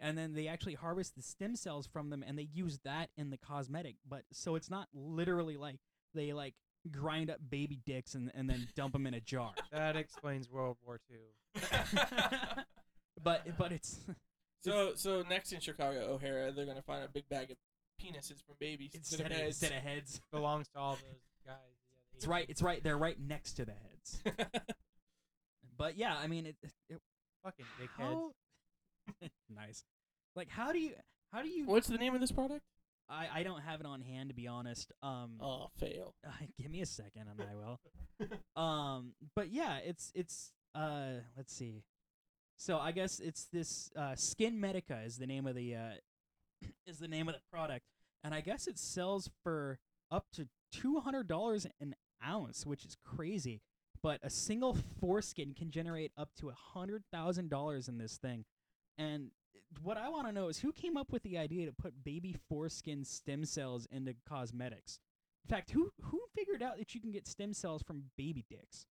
and 0.00 0.16
then 0.18 0.34
they 0.34 0.48
actually 0.48 0.74
harvest 0.74 1.14
the 1.16 1.22
stem 1.22 1.54
cells 1.56 1.86
from 1.86 2.10
them 2.10 2.24
and 2.26 2.38
they 2.38 2.48
use 2.52 2.78
that 2.84 3.10
in 3.16 3.30
the 3.30 3.38
cosmetic. 3.38 3.96
But 4.08 4.22
so 4.32 4.56
it's 4.56 4.70
not 4.70 4.88
literally 4.94 5.56
like 5.56 5.76
they 6.14 6.32
like 6.32 6.54
grind 6.90 7.30
up 7.30 7.38
baby 7.48 7.80
dicks 7.86 8.14
and 8.14 8.30
and 8.34 8.48
then 8.48 8.68
dump 8.74 8.92
them 8.92 9.06
in 9.06 9.14
a 9.14 9.20
jar. 9.20 9.52
that 9.72 9.96
explains 9.96 10.50
World 10.50 10.76
War 10.84 11.00
II. 11.10 11.62
but 13.22 13.46
but 13.58 13.72
it's 13.72 14.00
so, 14.62 14.92
so 14.94 15.24
next 15.28 15.52
in 15.52 15.60
Chicago, 15.60 16.12
O'Hare, 16.12 16.52
they're 16.52 16.64
going 16.64 16.76
to 16.76 16.82
find 16.82 17.04
a 17.04 17.08
big 17.08 17.28
bag 17.28 17.50
of 17.50 17.56
penises 18.00 18.44
from 18.44 18.54
babies 18.60 18.92
instead 18.94 19.20
instead 19.20 19.26
of, 19.26 19.32
of 19.32 19.38
heads. 19.38 19.62
instead 19.62 19.76
of 19.76 19.82
heads. 19.82 20.20
Belongs 20.32 20.68
to 20.68 20.78
all 20.78 20.92
those 20.92 21.20
guys. 21.44 21.56
Yeah, 21.90 22.16
It's 22.16 22.26
right. 22.26 22.46
It's 22.48 22.62
right. 22.62 22.82
They're 22.82 22.98
right 22.98 23.16
next 23.20 23.54
to 23.54 23.64
the 23.64 23.72
heads. 23.72 24.22
But 25.76 25.96
yeah, 25.98 26.14
I 26.16 26.28
mean 26.28 26.46
it. 26.46 26.56
it 26.88 26.98
Fucking 27.42 27.66
dickheads. 27.80 27.98
how 27.98 28.32
nice. 29.52 29.82
Like 30.36 30.48
how 30.48 30.70
do 30.70 30.78
you 30.78 30.92
how 31.32 31.42
do 31.42 31.48
you? 31.48 31.66
What's 31.66 31.88
the 31.88 31.98
name 31.98 32.14
of 32.14 32.20
this 32.20 32.30
product? 32.30 32.62
I 33.08 33.28
I 33.34 33.42
don't 33.42 33.60
have 33.60 33.80
it 33.80 33.86
on 33.86 34.00
hand 34.00 34.30
to 34.30 34.34
be 34.34 34.46
honest. 34.46 34.92
Um, 35.02 35.32
Oh, 35.40 35.68
fail. 35.78 36.14
give 36.60 36.70
me 36.70 36.80
a 36.80 36.86
second 36.86 37.28
and 37.28 37.40
I 37.40 37.54
will. 37.54 37.80
um, 38.62 39.14
but 39.34 39.52
yeah, 39.52 39.78
it's 39.84 40.12
it's 40.14 40.52
uh, 40.74 41.20
let's 41.36 41.54
see. 41.54 41.84
So 42.56 42.78
I 42.78 42.92
guess 42.92 43.18
it's 43.18 43.46
this 43.52 43.90
uh, 43.96 44.12
SkinMedica 44.12 45.04
is 45.06 45.16
the 45.18 45.26
name 45.26 45.46
of 45.46 45.54
the 45.54 45.74
uh, 45.74 45.90
is 46.86 46.98
the 46.98 47.08
name 47.08 47.28
of 47.28 47.34
the 47.34 47.40
product, 47.52 47.84
and 48.22 48.34
I 48.34 48.40
guess 48.40 48.66
it 48.66 48.78
sells 48.78 49.28
for 49.42 49.78
up 50.10 50.26
to 50.34 50.48
two 50.70 51.00
hundred 51.00 51.26
dollars 51.28 51.66
an 51.80 51.94
ounce, 52.24 52.64
which 52.64 52.84
is 52.84 52.96
crazy. 53.04 53.60
But 54.02 54.18
a 54.22 54.30
single 54.30 54.76
foreskin 55.00 55.54
can 55.54 55.70
generate 55.70 56.10
up 56.16 56.30
to 56.40 56.48
a 56.48 56.54
hundred 56.54 57.04
thousand 57.12 57.50
dollars 57.50 57.88
in 57.88 57.98
this 57.98 58.16
thing, 58.16 58.44
and 58.98 59.30
what 59.82 59.96
I 59.96 60.08
want 60.08 60.26
to 60.26 60.32
know 60.32 60.48
is 60.48 60.58
who 60.58 60.72
came 60.72 60.96
up 60.96 61.12
with 61.12 61.22
the 61.22 61.38
idea 61.38 61.66
to 61.66 61.72
put 61.72 62.04
baby 62.04 62.34
foreskin 62.48 63.04
stem 63.04 63.44
cells 63.44 63.86
into 63.90 64.14
cosmetics. 64.28 64.98
In 65.44 65.54
fact, 65.54 65.70
who 65.70 65.92
who 66.02 66.22
figured 66.34 66.62
out 66.62 66.78
that 66.78 66.94
you 66.94 67.00
can 67.00 67.10
get 67.10 67.26
stem 67.26 67.52
cells 67.52 67.82
from 67.82 68.04
baby 68.16 68.44
dicks? 68.48 68.86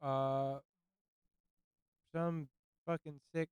Uh, 0.00 0.58
some 2.14 2.48
fucking 2.86 3.20
sick 3.34 3.48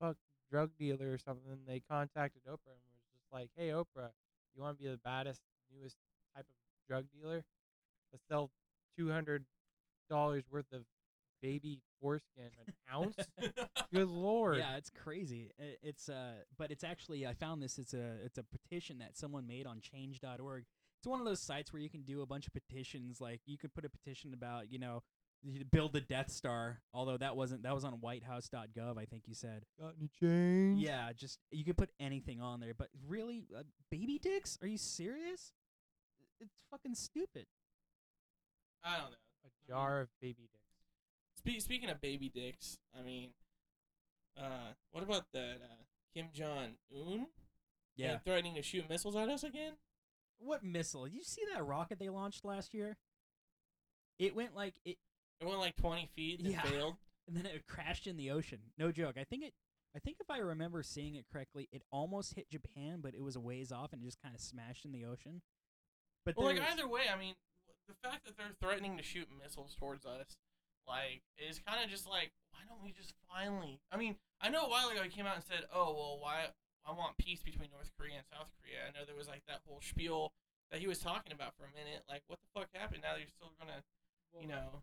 fuck 0.00 0.16
drug 0.50 0.70
dealer 0.78 1.12
or 1.12 1.18
something. 1.18 1.58
They 1.66 1.82
contacted 1.90 2.42
Oprah 2.48 2.72
and 2.72 2.80
was 2.90 3.02
just 3.12 3.32
like, 3.32 3.50
"Hey, 3.54 3.68
Oprah, 3.68 4.10
you 4.54 4.62
want 4.62 4.78
to 4.78 4.82
be 4.82 4.88
the 4.88 4.98
baddest, 4.98 5.42
newest 5.70 5.96
type 6.34 6.46
of 6.48 6.88
drug 6.88 7.04
dealer? 7.12 7.44
Let's 8.12 8.24
sell 8.30 8.50
two 8.96 9.10
hundred 9.10 9.44
dollars 10.08 10.44
worth 10.50 10.72
of 10.72 10.84
baby 11.46 11.80
foreskin 12.00 12.50
an 12.66 12.72
ounce. 12.92 13.16
Good 13.94 14.08
lord! 14.08 14.58
Yeah, 14.58 14.76
it's 14.76 14.90
crazy. 14.90 15.52
I- 15.60 15.76
It's 15.82 16.08
uh, 16.08 16.32
but 16.58 16.70
it's 16.70 16.82
actually 16.84 17.26
I 17.26 17.34
found 17.34 17.62
this. 17.62 17.78
It's 17.78 17.94
a 17.94 18.16
it's 18.24 18.38
a 18.38 18.42
petition 18.42 18.98
that 18.98 19.16
someone 19.16 19.46
made 19.46 19.66
on 19.66 19.80
Change.org. 19.80 20.64
It's 20.98 21.06
one 21.06 21.20
of 21.20 21.26
those 21.26 21.40
sites 21.40 21.72
where 21.72 21.80
you 21.80 21.90
can 21.90 22.02
do 22.02 22.22
a 22.22 22.26
bunch 22.26 22.46
of 22.48 22.52
petitions. 22.52 23.20
Like 23.20 23.40
you 23.46 23.58
could 23.58 23.72
put 23.74 23.84
a 23.84 23.88
petition 23.88 24.34
about 24.34 24.72
you 24.72 24.78
know 24.78 25.02
you 25.42 25.64
build 25.70 25.92
the 25.92 26.00
Death 26.00 26.30
Star. 26.32 26.80
Although 26.92 27.18
that 27.18 27.36
wasn't 27.36 27.62
that 27.62 27.74
was 27.74 27.84
on 27.84 27.98
WhiteHouse.gov. 28.00 28.98
I 28.98 29.04
think 29.04 29.22
you 29.26 29.34
said. 29.34 29.62
Got 29.80 29.94
any 30.00 30.08
change? 30.20 30.80
Yeah, 30.80 31.12
just 31.14 31.38
you 31.52 31.64
could 31.64 31.76
put 31.76 31.90
anything 32.00 32.40
on 32.40 32.58
there. 32.60 32.74
But 32.76 32.88
really, 33.06 33.46
uh, 33.56 33.62
baby 33.90 34.18
dicks? 34.18 34.58
Are 34.62 34.66
you 34.68 34.78
serious? 34.78 35.52
It's 36.40 36.54
fucking 36.70 36.94
stupid. 36.96 37.46
I 38.84 38.96
don't 38.98 39.10
know. 39.10 39.16
A 39.44 39.70
jar 39.70 40.00
of 40.00 40.08
baby 40.20 40.48
dicks. 40.52 40.65
Spe- 41.46 41.60
speaking 41.60 41.90
of 41.90 42.00
baby 42.00 42.28
dicks, 42.28 42.78
I 42.98 43.02
mean, 43.02 43.30
uh, 44.40 44.72
what 44.92 45.02
about 45.04 45.24
that 45.32 45.56
uh, 45.62 45.82
Kim 46.14 46.26
Jong 46.32 46.74
Un? 46.94 47.26
Yeah. 47.96 48.18
threatening 48.18 48.54
to 48.56 48.62
shoot 48.62 48.88
missiles 48.90 49.16
at 49.16 49.28
us 49.28 49.42
again. 49.42 49.74
What 50.38 50.62
missile? 50.62 51.08
You 51.08 51.22
see 51.22 51.42
that 51.54 51.64
rocket 51.64 51.98
they 51.98 52.10
launched 52.10 52.44
last 52.44 52.74
year? 52.74 52.98
It 54.18 54.34
went 54.34 54.54
like 54.54 54.74
it 54.84 54.98
It 55.40 55.46
went 55.46 55.60
like 55.60 55.76
20 55.76 56.10
feet 56.14 56.40
and 56.40 56.50
Yeah. 56.50 56.62
failed. 56.62 56.96
and 57.28 57.36
then 57.36 57.46
it 57.46 57.66
crashed 57.66 58.06
in 58.06 58.16
the 58.16 58.30
ocean. 58.30 58.58
No 58.78 58.92
joke. 58.92 59.16
I 59.18 59.24
think 59.24 59.44
it. 59.44 59.54
I 59.94 59.98
think 59.98 60.18
if 60.20 60.30
I 60.30 60.38
remember 60.38 60.82
seeing 60.82 61.14
it 61.14 61.24
correctly, 61.32 61.70
it 61.72 61.82
almost 61.90 62.34
hit 62.34 62.50
Japan, 62.50 63.00
but 63.00 63.14
it 63.14 63.22
was 63.22 63.34
a 63.34 63.40
ways 63.40 63.72
off 63.72 63.94
and 63.94 64.02
it 64.02 64.04
just 64.04 64.20
kind 64.20 64.34
of 64.34 64.42
smashed 64.42 64.84
in 64.84 64.92
the 64.92 65.06
ocean. 65.06 65.40
But 66.26 66.36
Well, 66.36 66.46
like 66.46 66.60
either 66.60 66.86
way, 66.86 67.04
I 67.10 67.18
mean, 67.18 67.34
the 67.88 67.94
fact 68.06 68.26
that 68.26 68.36
they're 68.36 68.52
threatening 68.60 68.98
to 68.98 69.02
shoot 69.02 69.28
missiles 69.42 69.74
towards 69.74 70.04
us, 70.04 70.36
like, 70.88 71.22
is 71.36 71.58
kind 71.60 71.82
of 71.82 71.90
just 71.90 72.06
like, 72.08 72.32
why 72.50 72.60
don't 72.68 72.82
we 72.82 72.92
just 72.92 73.12
finally? 73.28 73.80
I 73.92 73.96
mean, 73.96 74.16
I 74.40 74.48
know 74.48 74.66
a 74.66 74.70
while 74.70 74.88
ago 74.88 75.02
he 75.02 75.10
came 75.10 75.26
out 75.26 75.34
and 75.36 75.44
said, 75.44 75.66
"Oh, 75.74 75.92
well, 75.94 76.18
why? 76.20 76.50
I 76.86 76.92
want 76.92 77.16
peace 77.18 77.42
between 77.42 77.68
North 77.74 77.90
Korea 77.98 78.16
and 78.22 78.26
South 78.30 78.48
Korea." 78.60 78.86
I 78.86 78.90
know 78.94 79.04
there 79.06 79.16
was 79.18 79.28
like 79.28 79.42
that 79.48 79.60
whole 79.66 79.80
spiel 79.82 80.32
that 80.70 80.80
he 80.80 80.86
was 80.86 80.98
talking 80.98 81.32
about 81.32 81.54
for 81.56 81.64
a 81.64 81.72
minute. 81.74 82.02
Like, 82.08 82.22
what 82.26 82.38
the 82.40 82.48
fuck 82.54 82.68
happened? 82.74 83.02
Now 83.02 83.16
you're 83.18 83.30
still 83.30 83.52
gonna, 83.58 83.82
you 84.40 84.46
know? 84.48 84.82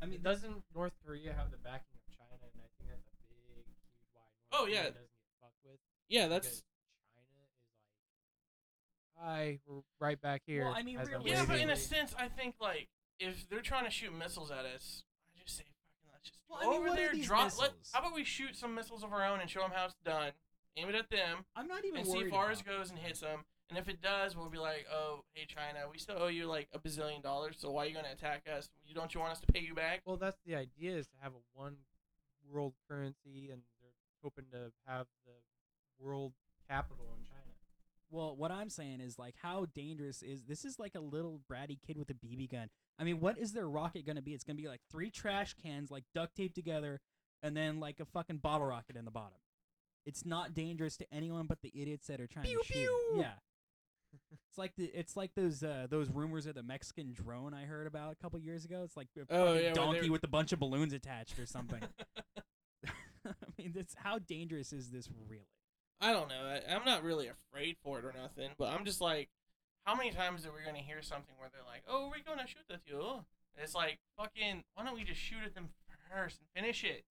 I 0.00 0.06
mean, 0.06 0.20
doesn't 0.22 0.64
North 0.74 0.92
Korea 1.04 1.32
have 1.36 1.50
the 1.50 1.58
backing 1.60 1.96
of 1.98 2.04
China? 2.16 2.32
And 2.40 2.40
I 2.64 2.68
think 2.78 2.88
that's 2.88 3.04
a 3.10 3.16
big, 3.28 3.64
huge 3.64 3.76
why 4.12 4.24
North 4.24 4.48
Oh, 4.52 4.64
Korea 4.64 4.74
yeah. 4.76 4.86
doesn't 4.92 5.12
get 5.12 5.32
fucked 5.40 5.60
with. 5.64 5.80
Yeah, 6.08 6.26
that's 6.28 6.48
China 7.12 7.36
is 7.44 7.52
like, 9.20 9.26
hi, 9.26 9.58
we're 9.66 9.82
right 10.00 10.20
back 10.20 10.42
here. 10.46 10.64
Well, 10.64 10.74
I 10.76 10.82
mean, 10.82 10.98
really- 10.98 11.30
yeah, 11.30 11.44
but 11.46 11.60
in 11.60 11.70
a 11.70 11.76
sense, 11.76 12.14
I 12.18 12.28
think 12.28 12.56
like 12.60 12.88
if 13.18 13.48
they're 13.48 13.60
trying 13.60 13.84
to 13.84 13.90
shoot 13.90 14.12
missiles 14.16 14.50
at 14.50 14.64
us, 14.64 15.04
I 15.36 15.42
just 15.42 15.56
say 15.56 15.64
fucking 15.64 16.08
let's 16.08 16.09
just 16.24 16.38
Well, 16.48 16.60
go 16.60 16.68
I 16.68 16.70
mean, 16.70 16.80
over 16.80 16.88
what 16.90 16.98
are 16.98 17.14
there, 17.16 17.22
drop. 17.22 17.58
Let, 17.58 17.72
how 17.92 18.00
about 18.00 18.14
we 18.14 18.24
shoot 18.24 18.56
some 18.56 18.74
missiles 18.74 19.02
of 19.02 19.12
our 19.12 19.24
own 19.24 19.40
and 19.40 19.48
show 19.48 19.60
them 19.60 19.70
how 19.74 19.86
it's 19.86 19.94
done? 20.04 20.32
Aim 20.76 20.88
it 20.88 20.94
at 20.94 21.10
them 21.10 21.44
I'm 21.56 21.66
not 21.66 21.84
even 21.84 22.00
and 22.00 22.06
see 22.08 22.18
if 22.18 22.32
ours 22.32 22.62
goes 22.62 22.90
and 22.90 22.98
hits 22.98 23.20
them. 23.20 23.40
And 23.68 23.78
if 23.78 23.88
it 23.88 24.00
does, 24.02 24.36
we'll 24.36 24.50
be 24.50 24.58
like, 24.58 24.86
oh, 24.92 25.24
hey 25.32 25.46
China, 25.46 25.86
we 25.90 25.98
still 25.98 26.16
owe 26.18 26.26
you 26.28 26.46
like 26.46 26.68
a 26.72 26.78
bazillion 26.78 27.22
dollars. 27.22 27.56
So 27.58 27.70
why 27.70 27.84
are 27.84 27.86
you 27.86 27.94
gonna 27.94 28.08
attack 28.12 28.42
us? 28.52 28.68
You 28.84 28.94
don't 28.94 29.14
you 29.14 29.20
want 29.20 29.32
us 29.32 29.40
to 29.40 29.46
pay 29.52 29.60
you 29.60 29.74
back? 29.74 30.00
Well, 30.04 30.16
that's 30.16 30.38
the 30.44 30.56
idea 30.56 30.96
is 30.96 31.06
to 31.08 31.14
have 31.20 31.32
a 31.32 31.42
one 31.54 31.76
world 32.48 32.74
currency, 32.88 33.50
and 33.52 33.62
they're 33.80 33.90
hoping 34.22 34.46
to 34.52 34.72
have 34.86 35.06
the 35.24 35.32
world 36.04 36.32
capital. 36.68 37.19
Well, 38.10 38.34
what 38.36 38.50
I'm 38.50 38.70
saying 38.70 39.00
is 39.00 39.18
like, 39.18 39.34
how 39.40 39.66
dangerous 39.74 40.22
is 40.22 40.42
this? 40.44 40.64
Is 40.64 40.78
like 40.78 40.94
a 40.94 41.00
little 41.00 41.40
bratty 41.50 41.78
kid 41.86 41.96
with 41.96 42.10
a 42.10 42.14
BB 42.14 42.50
gun. 42.50 42.68
I 42.98 43.04
mean, 43.04 43.20
what 43.20 43.38
is 43.38 43.52
their 43.52 43.68
rocket 43.68 44.04
gonna 44.06 44.22
be? 44.22 44.34
It's 44.34 44.44
gonna 44.44 44.56
be 44.56 44.68
like 44.68 44.80
three 44.90 45.10
trash 45.10 45.54
cans, 45.62 45.90
like 45.90 46.04
duct 46.14 46.34
taped 46.36 46.54
together, 46.54 47.00
and 47.42 47.56
then 47.56 47.78
like 47.80 48.00
a 48.00 48.04
fucking 48.04 48.38
bottle 48.38 48.66
rocket 48.66 48.96
in 48.96 49.04
the 49.04 49.10
bottom. 49.10 49.38
It's 50.06 50.24
not 50.26 50.54
dangerous 50.54 50.96
to 50.96 51.06
anyone 51.12 51.46
but 51.46 51.58
the 51.62 51.72
idiots 51.74 52.06
that 52.08 52.20
are 52.20 52.26
trying 52.26 52.46
Pew, 52.46 52.58
to 52.58 52.64
shoot. 52.64 52.74
pew. 52.74 53.14
Yeah. 53.18 53.32
It's 54.50 54.58
like 54.58 54.72
the 54.76 54.86
it's 54.86 55.16
like 55.16 55.30
those 55.36 55.62
uh, 55.62 55.86
those 55.88 56.08
rumors 56.10 56.46
of 56.46 56.56
the 56.56 56.64
Mexican 56.64 57.12
drone 57.12 57.54
I 57.54 57.62
heard 57.62 57.86
about 57.86 58.12
a 58.12 58.16
couple 58.16 58.40
years 58.40 58.64
ago. 58.64 58.82
It's 58.84 58.96
like 58.96 59.06
a 59.16 59.22
Oh, 59.32 59.54
yeah, 59.54 59.72
donkey 59.72 60.10
with 60.10 60.24
a 60.24 60.28
bunch 60.28 60.50
of 60.52 60.58
balloons 60.58 60.92
attached 60.92 61.38
or 61.38 61.46
something. 61.46 61.80
I 63.24 63.32
mean, 63.56 63.74
it's 63.76 63.94
how 63.94 64.18
dangerous 64.18 64.72
is 64.72 64.90
this 64.90 65.08
really? 65.28 65.46
I 66.00 66.12
don't 66.12 66.28
know. 66.28 66.34
I, 66.34 66.74
I'm 66.74 66.84
not 66.84 67.04
really 67.04 67.28
afraid 67.28 67.76
for 67.82 67.98
it 67.98 68.04
or 68.04 68.14
nothing, 68.18 68.50
but 68.58 68.72
I'm 68.72 68.84
just 68.84 69.00
like, 69.00 69.28
how 69.84 69.94
many 69.94 70.10
times 70.10 70.46
are 70.46 70.52
we 70.52 70.64
gonna 70.64 70.78
hear 70.78 71.02
something 71.02 71.34
where 71.38 71.48
they're 71.52 71.66
like, 71.66 71.82
"Oh, 71.88 72.08
we're 72.08 72.24
gonna 72.24 72.46
shoot 72.46 72.64
at 72.70 72.80
you"? 72.86 73.24
And 73.56 73.64
it's 73.64 73.74
like, 73.74 73.98
fucking, 74.16 74.64
why 74.74 74.84
don't 74.84 74.94
we 74.94 75.04
just 75.04 75.20
shoot 75.20 75.42
at 75.44 75.54
them 75.54 75.70
first 76.10 76.38
and 76.40 76.48
finish 76.54 76.84
it? 76.84 77.04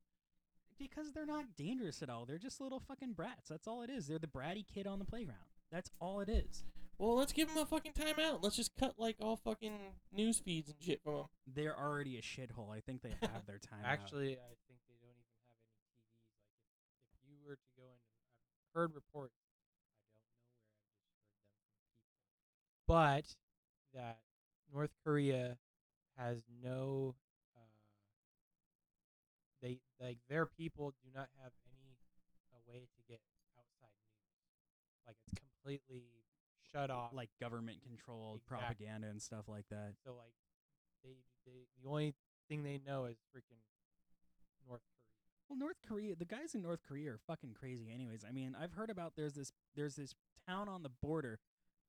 Because 0.77 1.11
they're 1.11 1.25
not 1.25 1.55
dangerous 1.57 2.01
at 2.01 2.09
all. 2.09 2.25
They're 2.25 2.38
just 2.38 2.61
little 2.61 2.79
fucking 2.79 3.13
brats. 3.13 3.49
That's 3.49 3.67
all 3.67 3.81
it 3.81 3.89
is. 3.89 4.07
They're 4.07 4.19
the 4.19 4.27
bratty 4.27 4.65
kid 4.65 4.85
on 4.85 4.99
the 4.99 5.05
playground. 5.05 5.39
That's 5.71 5.89
all 5.99 6.19
it 6.19 6.29
is. 6.29 6.63
Well, 6.99 7.15
let's 7.15 7.33
give 7.33 7.47
them 7.47 7.57
a 7.57 7.65
fucking 7.65 7.93
timeout. 7.93 8.41
Let's 8.41 8.55
just 8.55 8.75
cut 8.75 8.95
like 8.97 9.17
all 9.19 9.38
fucking 9.38 9.77
news 10.11 10.39
feeds 10.39 10.69
and 10.69 10.77
shit 10.81 11.01
from 11.03 11.13
them. 11.13 11.25
They're 11.45 11.77
already 11.77 12.17
a 12.17 12.21
shithole. 12.21 12.73
I 12.73 12.79
think 12.79 13.01
they 13.01 13.13
have 13.21 13.45
their 13.45 13.57
timeout. 13.57 13.85
Actually, 13.85 14.33
I 14.33 14.53
think 14.65 14.81
they 14.89 14.97
don't 15.01 15.13
even 15.13 15.29
have 15.29 15.45
any 15.45 15.61
TVs. 15.77 15.93
Like 16.57 16.89
if, 16.89 17.05
if 17.13 17.21
you 17.29 17.38
were 17.45 17.55
to 17.55 17.69
go 17.77 17.85
in, 17.85 17.97
I've 18.01 18.66
heard 18.78 18.93
reports. 18.93 19.34
I 19.41 19.49
don't 19.49 19.73
know 19.73 19.89
where. 19.89 20.05
I 20.05 20.38
just 20.38 20.86
heard 20.86 21.17
them 21.17 21.41
from 21.41 21.97
people. 21.97 22.86
But 22.86 23.25
that 23.97 24.21
North 24.71 24.93
Korea 25.03 25.57
has 26.17 26.38
no. 26.61 27.15
Uh, 27.57 27.65
they 29.61 29.80
like 29.99 30.19
their 30.30 30.45
people 30.45 30.93
do 31.01 31.09
not 31.09 31.30
have 31.41 31.51
any 31.65 31.97
a 32.53 32.59
way 32.69 32.86
to 32.86 33.01
get 33.09 33.19
outside 33.57 33.97
news. 34.13 34.38
Like 35.07 35.17
it's 35.25 35.34
completely 35.34 36.05
shut 36.71 36.89
off. 36.89 37.13
like 37.13 37.30
government 37.41 37.82
controlled 37.82 38.41
Exactly. 38.45 38.86
propaganda 38.86 39.07
and 39.07 39.21
stuff 39.21 39.47
like 39.49 39.65
that. 39.69 39.93
so, 40.05 40.13
like 40.13 40.34
they 41.03 41.17
they 41.45 41.65
the 41.82 41.89
only 41.89 42.13
thing 42.47 42.63
they 42.63 42.80
know 42.86 43.05
is 43.05 43.17
freaking 43.34 43.59
North 44.67 44.82
Korea. 44.93 44.96
Well, 45.49 45.57
North 45.57 45.77
Korea, 45.87 46.15
the 46.15 46.25
guys 46.25 46.55
in 46.55 46.61
North 46.61 46.81
Korea 46.87 47.11
are 47.11 47.19
fucking 47.25 47.53
crazy. 47.53 47.91
Anyways, 47.93 48.25
I 48.27 48.31
mean, 48.31 48.55
I've 48.59 48.73
heard 48.73 48.89
about 48.89 49.13
there's 49.15 49.33
this 49.33 49.53
there's 49.75 49.95
this 49.95 50.13
town 50.47 50.67
on 50.67 50.83
the 50.83 50.91
border 51.01 51.39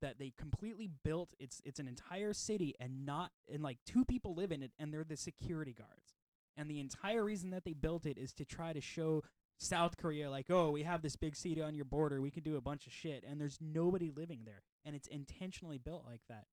that 0.01 0.17
they 0.17 0.33
completely 0.37 0.89
built. 1.03 1.33
It's 1.39 1.61
it's 1.65 1.79
an 1.79 1.87
entire 1.87 2.33
city 2.33 2.75
and 2.79 3.05
not 3.05 3.31
and 3.51 3.61
like 3.61 3.79
two 3.85 4.05
people 4.05 4.33
live 4.33 4.51
in 4.51 4.63
it 4.63 4.71
and 4.79 4.93
they're 4.93 5.03
the 5.03 5.17
security 5.17 5.73
guards. 5.73 6.15
And 6.55 6.69
the 6.69 6.79
entire 6.79 7.23
reason 7.23 7.51
that 7.51 7.63
they 7.63 7.73
built 7.73 8.05
it 8.05 8.17
is 8.17 8.33
to 8.33 8.45
try 8.45 8.73
to 8.73 8.81
show 8.81 9.23
South 9.57 9.97
Korea 9.97 10.29
like, 10.29 10.49
"Oh, 10.49 10.71
we 10.71 10.83
have 10.83 11.01
this 11.01 11.17
big 11.17 11.35
city 11.35 11.61
on 11.61 11.75
your 11.75 11.85
border. 11.85 12.21
We 12.21 12.31
can 12.31 12.43
do 12.43 12.55
a 12.55 12.61
bunch 12.61 12.87
of 12.87 12.93
shit." 12.93 13.23
And 13.27 13.39
there's 13.39 13.59
nobody 13.59 14.09
living 14.09 14.43
there, 14.45 14.63
and 14.85 14.95
it's 14.95 15.07
intentionally 15.07 15.77
built 15.77 16.05
like 16.05 16.21
that. 16.29 16.45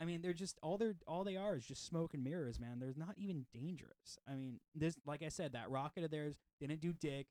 I 0.00 0.04
mean, 0.04 0.20
they're 0.20 0.32
just 0.34 0.58
all 0.62 0.76
they're 0.76 0.96
all 1.06 1.24
they 1.24 1.36
are 1.36 1.56
is 1.56 1.64
just 1.64 1.86
smoke 1.86 2.14
and 2.14 2.22
mirrors, 2.22 2.60
man. 2.60 2.78
They're 2.78 2.92
not 2.96 3.14
even 3.16 3.46
dangerous. 3.52 4.18
I 4.28 4.34
mean, 4.34 4.60
this 4.74 4.96
like 5.06 5.22
I 5.22 5.28
said, 5.28 5.52
that 5.52 5.70
rocket 5.70 6.04
of 6.04 6.10
theirs 6.10 6.36
didn't 6.60 6.80
do 6.80 6.92
dick. 6.92 7.26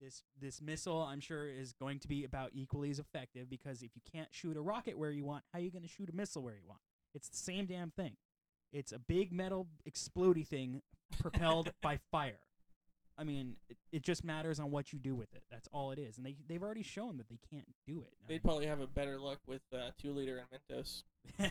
This 0.00 0.22
this 0.40 0.60
missile, 0.60 1.02
I'm 1.02 1.20
sure, 1.20 1.48
is 1.48 1.72
going 1.72 1.98
to 2.00 2.08
be 2.08 2.24
about 2.24 2.50
equally 2.54 2.90
as 2.90 2.98
effective 2.98 3.48
because 3.48 3.82
if 3.82 3.90
you 3.94 4.02
can't 4.12 4.28
shoot 4.32 4.56
a 4.56 4.60
rocket 4.60 4.98
where 4.98 5.10
you 5.10 5.24
want, 5.24 5.44
how 5.52 5.58
are 5.58 5.62
you 5.62 5.70
going 5.70 5.82
to 5.82 5.88
shoot 5.88 6.08
a 6.10 6.14
missile 6.14 6.42
where 6.42 6.54
you 6.54 6.68
want? 6.68 6.80
It's 7.14 7.28
the 7.28 7.36
same 7.36 7.66
damn 7.66 7.90
thing. 7.90 8.16
It's 8.72 8.92
a 8.92 8.98
big 8.98 9.32
metal 9.32 9.68
explodey 9.88 10.46
thing 10.46 10.82
propelled 11.20 11.72
by 11.82 11.98
fire. 12.10 12.40
I 13.18 13.24
mean, 13.24 13.56
it, 13.68 13.76
it 13.90 14.02
just 14.02 14.22
matters 14.24 14.60
on 14.60 14.70
what 14.70 14.92
you 14.92 14.98
do 15.00 15.14
with 15.16 15.34
it. 15.34 15.42
That's 15.50 15.68
all 15.72 15.90
it 15.90 15.98
is, 15.98 16.16
and 16.18 16.24
they 16.26 16.36
they've 16.48 16.62
already 16.62 16.84
shown 16.84 17.16
that 17.16 17.28
they 17.28 17.38
can't 17.50 17.66
do 17.86 18.02
it. 18.06 18.14
They'd 18.28 18.42
probably 18.42 18.66
have 18.66 18.80
a 18.80 18.86
better 18.86 19.18
luck 19.18 19.38
with 19.46 19.62
uh, 19.74 19.90
two 20.00 20.12
liter 20.12 20.38
and 20.38 20.46
Mentos. 20.78 21.02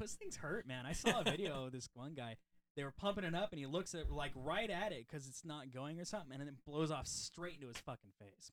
Those 0.00 0.12
things 0.12 0.36
hurt, 0.36 0.66
man. 0.66 0.86
I 0.86 0.92
saw 0.92 1.20
a 1.20 1.24
video 1.24 1.66
of 1.66 1.72
this 1.72 1.88
one 1.94 2.14
guy. 2.14 2.36
They 2.76 2.82
were 2.82 2.90
pumping 2.90 3.22
it 3.24 3.34
up, 3.34 3.52
and 3.52 3.58
he 3.60 3.66
looks 3.66 3.94
at 3.94 4.10
like 4.10 4.32
right 4.34 4.68
at 4.68 4.90
it 4.92 5.06
because 5.08 5.28
it's 5.28 5.44
not 5.44 5.70
going 5.72 6.00
or 6.00 6.04
something, 6.04 6.32
and 6.32 6.40
then 6.40 6.48
it 6.48 6.54
blows 6.66 6.90
off 6.90 7.06
straight 7.06 7.54
into 7.54 7.68
his 7.68 7.76
fucking 7.78 8.10
face, 8.18 8.50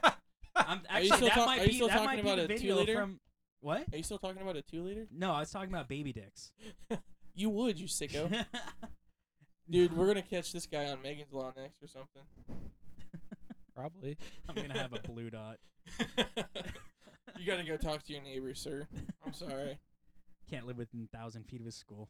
man. 0.00 0.12
I'm 0.56 0.80
Are 0.90 1.00
you 1.02 1.10
actually 1.12 1.16
still 1.16 1.28
that 1.28 1.34
talk- 1.34 1.46
might 1.46 1.66
be 1.68 1.78
that 1.80 1.88
talking 1.90 2.04
might 2.04 2.14
be 2.16 2.20
about 2.22 2.36
the 2.36 2.44
a 2.44 2.48
video 2.48 2.74
two-liter? 2.74 2.94
from 2.94 3.20
what? 3.60 3.84
Are 3.92 3.96
you 3.98 4.02
still 4.02 4.18
talking 4.18 4.40
about 4.40 4.56
a 4.56 4.62
two 4.62 4.82
liter? 4.82 5.06
No, 5.14 5.32
I 5.32 5.40
was 5.40 5.50
talking 5.50 5.68
about 5.68 5.88
baby 5.88 6.12
dicks. 6.14 6.52
You 7.34 7.50
would, 7.50 7.78
you 7.78 7.86
sicko. 7.86 8.44
Dude, 9.70 9.96
we're 9.96 10.06
gonna 10.06 10.22
catch 10.22 10.52
this 10.52 10.66
guy 10.66 10.86
on 10.86 11.02
Megan's 11.02 11.32
Law 11.32 11.52
next 11.56 11.82
or 11.82 11.88
something. 11.88 12.22
Probably. 13.74 14.16
I'm 14.48 14.54
gonna 14.54 14.78
have 14.78 14.92
a 14.92 15.00
blue 15.00 15.30
dot. 15.30 15.58
you 17.38 17.46
gotta 17.46 17.64
go 17.64 17.76
talk 17.76 18.02
to 18.04 18.12
your 18.12 18.22
neighbor, 18.22 18.54
sir. 18.54 18.86
I'm 19.24 19.34
sorry. 19.34 19.78
Can't 20.50 20.66
live 20.66 20.78
within 20.78 21.08
thousand 21.12 21.44
feet 21.46 21.60
of 21.60 21.66
his 21.66 21.76
school. 21.76 22.08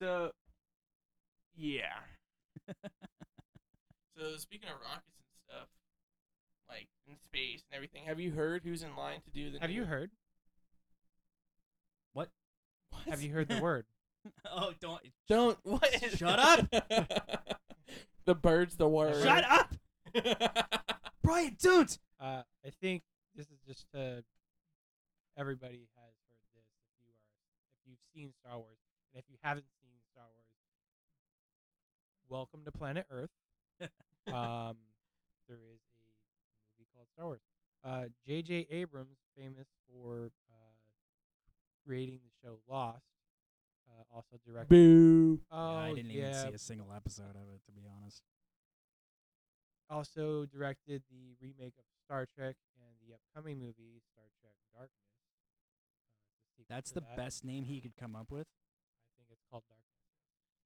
So, 0.00 0.30
yeah. 1.56 1.82
So 4.18 4.36
speaking 4.36 4.68
of 4.68 4.74
rockets 4.80 5.14
and 5.16 5.38
stuff, 5.46 5.68
like 6.68 6.88
in 7.06 7.14
space 7.20 7.62
and 7.70 7.76
everything, 7.76 8.02
have 8.06 8.18
you 8.18 8.32
heard 8.32 8.62
who's 8.64 8.82
in 8.82 8.96
line 8.96 9.20
to 9.20 9.30
do 9.30 9.52
the? 9.52 9.60
Have 9.60 9.70
you 9.70 9.82
new- 9.82 9.86
heard? 9.86 10.10
What? 12.14 12.30
Have 13.08 13.22
you 13.22 13.32
heard 13.32 13.46
the 13.48 13.60
word? 13.60 13.84
Oh, 14.50 14.72
don't 14.80 15.00
Don't. 15.28 15.58
what? 15.62 15.86
Shut 16.16 16.38
up! 16.38 16.68
the 18.24 18.34
bird's 18.34 18.76
the 18.76 18.88
word. 18.88 19.22
shut 19.22 19.44
up, 19.44 19.74
Brian. 21.22 21.56
Don't. 21.60 21.98
Uh, 22.20 22.42
I 22.64 22.70
think 22.80 23.02
this 23.36 23.46
is 23.46 23.58
just 23.66 23.86
uh, 23.94 24.22
everybody 25.36 25.78
has 25.78 25.88
heard 25.96 26.14
this. 26.28 26.38
If 26.56 26.64
you 27.04 27.12
are, 27.12 27.12
if 27.76 27.90
you've 27.90 27.98
seen 28.14 28.32
Star 28.40 28.58
Wars, 28.58 28.78
and 29.12 29.22
if 29.22 29.24
you 29.30 29.36
haven't 29.42 29.66
seen 29.82 29.92
Star 30.12 30.24
Wars, 30.24 30.46
welcome 32.28 32.60
to 32.64 32.72
Planet 32.72 33.06
Earth. 33.10 33.30
um, 33.80 34.76
there 35.48 35.58
is 35.72 35.80
a 35.80 36.10
movie 36.76 36.88
called 36.94 37.06
Star 37.14 37.26
Wars. 37.26 37.40
Uh, 37.84 38.04
J.J. 38.26 38.66
Abrams, 38.70 39.16
famous 39.36 39.68
for 39.88 40.30
uh, 40.50 40.74
creating 41.86 42.18
the 42.24 42.30
show 42.48 42.58
Lost, 42.68 43.04
uh, 43.88 44.14
also 44.16 44.36
directed. 44.46 44.68
Boo. 44.68 45.40
Oh, 45.50 45.72
yeah, 45.72 45.78
I 45.78 45.94
didn't 45.94 46.10
yeah. 46.10 46.30
even 46.30 46.34
see 46.34 46.54
a 46.54 46.58
single 46.58 46.92
episode 46.94 47.30
of 47.36 47.48
it, 47.54 47.60
to 47.66 47.72
be 47.72 47.82
honest. 48.00 48.22
also 49.90 50.44
directed 50.46 51.02
the 51.10 51.34
remake 51.40 51.74
of 51.78 51.84
Star 52.04 52.26
Trek 52.36 52.56
and 52.76 52.94
the 53.06 53.14
upcoming 53.14 53.58
movie 53.58 54.02
Star 54.12 54.24
Trek 54.40 54.52
Darkness. 54.74 54.92
Uh, 56.60 56.64
That's 56.68 56.90
the 56.90 57.00
that. 57.00 57.16
best 57.16 57.44
name 57.44 57.64
he 57.64 57.80
could 57.80 57.96
come 57.98 58.14
up 58.14 58.30
with. 58.30 58.46
I 58.46 59.10
think 59.18 59.28
it's 59.30 59.44
called 59.50 59.62
Darkness. 59.68 59.84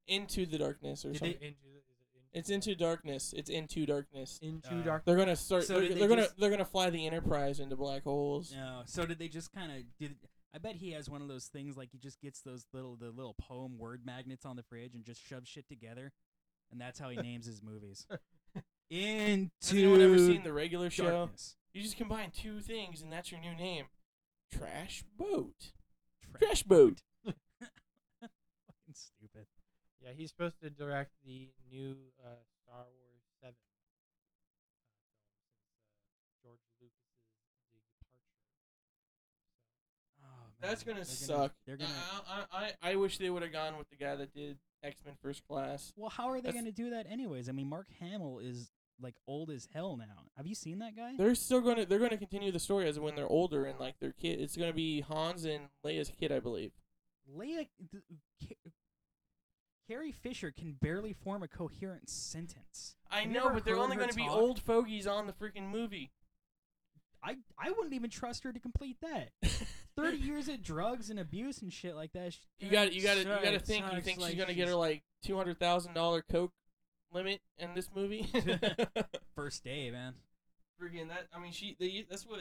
Into 0.09 0.51
the 0.51 0.59
darkness 0.59 1.05
or 1.05 1.11
Did 1.13 1.19
something. 1.19 1.37
they- 1.41 1.47
into 1.47 1.61
the, 1.63 1.77
it 1.79 1.85
into 1.89 2.39
It's 2.39 2.51
into 2.51 2.75
darkness. 2.75 3.33
It's 3.37 3.49
into 3.51 3.87
darkness. 3.87 4.39
into 4.43 4.75
Uh, 4.75 4.83
dark. 4.83 5.05
They're 5.05 5.17
gonna 5.17 5.37
start. 5.37 5.65
So 5.65 5.79
they're 5.79 5.89
they 5.91 5.95
they're 5.95 6.09
gonna 6.09 6.27
they're 6.39 6.51
gonna 6.51 6.65
fly 6.65 6.91
the 6.91 7.07
Enterprise 7.07 7.61
into 7.61 7.77
black 7.77 8.03
holes. 8.03 8.53
No. 8.53 8.83
So 8.87 9.07
did 9.07 9.19
they 9.21 9.29
just 9.29 9.53
kind 9.53 9.71
of 9.71 9.83
did? 9.99 10.17
I 10.55 10.59
bet 10.59 10.77
he 10.77 10.93
has 10.93 11.09
one 11.09 11.23
of 11.23 11.29
those 11.29 11.47
things 11.47 11.77
like 11.77 11.91
he 11.93 11.99
just 11.99 12.21
gets 12.21 12.41
those 12.41 12.67
little 12.73 12.97
the 12.97 13.11
little 13.11 13.35
poem 13.41 13.79
word 13.79 14.03
magnets 14.05 14.45
on 14.45 14.57
the 14.57 14.63
fridge 14.63 14.95
and 14.95 15.05
just 15.05 15.27
shoves 15.27 15.49
shit 15.49 15.67
together, 15.69 16.13
and 16.71 16.81
that's 16.81 16.99
how 16.99 17.09
he 17.09 17.17
names 17.17 17.47
his 17.47 17.63
movies. 17.63 18.07
Into 18.91 19.51
Has 19.63 19.73
anyone 19.73 20.03
ever 20.03 20.19
seen 20.19 20.43
the 20.43 20.53
regular 20.53 20.91
show? 20.91 21.11
darkness. 21.11 21.57
You 21.73 21.83
just 21.83 21.97
combine 21.97 22.31
two 22.31 22.61
things 22.61 23.01
and 23.01 23.11
that's 23.11 23.31
your 23.33 23.41
new 23.41 23.55
name. 23.55 23.87
Trash 24.53 25.05
boat. 25.17 25.73
Tra- 26.23 26.39
Trash 26.39 26.63
boat. 26.65 27.01
Fucking 27.25 27.39
stupid. 28.93 29.47
Yeah, 30.03 30.11
he's 30.15 30.29
supposed 30.31 30.61
to 30.61 30.69
direct 30.69 31.13
the 31.25 31.49
new 31.71 31.97
uh, 32.23 32.45
Star 32.61 32.85
Wars 32.85 33.25
Seven 33.41 33.55
uh, 33.57 33.97
film 34.37 35.17
since 35.49 35.73
uh, 35.73 36.29
George 36.45 36.61
Lucas's 36.77 37.17
departure. 37.73 38.21
Oh, 40.21 40.52
man. 40.52 40.52
That's 40.63 40.83
gonna 40.85 40.99
They're 40.99 41.05
suck. 41.05 41.53
They're 41.67 41.77
gonna. 41.77 41.91
I, 42.29 42.45
I, 42.53 42.71
I, 42.83 42.91
I 42.93 42.97
wish 42.97 43.19
they 43.19 43.29
would 43.31 43.43
have 43.43 43.53
gone 43.53 43.77
with 43.77 43.91
the 43.91 43.97
guy 43.97 44.15
that 44.17 44.33
did 44.33 44.57
X 44.83 44.97
Men 45.05 45.15
First 45.23 45.43
Class. 45.47 45.93
well, 45.97 46.09
how 46.11 46.29
are 46.31 46.37
they 46.37 46.43
that's- 46.43 46.55
gonna 46.55 46.73
do 46.73 46.91
that 46.91 47.07
anyways? 47.11 47.49
I 47.49 47.53
mean, 47.53 47.69
Mark 47.69 47.89
Hamill 48.01 48.39
is 48.39 48.71
like 49.01 49.15
old 49.27 49.51
as 49.51 49.69
hell 49.75 49.97
now. 49.97 50.27
Have 50.37 50.47
you 50.47 50.55
seen 50.55 50.79
that 50.79 50.95
guy? 50.97 51.15
They're 51.19 51.35
still 51.35 51.61
gonna 51.61 51.85
they're 51.85 51.99
gonna 51.99 52.17
continue 52.17 52.53
the 52.53 52.61
story 52.61 52.87
as 52.89 52.99
when 53.01 53.17
they're 53.17 53.27
older 53.29 53.65
and 53.65 53.79
like 53.81 53.99
their 54.01 54.13
kid. 54.13 54.41
It's 54.41 54.57
gonna 54.57 54.73
be 54.73 55.01
Hans 55.01 55.45
and 55.45 55.65
Leia's 55.85 56.11
kid, 56.19 56.31
I 56.31 56.39
believe. 56.39 56.71
Leia, 57.37 57.67
th- 57.91 58.03
Ca- 58.49 58.71
Carrie 59.89 60.13
Fisher 60.13 60.53
can 60.53 60.73
barely 60.81 61.13
form 61.13 61.43
a 61.43 61.49
coherent 61.49 62.09
sentence. 62.09 62.95
I 63.11 63.21
Have 63.23 63.27
you 63.31 63.35
know, 63.35 63.45
ever 63.47 63.55
but 63.55 63.65
they're 63.65 63.75
heard 63.77 63.83
only 63.83 63.97
her 63.97 64.01
going 64.03 64.11
to 64.11 64.17
be 64.17 64.27
talk? 64.27 64.37
old 64.37 64.61
fogies 64.61 65.07
on 65.07 65.27
the 65.27 65.33
freaking 65.33 65.69
movie. 65.71 66.11
I 67.23 67.37
I 67.59 67.71
wouldn't 67.71 67.93
even 67.95 68.11
trust 68.11 68.45
her 68.45 68.53
to 68.53 68.59
complete 68.61 68.97
that. 69.03 69.31
Thirty 69.97 70.17
years 70.19 70.49
of 70.49 70.63
drugs 70.63 71.11
and 71.11 71.19
abuse 71.19 71.61
and 71.63 71.73
shit 71.73 71.95
like 71.95 72.13
that. 72.13 72.33
sh- 72.33 72.39
You 72.61 72.71
got 72.71 72.93
you 72.93 73.03
got 73.03 73.15
to 73.15 73.19
you 73.21 73.25
got 73.27 73.41
to 73.43 73.55
it 73.55 73.63
think. 73.63 73.85
You 73.85 73.91
sucks, 73.93 74.05
think 74.05 74.21
she's 74.23 74.35
gonna 74.35 74.55
get 74.55 74.69
her 74.69 74.75
like 74.75 75.03
two 75.25 75.37
hundred 75.37 75.59
thousand 75.59 75.95
dollar 75.95 76.23
coke 76.23 76.53
limit 77.13 77.41
in 77.59 77.75
this 77.75 77.91
movie? 77.95 78.27
first 79.35 79.65
day, 79.65 79.91
man. 79.93 80.15
Freaking 80.83 81.09
that! 81.09 81.27
I 81.35 81.39
mean, 81.41 81.53
she 81.53 81.77
they, 81.79 82.07
that's 82.09 82.27
what 82.27 82.41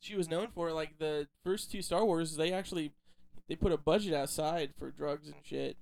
she 0.00 0.16
was 0.16 0.28
known 0.28 0.48
for. 0.54 0.70
Like 0.72 0.98
the 0.98 1.28
first 1.44 1.72
two 1.72 1.82
Star 1.82 2.04
Wars, 2.04 2.36
they 2.36 2.52
actually 2.52 2.92
they 3.48 3.56
put 3.56 3.72
a 3.72 3.78
budget 3.78 4.12
outside 4.14 4.72
for 4.78 4.90
drugs 4.90 5.26
and 5.28 5.36
shit. 5.42 5.76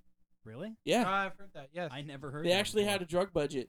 Really? 0.44 0.76
Yeah, 0.84 1.04
Ah, 1.06 1.24
I've 1.26 1.36
heard 1.38 1.50
that. 1.54 1.70
Yes. 1.72 1.90
I 1.92 2.02
never 2.02 2.30
heard. 2.30 2.44
they 2.44 2.50
that 2.50 2.56
actually 2.58 2.82
before. 2.82 2.92
had 2.92 3.02
a 3.02 3.06
drug 3.06 3.32
budget. 3.32 3.68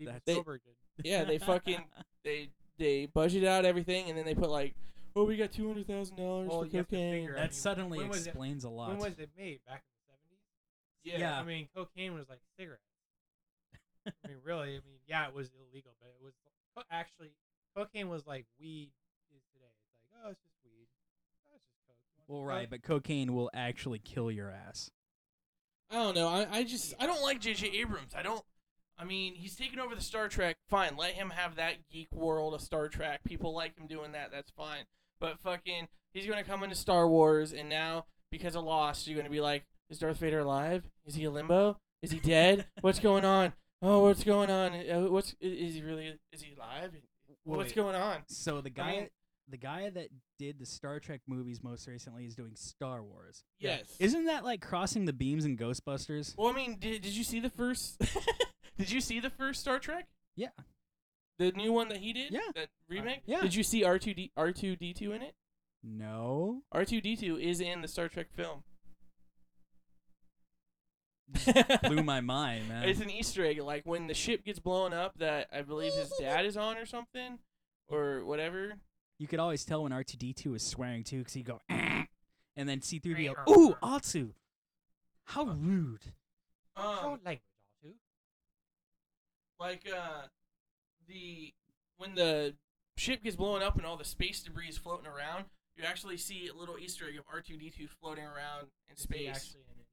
That's- 0.00 0.20
They- 0.26 0.32
Spielberg 0.32 0.60
did. 0.64 1.06
Yeah, 1.06 1.24
they 1.24 1.38
fucking 1.38 1.84
they 2.24 2.50
they 2.78 3.06
budgeted 3.06 3.46
out 3.46 3.64
everything, 3.64 4.08
and 4.08 4.18
then 4.18 4.24
they 4.26 4.34
put 4.34 4.50
like, 4.50 4.74
oh, 5.16 5.24
we 5.24 5.36
got 5.36 5.52
two 5.52 5.66
hundred 5.66 5.86
thousand 5.86 6.16
dollars 6.16 6.48
Well, 6.48 6.60
for 6.60 6.66
you 6.66 6.78
have 6.78 6.88
to 6.88 6.94
cocaine. 6.96 7.12
figure- 7.14 7.36
I 7.36 7.40
that 7.40 7.50
mean, 7.50 7.52
suddenly 7.52 7.98
when 7.98 8.08
was 8.08 8.26
it- 8.26 8.30
explains 8.30 8.64
a 8.64 8.68
lot. 8.68 8.88
When 8.90 8.98
was 8.98 9.18
it 9.18 9.30
made? 9.36 9.60
Back 9.66 9.82
in 9.84 9.92
the 9.92 10.02
seventies. 10.06 10.38
Yeah. 11.04 11.18
Yeah. 11.18 11.40
I 11.40 11.44
mean, 11.44 11.68
cocaine 11.74 12.14
was 12.14 12.28
like 12.28 12.40
cigarettes. 12.58 12.82
I 14.06 14.28
mean, 14.28 14.38
really. 14.44 14.68
I 14.70 14.80
mean, 14.86 15.00
yeah, 15.06 15.26
it 15.28 15.34
was 15.34 15.50
illegal, 15.70 15.92
but 16.00 16.08
it 16.08 16.24
was 16.24 16.34
co- 16.76 16.82
actually 16.90 17.30
cocaine 17.76 18.08
was 18.08 18.26
like 18.26 18.46
weed 18.60 18.90
is 19.34 19.42
today. 19.52 19.66
It's 19.66 20.10
like, 20.12 20.24
oh, 20.26 20.30
it's 20.30 20.40
just 20.42 20.56
weed. 20.64 20.86
Oh, 21.46 21.54
it's 21.56 21.64
just 21.66 21.78
coke. 21.86 21.96
Well, 22.28 22.44
right, 22.44 22.68
but 22.68 22.82
cocaine 22.82 23.34
will 23.34 23.50
actually 23.54 23.98
kill 23.98 24.30
your 24.30 24.50
ass. 24.50 24.90
I 25.90 25.96
don't 25.96 26.14
know. 26.14 26.28
I, 26.28 26.46
I 26.50 26.62
just 26.64 26.94
I 26.98 27.06
don't 27.06 27.22
like 27.22 27.40
J.J. 27.40 27.68
Abrams. 27.80 28.14
I 28.16 28.22
don't. 28.22 28.42
I 28.98 29.04
mean, 29.04 29.34
he's 29.34 29.56
taken 29.56 29.78
over 29.78 29.94
the 29.94 30.00
Star 30.02 30.28
Trek. 30.28 30.56
Fine, 30.68 30.96
let 30.96 31.12
him 31.12 31.30
have 31.30 31.56
that 31.56 31.88
geek 31.90 32.08
world 32.12 32.54
of 32.54 32.60
Star 32.60 32.88
Trek. 32.88 33.20
People 33.24 33.54
like 33.54 33.76
him 33.78 33.86
doing 33.86 34.12
that. 34.12 34.30
That's 34.32 34.50
fine. 34.50 34.84
But 35.22 35.38
fucking, 35.38 35.86
he's 36.12 36.26
gonna 36.26 36.42
come 36.42 36.64
into 36.64 36.74
Star 36.74 37.08
Wars, 37.08 37.52
and 37.52 37.68
now 37.68 38.06
because 38.32 38.56
of 38.56 38.64
Lost, 38.64 39.06
you're 39.06 39.16
gonna 39.16 39.30
be 39.30 39.40
like, 39.40 39.64
is 39.88 40.00
Darth 40.00 40.16
Vader 40.16 40.40
alive? 40.40 40.82
Is 41.06 41.14
he 41.14 41.24
a 41.24 41.30
limbo? 41.30 41.78
Is 42.02 42.10
he 42.10 42.18
dead? 42.18 42.66
what's 42.80 42.98
going 42.98 43.24
on? 43.24 43.52
Oh, 43.80 44.00
what's 44.00 44.24
going 44.24 44.50
on? 44.50 44.72
Uh, 44.74 45.08
What's 45.08 45.36
is 45.40 45.76
he 45.76 45.82
really? 45.82 46.18
Is 46.32 46.42
he 46.42 46.54
alive? 46.56 46.90
What's 47.44 47.68
Wait. 47.68 47.76
going 47.76 47.94
on? 47.94 48.18
So 48.26 48.60
the 48.60 48.70
guy, 48.70 48.90
mean- 48.92 49.08
the 49.48 49.56
guy 49.58 49.90
that 49.90 50.08
did 50.40 50.58
the 50.58 50.66
Star 50.66 50.98
Trek 50.98 51.20
movies 51.28 51.62
most 51.62 51.86
recently 51.86 52.26
is 52.26 52.34
doing 52.34 52.52
Star 52.56 53.02
Wars. 53.02 53.44
Yes. 53.60 53.96
Isn't 54.00 54.24
that 54.24 54.44
like 54.44 54.60
crossing 54.60 55.04
the 55.04 55.12
beams 55.12 55.44
in 55.44 55.56
Ghostbusters? 55.56 56.34
well, 56.36 56.48
I 56.50 56.52
mean, 56.52 56.78
did, 56.80 57.02
did 57.02 57.12
you 57.12 57.22
see 57.24 57.38
the 57.38 57.50
first? 57.50 58.00
did 58.78 58.90
you 58.90 59.00
see 59.00 59.20
the 59.20 59.30
first 59.30 59.60
Star 59.60 59.78
Trek? 59.78 60.08
Yeah. 60.34 60.48
The 61.38 61.50
new 61.52 61.72
one 61.72 61.88
that 61.88 61.98
he 61.98 62.12
did? 62.12 62.32
Yeah. 62.32 62.40
That 62.54 62.68
remake? 62.88 63.22
yeah. 63.26 63.40
Did 63.40 63.54
you 63.54 63.62
see 63.62 63.82
R2D 63.82 64.30
R2D2 64.38 65.02
in 65.14 65.22
it? 65.22 65.34
No. 65.82 66.62
R2D2 66.74 67.40
is 67.40 67.60
in 67.60 67.80
the 67.82 67.88
Star 67.88 68.08
Trek 68.08 68.28
film. 68.32 68.62
Blew 71.82 72.02
my 72.02 72.20
mind, 72.20 72.68
man. 72.68 72.88
It's 72.88 73.00
an 73.00 73.10
Easter 73.10 73.44
egg. 73.44 73.60
Like 73.60 73.82
when 73.84 74.06
the 74.06 74.14
ship 74.14 74.44
gets 74.44 74.58
blown 74.58 74.92
up, 74.92 75.18
that 75.18 75.48
I 75.52 75.62
believe 75.62 75.94
his 75.94 76.12
dad 76.20 76.44
is 76.44 76.56
on 76.56 76.76
or 76.76 76.86
something, 76.86 77.38
or 77.88 78.24
whatever. 78.24 78.74
You 79.18 79.26
could 79.26 79.38
always 79.40 79.64
tell 79.64 79.82
when 79.84 79.92
R2D2 79.92 80.46
was 80.46 80.62
swearing 80.62 81.04
too, 81.04 81.18
because 81.18 81.32
he'd 81.34 81.46
go, 81.46 81.60
"Eh," 81.70 82.04
and 82.56 82.68
then 82.68 82.80
C3PO, 82.80 83.34
Rah. 83.36 83.44
ooh, 83.54 83.76
Atsu. 83.82 84.32
How 85.26 85.44
rude. 85.44 86.12
Oh, 86.76 87.12
Um, 87.14 87.20
language 87.24 87.40
all 87.84 89.68
like 89.68 89.82
uh, 89.94 90.22
the 91.12 91.52
when 91.98 92.14
the 92.14 92.54
ship 92.96 93.22
gets 93.22 93.36
blown 93.36 93.62
up 93.62 93.76
and 93.76 93.84
all 93.86 93.96
the 93.96 94.04
space 94.04 94.42
debris 94.42 94.68
is 94.68 94.78
floating 94.78 95.06
around, 95.06 95.44
you 95.76 95.84
actually 95.84 96.16
see 96.16 96.48
a 96.48 96.54
little 96.58 96.78
Easter 96.78 97.06
egg 97.08 97.16
of 97.18 97.24
R2D2 97.26 97.88
floating 98.00 98.24
around 98.24 98.68
in 98.88 98.94
Is 98.96 99.02
space. 99.02 99.28
actually 99.36 99.60
in 99.68 99.76
an 99.78 99.84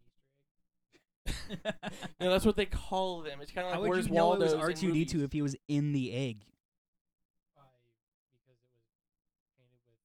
Easter 1.54 1.80
egg? 2.00 2.10
No, 2.20 2.30
that's 2.32 2.46
what 2.46 2.56
they 2.56 2.66
call 2.66 3.22
them. 3.22 3.40
It's 3.42 3.52
kind 3.52 3.66
of 3.68 3.74
How 3.74 3.80
like 3.80 3.90
would 3.90 3.96
where's 3.96 4.08
you 4.08 4.14
know 4.14 4.34
it 4.34 4.40
was 4.40 4.54
Waldo's 4.54 4.82
in 4.82 4.90
R2D2 4.90 4.94
movies. 4.94 5.14
if 5.24 5.32
he 5.34 5.42
was 5.42 5.56
in 5.68 5.92
the 5.94 6.12
egg? 6.14 6.46
By 7.56 7.62
because 8.32 8.58
it 8.64 8.70
was 8.74 8.90
painted 9.58 9.80
with 9.86 9.96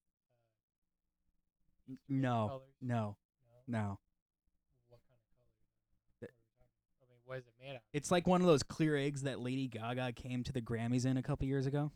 uh, 1.89 2.03
No, 2.09 2.63
no, 2.81 3.17
No. 3.67 3.67
no. 3.67 3.99
What 4.89 5.01
kind 5.09 5.19
of 5.19 5.29
colors? 5.35 5.63
Th- 6.21 6.33
What 6.33 6.37
are 6.37 6.39
we 6.39 6.55
talking 6.59 6.79
about? 6.79 7.03
I 7.03 7.07
mean, 7.11 7.14
what 7.25 7.39
is 7.39 7.45
it 7.47 7.55
made 7.61 7.71
out? 7.71 7.77
of? 7.77 7.83
It's 7.93 8.11
like 8.11 8.27
one 8.27 8.41
of 8.41 8.47
those 8.47 8.63
clear 8.63 8.97
eggs 8.97 9.23
that 9.23 9.41
Lady 9.41 9.69
Gaga 9.69 10.13
came 10.13 10.43
to 10.45 10.53
the 10.53 10.61
Grammys 10.61 11.07
in 11.07 11.17
a 11.17 11.23
couple 11.23 11.47
years 11.47 11.67
ago. 11.67 11.91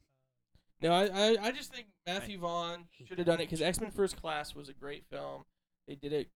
No, 0.81 0.93
I, 0.93 1.07
I, 1.07 1.37
I 1.43 1.51
just 1.51 1.73
think 1.73 1.89
Matthew 2.07 2.39
Vaughn 2.39 2.87
should 3.07 3.19
have 3.19 3.27
done 3.27 3.41
it 3.41 3.47
because 3.47 3.61
X 3.61 3.81
Men 3.81 3.91
First 3.91 4.21
Class 4.21 4.55
was 4.55 4.69
a 4.69 4.73
great 4.73 5.05
film. 5.11 5.43
They 5.89 5.97
did 5.97 6.13
it 6.13 6.29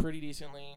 pretty 0.00 0.20
decently, 0.20 0.76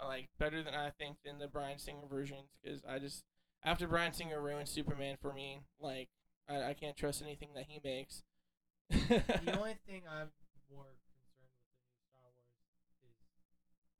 uh, 0.00 0.06
like 0.06 0.28
better 0.38 0.62
than 0.62 0.74
I 0.74 0.90
think 0.90 1.16
than 1.24 1.38
the 1.38 1.48
Bryan 1.48 1.78
Singer 1.78 2.06
versions. 2.10 2.50
Because 2.62 2.82
I 2.86 2.98
just 2.98 3.24
after 3.64 3.88
Bryan 3.88 4.12
Singer 4.12 4.40
ruined 4.40 4.68
Superman 4.68 5.16
for 5.20 5.32
me, 5.32 5.60
like 5.80 6.08
I, 6.48 6.70
I 6.70 6.74
can't 6.74 6.96
trust 6.96 7.22
anything 7.22 7.48
that 7.54 7.64
he 7.68 7.80
makes. 7.82 8.22
the 8.90 9.56
only 9.56 9.76
thing 9.88 10.04
I'm 10.08 10.32
more 10.68 10.92
concerned 11.12 11.56
with 11.56 11.64
the 11.64 11.88
new 11.88 11.96
Star 12.08 12.28
Wars 12.36 12.56
is 13.04 13.16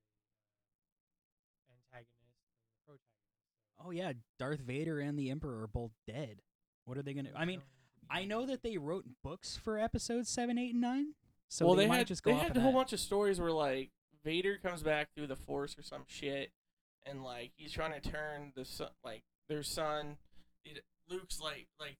uh, 1.27 1.75
antagonist 1.75 2.47
and 2.55 2.63
the 2.67 2.79
protagonist. 2.88 3.72
Oh 3.86 3.91
yeah, 3.91 4.13
Darth 4.39 4.59
Vader 4.59 4.99
and 4.99 5.17
the 5.17 5.29
Emperor 5.29 5.63
are 5.63 5.67
both 5.67 5.91
dead. 6.07 6.41
What 6.86 6.97
are 6.97 7.01
they 7.01 7.13
gonna? 7.13 7.29
I 7.36 7.45
mean, 7.45 7.61
I 8.09 8.25
know 8.25 8.45
that 8.45 8.63
they 8.63 8.77
wrote 8.77 9.05
books 9.23 9.59
for 9.61 9.79
episodes 9.79 10.29
seven, 10.29 10.57
eight, 10.57 10.71
and 10.73 10.81
nine. 10.81 11.13
So 11.49 11.65
well, 11.65 11.75
they, 11.75 11.84
they, 11.84 11.89
might 11.89 11.97
had 11.97 12.07
just 12.07 12.23
go 12.23 12.31
they 12.31 12.38
had 12.38 12.57
a 12.57 12.61
whole 12.61 12.73
bunch 12.73 12.93
of 12.93 12.99
stories 12.99 13.39
where 13.39 13.51
like 13.51 13.91
Vader 14.23 14.57
comes 14.57 14.84
back 14.84 15.09
through 15.15 15.27
the 15.27 15.36
Force 15.36 15.77
or 15.77 15.84
some 15.84 16.03
shit, 16.07 16.51
and 17.05 17.23
like 17.23 17.51
he's 17.55 17.71
trying 17.71 17.99
to 17.99 18.09
turn 18.09 18.53
the 18.55 18.65
son, 18.65 18.89
like 19.03 19.23
their 19.49 19.63
son, 19.63 20.17
it, 20.65 20.84
Luke's 21.09 21.39
like 21.39 21.67
like 21.79 21.97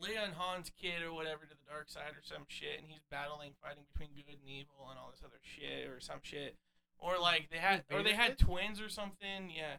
Leia 0.00 0.24
and 0.24 0.34
Han's 0.34 0.70
kid 0.80 1.02
or 1.04 1.12
whatever 1.12 1.44
to 1.44 1.50
the 1.50 1.70
dark 1.70 1.88
side 1.88 2.12
or 2.16 2.22
some 2.22 2.44
shit, 2.46 2.78
and 2.78 2.86
he's 2.88 3.00
battling, 3.10 3.52
fighting 3.62 3.84
between 3.92 4.10
good 4.14 4.30
and 4.30 4.48
evil 4.48 4.88
and 4.90 4.98
all 4.98 5.10
this 5.10 5.22
other 5.24 5.40
shit 5.42 5.88
or 5.88 6.00
some 6.00 6.20
shit, 6.22 6.56
or 6.98 7.18
like 7.20 7.48
they 7.50 7.58
had 7.58 7.84
or 7.92 8.02
they 8.02 8.14
had 8.14 8.38
twins 8.38 8.80
or 8.80 8.88
something. 8.88 9.50
Yeah. 9.54 9.76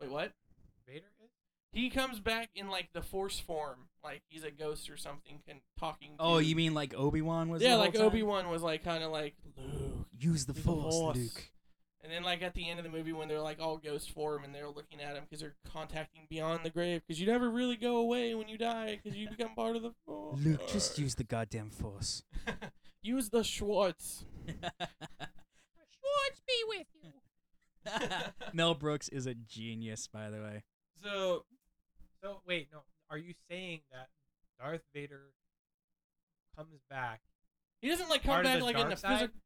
Wait, 0.00 0.10
what? 0.10 0.32
Vader 0.90 1.06
is. 1.24 1.30
He 1.72 1.88
comes 1.88 2.18
back 2.18 2.50
in 2.56 2.68
like 2.68 2.88
the 2.92 3.02
Force 3.02 3.38
form, 3.38 3.88
like 4.02 4.22
he's 4.28 4.42
a 4.42 4.50
ghost 4.50 4.90
or 4.90 4.96
something, 4.96 5.40
and 5.46 5.60
talking. 5.78 6.16
Oh, 6.18 6.38
you 6.38 6.56
mean 6.56 6.74
like 6.74 6.94
Obi 6.94 7.22
Wan 7.22 7.48
was? 7.48 7.62
yeah, 7.62 7.72
the 7.72 7.78
like 7.78 7.92
whole 7.92 8.00
time? 8.00 8.08
Obi 8.08 8.22
Wan 8.24 8.48
was 8.48 8.62
like 8.62 8.82
kind 8.82 9.04
of 9.04 9.12
like 9.12 9.34
Luke. 9.56 10.06
Use 10.18 10.46
the 10.46 10.52
Use 10.52 10.64
the 10.64 10.70
Force, 10.72 10.94
Force. 10.94 11.16
Luke. 11.16 11.44
And 12.02 12.12
then, 12.12 12.24
like 12.24 12.42
at 12.42 12.54
the 12.54 12.68
end 12.68 12.80
of 12.80 12.84
the 12.84 12.90
movie, 12.90 13.12
when 13.12 13.28
they're 13.28 13.40
like 13.40 13.60
all 13.60 13.76
ghost 13.76 14.10
form 14.10 14.42
and 14.42 14.52
they're 14.54 14.68
looking 14.68 15.00
at 15.00 15.14
him 15.14 15.24
because 15.24 15.40
they're 15.40 15.54
contacting 15.72 16.22
beyond 16.28 16.64
the 16.64 16.70
grave, 16.70 17.02
because 17.06 17.20
you 17.20 17.26
never 17.26 17.48
really 17.48 17.76
go 17.76 17.98
away 17.98 18.34
when 18.34 18.48
you 18.48 18.58
die, 18.58 18.98
because 19.00 19.16
you 19.16 19.28
become 19.28 19.54
part 19.54 19.76
of 19.76 19.82
the 19.82 19.92
Force. 20.06 20.40
Luke, 20.42 20.66
just 20.66 20.98
use 20.98 21.14
the 21.14 21.24
goddamn 21.24 21.70
Force. 21.70 22.24
use 23.02 23.28
the 23.28 23.44
Schwartz. 23.44 24.24
Schwartz 24.46 26.40
be 26.48 26.64
with 26.66 26.86
you. 27.00 27.12
Mel 28.52 28.74
Brooks 28.74 29.08
is 29.08 29.26
a 29.26 29.34
genius, 29.34 30.08
by 30.08 30.30
the 30.30 30.38
way. 30.38 30.64
So 31.02 31.44
So 32.22 32.40
wait, 32.46 32.68
no. 32.72 32.80
Are 33.10 33.18
you 33.18 33.34
saying 33.50 33.80
that 33.92 34.08
Darth 34.58 34.82
Vader 34.94 35.32
comes 36.56 36.80
back? 36.88 37.20
he 37.80 37.88
doesn't 37.88 38.08
like 38.10 38.22
come 38.22 38.32
Part 38.34 38.46
of 38.46 38.52
back 38.52 38.58
the 38.58 38.64
like 38.64 38.74
in 38.76 38.80
dark 38.82 38.90
the 38.94 38.96
side? 38.96 39.18
physical. 39.18 39.40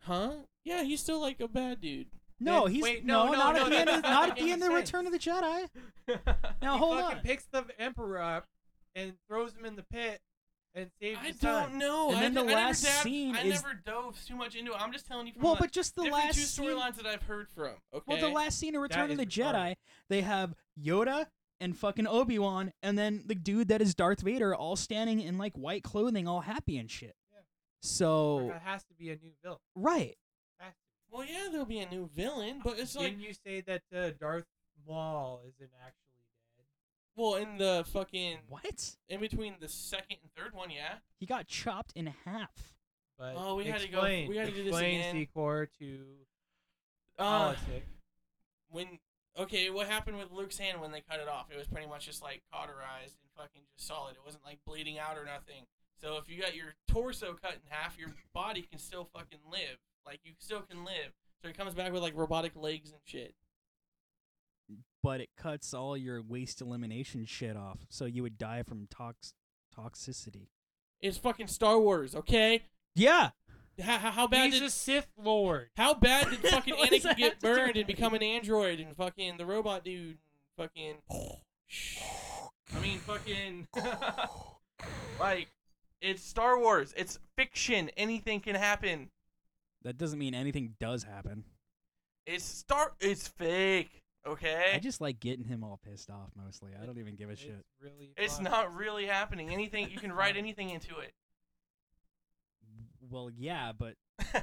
Huh? 0.00 0.30
Yeah, 0.64 0.82
he's 0.82 1.00
still 1.00 1.20
like 1.20 1.40
a 1.40 1.48
bad 1.48 1.80
dude. 1.80 2.08
No, 2.40 2.64
Then- 2.64 2.72
he's 2.74 2.82
wait, 2.82 3.04
no, 3.04 3.26
no, 3.26 3.32
no, 3.32 3.38
not 3.38 3.54
no, 3.54 3.64
at 3.64 3.70
the 3.70 3.76
end. 3.78 3.88
Of, 3.90 3.94
that's 3.96 4.02
not 4.02 4.10
not 4.12 4.28
at 4.30 4.34
the 4.36 4.40
making 4.42 4.52
end 4.54 4.62
of 4.62 4.68
sense. 4.72 4.88
Return 4.92 5.06
of 5.06 5.12
the 5.12 5.18
Jedi. 5.18 5.68
Now 6.62 6.72
he 6.74 6.78
hold 6.78 6.98
fucking 7.00 7.16
on. 7.18 7.22
picks 7.22 7.44
the 7.46 7.64
Emperor 7.78 8.20
up 8.20 8.46
and 8.94 9.12
throws 9.28 9.54
him 9.54 9.64
in 9.64 9.76
the 9.76 9.84
pit 9.84 10.20
and 10.74 10.90
saves 11.00 11.18
I 11.20 11.26
his 11.26 11.38
don't 11.38 11.70
son. 11.70 11.78
know. 11.78 12.08
And 12.10 12.18
I 12.18 12.20
then 12.20 12.34
the 12.34 12.40
I 12.42 12.54
last 12.54 12.82
never 12.82 12.94
dabbed- 12.94 13.02
scene 13.04 13.36
I 13.36 13.42
is- 13.42 13.62
never 13.62 13.74
dove 13.74 14.24
too 14.24 14.36
much 14.36 14.54
into 14.54 14.72
it. 14.72 14.80
I'm 14.80 14.92
just 14.92 15.06
telling 15.06 15.26
you 15.26 15.32
from 15.32 15.42
Well, 15.42 15.54
the 15.54 15.60
but 15.62 15.72
just 15.72 15.94
the 15.96 16.02
different 16.04 16.24
last 16.26 16.34
two 16.36 16.40
scene. 16.42 16.66
storylines 16.66 16.94
that 16.96 17.06
I've 17.06 17.22
heard 17.22 17.48
from. 17.50 17.74
Okay. 17.92 18.04
Well, 18.06 18.18
the 18.18 18.28
last 18.28 18.58
scene 18.58 18.74
of 18.76 18.82
Return 18.82 19.10
of 19.10 19.16
the 19.16 19.22
is 19.24 19.28
retarded. 19.28 19.52
Jedi, 19.54 19.74
they 20.08 20.20
have 20.22 20.54
Yoda 20.80 21.26
and 21.60 21.76
fucking 21.76 22.06
Obi 22.06 22.38
Wan, 22.38 22.72
and 22.82 22.96
then 22.98 23.22
the 23.26 23.34
dude 23.34 23.68
that 23.68 23.82
is 23.82 23.94
Darth 23.94 24.20
Vader, 24.22 24.54
all 24.54 24.76
standing 24.76 25.20
in 25.20 25.36
like 25.38 25.56
white 25.56 25.82
clothing, 25.82 26.26
all 26.28 26.40
happy 26.40 26.78
and 26.78 26.90
shit. 26.90 27.16
Yeah. 27.32 27.40
So 27.82 28.46
There 28.48 28.58
has 28.60 28.84
to 28.84 28.94
be 28.94 29.10
a 29.10 29.16
new 29.16 29.32
villain. 29.42 29.58
right, 29.74 30.16
Well, 31.10 31.24
yeah, 31.26 31.48
there'll 31.50 31.66
be 31.66 31.80
a 31.80 31.90
new 31.90 32.08
villain, 32.14 32.60
but 32.62 32.78
it's 32.78 32.94
like 32.94 33.10
Didn't 33.10 33.22
you 33.24 33.34
say 33.34 33.60
that 33.62 33.82
uh, 33.92 34.10
Darth 34.20 34.46
Maul 34.86 35.42
isn't 35.44 35.70
actually 35.84 35.96
dead? 36.06 36.09
Well 37.20 37.34
in 37.36 37.58
the 37.58 37.84
fucking 37.92 38.38
what? 38.48 38.96
in 39.08 39.20
between 39.20 39.54
the 39.60 39.68
second 39.68 40.18
and 40.22 40.30
third 40.36 40.54
one, 40.54 40.70
yeah. 40.70 40.94
He 41.18 41.26
got 41.26 41.46
chopped 41.46 41.92
in 41.94 42.06
half. 42.24 42.74
But 43.18 43.34
Oh, 43.36 43.54
we 43.56 43.64
had 43.66 43.80
to 43.82 43.88
go- 43.88 44.02
we 44.02 44.36
had 44.36 44.46
to 44.48 44.54
do 44.54 44.64
this 44.64 44.68
explain 44.72 45.00
again. 45.00 45.14
Secor 45.34 45.66
to 45.78 46.06
Uh, 47.18 47.22
politics. 47.54 47.86
when 48.68 48.98
okay, 49.36 49.70
what 49.70 49.86
happened 49.86 50.16
with 50.18 50.30
Luke's 50.30 50.58
hand 50.58 50.80
when 50.80 50.90
they 50.92 51.02
cut 51.02 51.20
it 51.20 51.28
off? 51.28 51.50
It 51.50 51.56
was 51.58 51.66
pretty 51.68 51.86
much 51.86 52.06
just 52.06 52.22
like 52.22 52.42
cauterized 52.52 53.18
and 53.22 53.30
fucking 53.36 53.62
just 53.76 53.86
solid. 53.86 54.16
It 54.16 54.24
wasn't 54.24 54.44
like 54.44 54.58
bleeding 54.64 54.98
out 54.98 55.18
or 55.18 55.24
nothing. 55.24 55.66
So 56.00 56.16
if 56.16 56.28
you 56.30 56.40
got 56.40 56.54
your 56.56 56.74
torso 56.88 57.34
cut 57.34 57.52
in 57.54 57.60
half, 57.68 57.98
your 57.98 58.08
body 58.32 58.62
can 58.62 58.78
still 58.78 59.04
fucking 59.04 59.40
live. 59.50 59.78
Like 60.06 60.20
you 60.24 60.32
still 60.38 60.62
can 60.62 60.84
live. 60.84 61.12
So 61.42 61.48
he 61.48 61.54
comes 61.54 61.74
back 61.74 61.92
with 61.92 62.02
like 62.02 62.16
robotic 62.16 62.56
legs 62.56 62.90
and 62.90 63.00
shit. 63.04 63.34
But 65.02 65.20
it 65.20 65.30
cuts 65.36 65.72
all 65.72 65.96
your 65.96 66.22
waste 66.22 66.60
elimination 66.60 67.24
shit 67.24 67.56
off, 67.56 67.86
so 67.88 68.04
you 68.04 68.22
would 68.22 68.36
die 68.36 68.62
from 68.62 68.86
tox 68.90 69.32
toxicity. 69.76 70.48
It's 71.00 71.16
fucking 71.16 71.46
Star 71.46 71.78
Wars, 71.78 72.14
okay? 72.14 72.64
Yeah. 72.94 73.30
How, 73.80 73.98
how, 73.98 74.10
how 74.10 74.26
bad 74.26 74.50
He's 74.50 74.60
did 74.60 74.66
a 74.66 74.70
Sith 74.70 75.06
Lord. 75.16 75.70
how 75.76 75.94
bad 75.94 76.28
did 76.28 76.38
fucking 76.50 76.74
What 76.76 76.90
does 76.90 77.04
Anakin 77.04 77.16
get 77.16 77.40
burned 77.40 77.76
and 77.76 77.86
become 77.86 78.12
an 78.12 78.22
android 78.22 78.78
and 78.78 78.94
fucking 78.94 79.38
the 79.38 79.46
robot 79.46 79.84
dude 79.84 80.18
fucking 80.58 80.96
I 82.74 82.80
mean 82.80 82.98
fucking 82.98 83.68
like 85.20 85.48
it's 86.00 86.22
Star 86.22 86.58
Wars. 86.58 86.94
It's 86.96 87.18
fiction. 87.36 87.90
Anything 87.96 88.40
can 88.40 88.54
happen. 88.54 89.10
That 89.82 89.98
doesn't 89.98 90.18
mean 90.18 90.34
anything 90.34 90.74
does 90.80 91.04
happen. 91.04 91.44
It's 92.26 92.44
Star 92.44 92.92
it's 93.00 93.28
fake. 93.28 93.99
Okay? 94.26 94.72
I 94.74 94.78
just 94.78 95.00
like 95.00 95.18
getting 95.20 95.44
him 95.46 95.64
all 95.64 95.80
pissed 95.84 96.10
off 96.10 96.30
mostly. 96.36 96.72
I 96.80 96.84
don't 96.86 96.98
even 96.98 97.16
give 97.16 97.28
a 97.30 97.32
It's 97.32 97.40
shit. 97.40 97.64
really. 97.80 98.12
it's 98.16 98.34
fun. 98.36 98.44
not 98.44 98.74
really 98.74 99.06
happening. 99.06 99.50
Anything 99.50 99.90
you 99.90 99.98
can 99.98 100.12
write 100.12 100.36
anything 100.36 100.70
into 100.70 100.98
it. 100.98 101.12
Well, 103.10 103.30
yeah, 103.34 103.72
but 103.76 103.94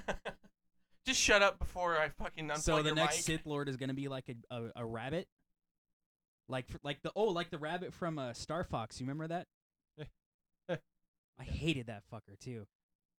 just 1.05 1.19
shut 1.21 1.41
up 1.41 1.59
before 1.59 1.97
I 1.97 2.09
fucking 2.09 2.47
unplug 2.49 2.57
so 2.57 2.77
the 2.81 2.85
your 2.89 2.95
next 2.95 3.17
mic. 3.17 3.23
Sith 3.25 3.45
Lord 3.45 3.69
is 3.69 3.77
gonna 3.77 3.93
be 3.93 4.07
like 4.07 4.25
a 4.29 4.55
a, 4.55 4.71
a 4.77 4.85
rabbit, 4.85 5.27
like 6.49 6.65
like 6.83 7.01
the 7.01 7.11
oh 7.15 7.25
like 7.25 7.49
the 7.49 7.59
rabbit 7.59 7.93
from 7.93 8.19
uh, 8.19 8.33
Star 8.33 8.63
Fox. 8.65 8.99
You 8.99 9.05
remember 9.05 9.27
that? 9.27 9.47
I 11.39 11.43
hated 11.43 11.87
that 11.87 12.03
fucker 12.11 12.37
too. 12.39 12.65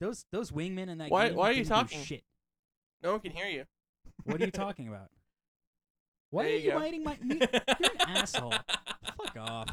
Those 0.01 0.27
those 0.33 0.51
wingmen 0.51 0.89
in 0.89 0.99
that 0.99 1.11
Why- 1.11 1.29
game 1.29 1.37
why 1.37 1.51
are 1.51 1.53
you 1.53 1.65
talking? 1.65 2.03
Shit. 2.03 2.25
No 3.03 3.13
one 3.13 3.21
can 3.21 3.31
hear 3.31 3.47
you. 3.47 3.65
What 4.25 4.43
are 4.43 4.45
you 4.45 4.51
talking 4.51 4.89
about? 4.89 5.09
Why 6.31 6.43
There 6.45 6.53
are 6.53 6.57
you 6.57 6.73
you 6.73 6.79
biting 6.79 7.05
my? 7.05 7.17
me- 7.23 7.39
You're 7.41 7.91
an 8.01 8.17
asshole. 8.17 8.53
Fuck 9.17 9.37
off. 9.39 9.69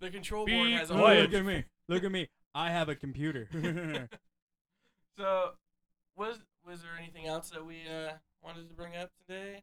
The 0.00 0.10
control 0.10 0.44
Be 0.46 0.52
board 0.54 0.70
has 0.72 0.90
a 0.90 0.94
quiet. 0.94 1.22
look 1.30 1.40
at 1.40 1.44
me. 1.46 1.64
Look 1.88 2.04
at 2.04 2.12
me. 2.12 2.28
I 2.54 2.70
have 2.70 2.88
a 2.88 2.94
computer. 2.94 3.48
So, 5.16 5.50
was 6.16 6.38
was 6.66 6.82
there 6.82 6.90
anything 6.98 7.26
else 7.26 7.50
that 7.50 7.64
we 7.64 7.82
uh, 7.88 8.14
wanted 8.42 8.68
to 8.68 8.74
bring 8.74 8.96
up 8.96 9.10
today? 9.26 9.62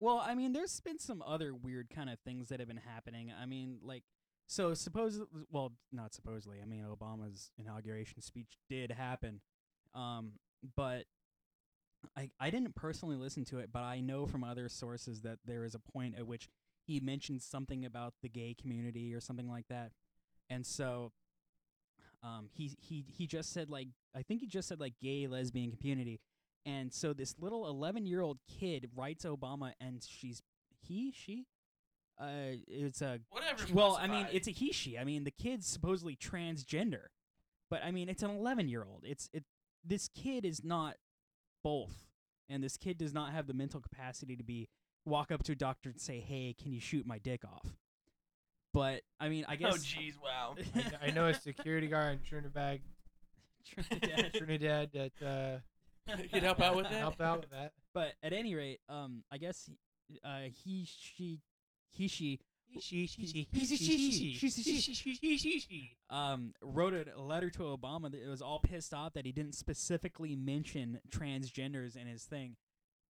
Well, 0.00 0.22
I 0.22 0.34
mean, 0.34 0.52
there's 0.52 0.80
been 0.80 0.98
some 0.98 1.22
other 1.26 1.54
weird 1.54 1.88
kind 1.88 2.10
of 2.10 2.18
things 2.20 2.48
that 2.50 2.58
have 2.58 2.68
been 2.68 2.76
happening. 2.76 3.32
I 3.40 3.46
mean, 3.46 3.78
like, 3.82 4.02
so 4.48 4.74
suppose, 4.74 5.22
well, 5.50 5.72
not 5.92 6.12
supposedly. 6.12 6.58
I 6.60 6.66
mean, 6.66 6.84
Obama's 6.84 7.52
inauguration 7.56 8.20
speech 8.20 8.58
did 8.68 8.90
happen, 8.90 9.40
um, 9.94 10.32
but 10.76 11.04
I 12.16 12.30
I 12.40 12.50
didn't 12.50 12.74
personally 12.74 13.16
listen 13.16 13.44
to 13.46 13.58
it, 13.58 13.70
but 13.72 13.82
I 13.82 14.00
know 14.00 14.26
from 14.26 14.44
other 14.44 14.68
sources 14.68 15.22
that 15.22 15.38
there 15.44 15.64
is 15.64 15.74
a 15.74 15.78
point 15.78 16.16
at 16.18 16.26
which 16.26 16.48
he 16.86 17.00
mentioned 17.00 17.42
something 17.42 17.84
about 17.84 18.14
the 18.22 18.28
gay 18.28 18.54
community 18.60 19.14
or 19.14 19.20
something 19.20 19.48
like 19.48 19.68
that, 19.68 19.92
and 20.50 20.66
so. 20.66 21.12
Um, 22.24 22.50
he 22.52 22.76
he 22.80 23.04
he 23.08 23.26
just 23.26 23.52
said 23.52 23.68
like 23.68 23.88
I 24.14 24.22
think 24.22 24.40
he 24.42 24.46
just 24.46 24.68
said 24.68 24.78
like 24.78 24.94
gay 25.02 25.26
lesbian 25.26 25.72
community, 25.72 26.20
and 26.64 26.92
so 26.92 27.12
this 27.12 27.34
little 27.40 27.68
11 27.68 28.06
year 28.06 28.20
old 28.20 28.38
kid 28.46 28.88
writes 28.94 29.24
Obama, 29.24 29.72
and 29.80 30.06
she's 30.08 30.40
he 30.80 31.12
she, 31.12 31.46
uh, 32.20 32.54
it's 32.68 33.02
a 33.02 33.18
Whatever. 33.30 33.64
well, 33.72 33.98
I 34.00 34.06
mean, 34.06 34.26
it's 34.32 34.46
a 34.46 34.52
he 34.52 34.72
she. 34.72 34.98
I 34.98 35.04
mean, 35.04 35.24
the 35.24 35.32
kid's 35.32 35.66
supposedly 35.66 36.14
transgender, 36.16 37.06
but 37.70 37.82
I 37.82 37.90
mean, 37.90 38.08
it's 38.08 38.22
an 38.22 38.30
11 38.30 38.68
year 38.68 38.84
old. 38.84 39.02
It's 39.04 39.28
it. 39.32 39.44
This 39.84 40.08
kid 40.08 40.44
is 40.44 40.62
not 40.62 40.96
both, 41.62 42.06
and 42.48 42.62
this 42.62 42.76
kid 42.76 42.98
does 42.98 43.12
not 43.14 43.32
have 43.32 43.46
the 43.46 43.54
mental 43.54 43.80
capacity 43.80 44.36
to 44.36 44.42
be 44.44 44.68
walk 45.04 45.30
up 45.32 45.42
to 45.44 45.52
a 45.52 45.54
doctor 45.56 45.90
and 45.90 46.00
say, 46.00 46.20
"Hey, 46.20 46.54
can 46.60 46.72
you 46.72 46.80
shoot 46.80 47.06
my 47.06 47.18
dick 47.18 47.42
off?" 47.44 47.76
But 48.72 49.02
I 49.20 49.28
mean, 49.28 49.44
I 49.48 49.56
guess. 49.56 49.72
Oh, 49.72 49.76
guess. 49.76 49.84
jeez, 49.84 50.14
wow. 50.22 50.54
I, 51.02 51.08
I 51.08 51.10
know 51.10 51.26
a 51.26 51.34
security 51.34 51.88
guard 51.88 52.14
in 52.14 52.20
Trinidad, 52.28 52.80
Trinidad. 53.66 54.32
Trinidad 54.34 54.90
that 54.94 55.26
uh, 56.08 56.16
Could 56.32 56.42
help 56.42 56.60
out 56.60 56.76
with 56.76 56.84
that. 56.86 56.94
help 56.94 57.20
out 57.20 57.40
with 57.42 57.50
that. 57.50 57.72
But 57.94 58.14
at 58.22 58.32
any 58.32 58.54
rate, 58.54 58.80
um, 58.88 59.24
I 59.30 59.38
guess 59.38 59.68
he- 60.08 60.20
uh, 60.24 60.48
he 60.64 60.86
she 60.86 61.40
he 61.90 62.08
she 62.08 62.40
She, 62.80 63.06
she, 63.06 63.26
she, 63.26 63.48
she, 63.52 63.66
she, 63.66 64.94
she, 64.94 65.36
she, 65.36 65.60
she. 65.60 65.96
um, 66.10 66.54
wrote 66.62 66.94
a 66.94 67.20
letter 67.20 67.50
to 67.50 67.60
Obama 67.60 68.10
that 68.10 68.26
was 68.28 68.42
all 68.42 68.60
pissed 68.60 68.94
off 68.94 69.14
that 69.14 69.26
he 69.26 69.32
didn't 69.32 69.54
specifically 69.54 70.34
mention 70.36 71.00
transgenders 71.10 71.96
in 71.96 72.06
his 72.06 72.24
thing. 72.24 72.56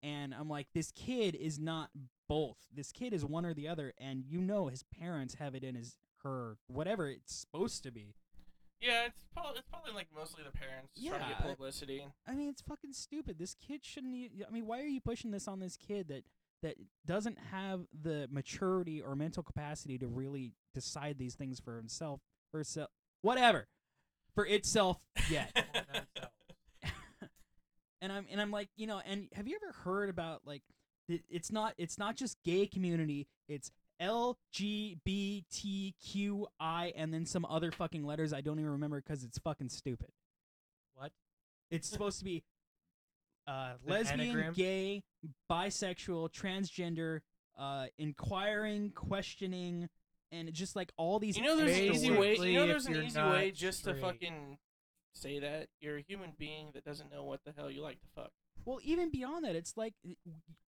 And 0.04 0.34
I'm 0.34 0.50
like, 0.50 0.68
this 0.74 0.92
kid 0.92 1.36
is 1.36 1.60
not 1.60 1.90
both. 2.28 2.58
This 2.74 2.92
kid 2.92 3.14
is 3.14 3.24
one 3.24 3.46
or 3.46 3.54
the 3.54 3.68
other, 3.68 3.94
and 4.00 4.24
you 4.26 4.42
know 4.42 4.68
his 4.68 4.84
parents 4.84 5.36
have 5.36 5.54
it 5.54 5.64
in 5.64 5.76
his 5.76 5.98
her 6.24 6.58
whatever 6.68 7.10
it's 7.10 7.36
supposed 7.36 7.84
to 7.84 7.92
be. 7.92 8.16
Yeah, 8.80 9.06
it's 9.06 9.22
probably 9.34 9.60
it's 9.60 9.68
probably 9.68 9.94
like 9.94 10.08
mostly 10.16 10.44
the 10.44 10.58
parents 10.58 10.94
just 10.96 11.08
trying 11.08 11.22
to 11.22 11.28
get 11.28 11.48
publicity. 11.48 12.04
I 12.28 12.34
mean, 12.34 12.50
it's 12.50 12.62
fucking 12.62 12.94
stupid. 12.94 13.38
This 13.38 13.56
kid 13.56 13.86
shouldn't. 13.86 14.32
I 14.48 14.52
mean, 14.52 14.66
why 14.66 14.82
are 14.82 14.88
you 14.88 15.02
pushing 15.02 15.30
this 15.30 15.48
on 15.48 15.60
this 15.60 15.78
kid 15.78 16.08
that 16.08 16.24
that 16.62 16.76
doesn't 17.06 17.38
have 17.52 17.82
the 18.04 18.28
maturity 18.32 19.02
or 19.02 19.16
mental 19.16 19.44
capacity 19.44 19.98
to 19.98 20.08
really 20.08 20.54
decide 20.74 21.18
these 21.18 21.36
things 21.36 21.60
for 21.60 21.76
himself, 21.76 22.22
for 22.52 22.60
herself, 22.60 22.90
whatever, 23.22 23.68
for 24.36 24.46
itself 24.46 24.98
yet? 25.30 25.52
and 28.02 28.12
I'm 28.12 28.26
and 28.32 28.42
I'm 28.42 28.52
like, 28.52 28.70
you 28.76 28.88
know, 28.88 29.02
and 29.06 29.28
have 29.34 29.48
you 29.48 29.58
ever 29.62 29.74
heard 29.84 30.10
about 30.10 30.42
like 30.46 30.64
it, 31.08 31.22
it's 31.30 31.52
not 31.52 31.74
it's 31.78 31.98
not 31.98 32.16
just 32.16 32.38
gay 32.44 32.68
community, 32.68 33.28
it's 33.48 33.72
LGBTQI 34.02 35.32
and 36.96 37.14
then 37.14 37.26
some 37.26 37.46
other 37.46 37.72
fucking 37.72 38.04
letters 38.04 38.34
I 38.34 38.42
don't 38.42 38.60
even 38.60 38.72
remember 38.72 39.00
because 39.02 39.24
it's 39.24 39.38
fucking 39.38 39.70
stupid. 39.70 40.10
What? 40.96 41.12
It's 41.70 41.88
supposed 41.88 42.18
to 42.20 42.26
be 42.26 42.44
uh, 43.48 43.74
lesbian, 43.86 44.22
anagram? 44.22 44.54
gay, 44.54 45.04
bisexual, 45.50 46.32
transgender, 46.32 47.22
uh, 47.58 47.86
inquiring, 47.98 48.92
questioning, 48.92 49.90
and 50.32 50.52
just 50.54 50.76
like 50.76 50.92
all 50.98 51.20
these. 51.20 51.38
You 51.38 51.44
know, 51.44 51.58
there's 51.58 51.78
an 51.78 51.84
easy 51.84 52.12
way. 52.12 52.36
You 52.36 52.54
know, 52.60 52.68
there's 52.68 52.86
an 52.86 52.96
easy 53.04 53.20
way 53.20 53.46
not 53.48 53.54
just 53.54 53.84
to 53.86 53.94
fucking 53.96 54.58
say 55.14 55.40
that 55.40 55.68
you're 55.80 55.98
a 55.98 56.02
human 56.02 56.32
being 56.38 56.70
that 56.74 56.86
doesn't 56.86 57.12
know 57.12 57.24
what 57.24 57.42
the 57.46 57.52
hell 57.58 57.70
you 57.70 57.82
like 57.82 58.00
to 58.00 58.08
fuck. 58.16 58.32
Well, 58.64 58.80
even 58.84 59.10
beyond 59.10 59.44
that, 59.46 59.56
it's 59.56 59.76
like 59.76 59.94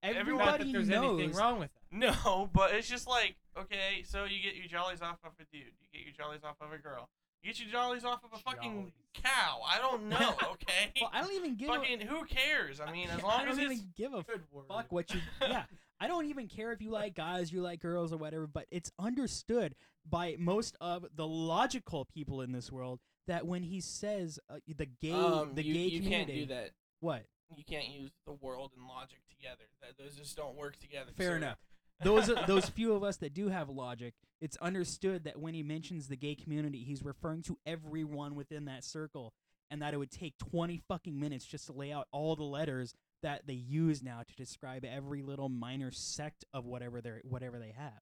Everyone- 0.01 0.45
Not 0.45 0.59
everybody 0.59 0.63
that 0.65 0.71
there's 0.74 0.88
knows. 0.89 1.19
anything 1.19 1.38
wrong 1.38 1.59
with 1.59 1.69
that. 1.91 1.97
No, 1.97 2.49
but 2.53 2.74
it's 2.74 2.89
just 2.89 3.07
like 3.07 3.36
okay, 3.57 4.03
so 4.03 4.26
you 4.26 4.41
get 4.41 4.55
your 4.55 4.65
jollies 4.67 5.01
off 5.01 5.19
of 5.24 5.32
a 5.39 5.43
dude, 5.51 5.71
you 5.80 5.88
get 5.93 6.01
your 6.01 6.13
jollies 6.13 6.43
off 6.43 6.55
of 6.59 6.74
a 6.74 6.78
girl, 6.78 7.07
you 7.21 7.22
get 7.44 7.60
your 7.60 7.70
jollies 7.70 8.04
off 8.06 8.24
of 8.24 8.32
a 8.34 8.38
fucking 8.41 8.72
Jollies. 8.72 8.91
cow. 9.14 9.62
I 9.68 9.78
don't 9.80 10.08
know. 10.10 10.36
Okay. 10.54 10.91
Well, 11.02 11.10
I 11.14 11.22
don't 11.22 11.34
even 11.34 11.56
give. 11.56 11.68
fucking 11.70 12.02
who 12.02 12.26
cares? 12.26 12.80
I 12.80 12.91
mean, 12.91 13.10
as 13.10 13.22
long 13.24 13.32
I 13.34 13.39
don't 13.46 13.50
as 13.54 13.60
even 13.60 13.72
it's 13.74 13.82
give 13.98 14.14
a 14.14 14.24
Good 14.24 14.41
word. 14.52 14.66
fuck 14.68 14.91
what 14.91 15.14
you. 15.14 15.20
Yeah, 15.41 15.64
I 16.00 16.08
don't 16.08 16.26
even 16.26 16.48
care 16.48 16.72
if 16.72 16.82
you 16.82 16.89
like 16.91 17.16
guys, 17.16 17.52
you 17.52 17.62
like 17.62 17.80
girls, 17.82 18.12
or 18.14 18.18
whatever. 18.18 18.48
But 18.48 18.66
it's 18.72 18.91
understood 19.00 19.76
by 20.10 20.36
most 20.39 20.76
of 20.82 21.06
the 21.16 21.28
logical 21.28 22.06
people 22.06 22.41
in 22.41 22.52
this 22.52 22.72
world 22.72 23.00
that 23.28 23.46
when 23.48 23.64
he 23.64 23.80
says 23.80 24.39
uh, 24.50 24.56
the 24.68 24.86
gay, 25.02 25.12
um, 25.12 25.52
the 25.56 25.64
you, 25.64 25.74
gay 25.74 25.80
you 25.88 26.10
can't 26.10 26.28
do 26.28 26.46
that. 26.48 26.72
what? 27.00 27.24
You 27.56 27.64
can't 27.64 27.88
use 27.89 28.10
the 28.26 28.34
world 28.34 28.72
and 28.76 28.88
logic 28.88 29.20
together. 29.30 29.64
That 29.82 29.98
those 29.98 30.16
just 30.16 30.36
don't 30.36 30.56
work 30.56 30.78
together. 30.80 31.12
Fair 31.16 31.32
sir. 31.32 31.36
enough. 31.38 31.58
Those 32.04 32.32
those 32.47 32.70
few 32.70 32.93
of 32.93 33.04
us 33.04 33.18
that 33.18 33.34
do 33.34 33.49
have 33.49 33.70
logic, 33.70 34.14
it's 34.41 34.58
understood 34.58 35.24
that 35.24 35.39
when 35.39 35.54
he 35.54 35.64
mentions 35.64 36.08
the 36.08 36.16
gay 36.16 36.36
community, 36.36 36.84
he's 36.84 37.04
referring 37.04 37.43
to 37.43 37.58
everyone 37.66 38.36
within 38.36 38.66
that 38.66 38.84
circle, 38.84 39.34
and 39.72 39.82
that 39.82 39.93
it 39.93 39.97
would 39.97 40.12
take 40.12 40.38
twenty 40.38 40.82
fucking 40.88 41.20
minutes 41.20 41.45
just 41.45 41.68
to 41.68 41.74
lay 41.74 41.91
out 41.91 42.08
all 42.12 42.36
the 42.36 42.43
letters 42.43 42.93
that 43.22 43.47
they 43.47 43.54
use 43.54 44.04
now 44.04 44.22
to 44.28 44.36
describe 44.36 44.84
every 44.84 45.22
little 45.22 45.49
minor 45.49 45.91
sect 45.91 46.43
of 46.54 46.66
whatever 46.66 47.01
they 47.01 47.20
whatever 47.24 47.58
they 47.60 47.74
have, 47.76 48.01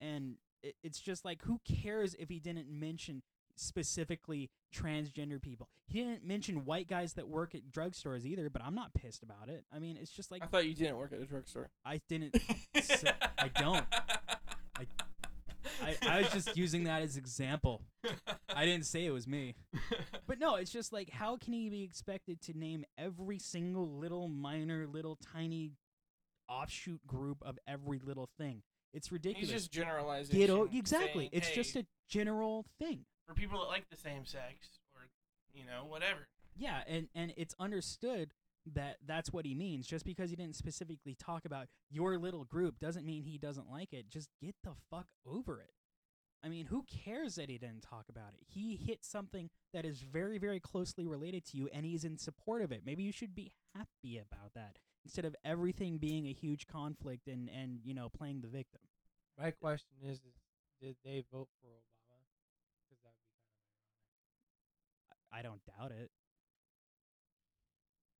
and 0.00 0.34
it, 0.62 0.74
it's 0.82 1.00
just 1.00 1.24
like 1.24 1.42
who 1.42 1.60
cares 1.82 2.14
if 2.18 2.28
he 2.28 2.40
didn't 2.40 2.68
mention 2.68 3.22
specifically 3.60 4.50
transgender 4.74 5.40
people. 5.40 5.68
He 5.86 6.00
didn't 6.00 6.24
mention 6.24 6.64
white 6.64 6.88
guys 6.88 7.14
that 7.14 7.28
work 7.28 7.54
at 7.54 7.70
drugstores 7.70 8.24
either, 8.24 8.48
but 8.50 8.62
I'm 8.62 8.74
not 8.74 8.94
pissed 8.94 9.22
about 9.22 9.48
it. 9.48 9.64
I 9.72 9.78
mean, 9.78 9.96
it's 10.00 10.10
just 10.10 10.30
like 10.30 10.42
I 10.42 10.46
thought 10.46 10.66
you 10.66 10.74
didn't 10.74 10.96
work 10.96 11.12
at 11.12 11.20
a 11.20 11.26
drugstore. 11.26 11.70
I 11.84 12.00
didn't 12.08 12.36
I 13.38 13.48
don't. 13.54 13.84
I, 15.82 15.96
I 16.02 16.18
was 16.20 16.30
just 16.30 16.56
using 16.56 16.84
that 16.84 17.02
as 17.02 17.16
example. 17.16 17.82
I 18.54 18.64
didn't 18.64 18.86
say 18.86 19.04
it 19.04 19.10
was 19.10 19.26
me. 19.26 19.54
But 20.26 20.38
no, 20.38 20.56
it's 20.56 20.70
just 20.70 20.92
like 20.92 21.10
how 21.10 21.36
can 21.36 21.52
he 21.52 21.68
be 21.68 21.82
expected 21.82 22.40
to 22.42 22.56
name 22.56 22.84
every 22.96 23.38
single 23.38 23.88
little 23.88 24.28
minor 24.28 24.86
little 24.86 25.16
tiny 25.16 25.72
offshoot 26.48 27.06
group 27.06 27.38
of 27.42 27.58
every 27.66 27.98
little 27.98 28.28
thing? 28.38 28.62
It's 28.92 29.12
ridiculous. 29.12 29.50
He's 29.50 29.62
just 29.62 29.72
generalizing. 29.72 30.36
Get 30.36 30.50
o- 30.50 30.68
exactly. 30.72 31.24
saying, 31.24 31.30
it's 31.32 31.48
hey, 31.48 31.54
just 31.54 31.76
a 31.76 31.86
general 32.08 32.66
thing. 32.78 33.04
For 33.30 33.40
people 33.40 33.60
that 33.60 33.68
like 33.68 33.88
the 33.90 33.96
same 33.96 34.26
sex 34.26 34.80
or 34.94 35.02
you 35.54 35.64
know 35.64 35.84
whatever. 35.86 36.26
Yeah, 36.56 36.80
and 36.86 37.08
and 37.14 37.32
it's 37.36 37.54
understood 37.60 38.34
that 38.74 38.96
that's 39.06 39.32
what 39.32 39.46
he 39.46 39.54
means. 39.54 39.86
Just 39.86 40.04
because 40.04 40.30
he 40.30 40.36
didn't 40.36 40.56
specifically 40.56 41.14
talk 41.14 41.44
about 41.44 41.68
your 41.90 42.18
little 42.18 42.44
group 42.44 42.80
doesn't 42.80 43.06
mean 43.06 43.22
he 43.22 43.38
doesn't 43.38 43.70
like 43.70 43.92
it. 43.92 44.08
Just 44.10 44.28
get 44.42 44.54
the 44.64 44.72
fuck 44.90 45.06
over 45.24 45.60
it. 45.60 45.70
I 46.42 46.48
mean, 46.48 46.66
who 46.66 46.84
cares 47.04 47.34
that 47.34 47.50
he 47.50 47.58
didn't 47.58 47.82
talk 47.82 48.06
about 48.08 48.32
it? 48.34 48.46
He 48.46 48.76
hit 48.76 49.04
something 49.04 49.50
that 49.74 49.84
is 49.84 50.00
very, 50.00 50.38
very 50.38 50.58
closely 50.58 51.06
related 51.06 51.44
to 51.46 51.58
you, 51.58 51.68
and 51.72 51.84
he's 51.84 52.02
in 52.02 52.16
support 52.16 52.62
of 52.62 52.72
it. 52.72 52.82
Maybe 52.84 53.02
you 53.02 53.12
should 53.12 53.34
be 53.34 53.52
happy 53.76 54.18
about 54.18 54.54
that 54.54 54.78
instead 55.04 55.26
of 55.26 55.36
everything 55.44 55.98
being 55.98 56.26
a 56.26 56.32
huge 56.32 56.66
conflict 56.66 57.28
and 57.28 57.48
and 57.48 57.80
you 57.84 57.94
know 57.94 58.08
playing 58.08 58.40
the 58.40 58.48
victim. 58.48 58.80
My 59.38 59.52
question 59.52 59.96
is, 60.02 60.18
is 60.18 60.34
did 60.80 60.96
they 61.04 61.22
vote 61.30 61.48
for 61.60 61.68
Obama? 61.68 62.24
Because 62.88 63.04
that 63.04 63.12
would 63.12 63.28
be 63.36 63.44
kind 65.04 65.19
of 65.19 65.19
I 65.32 65.42
don't 65.42 65.60
doubt 65.66 65.92
it. 65.92 66.10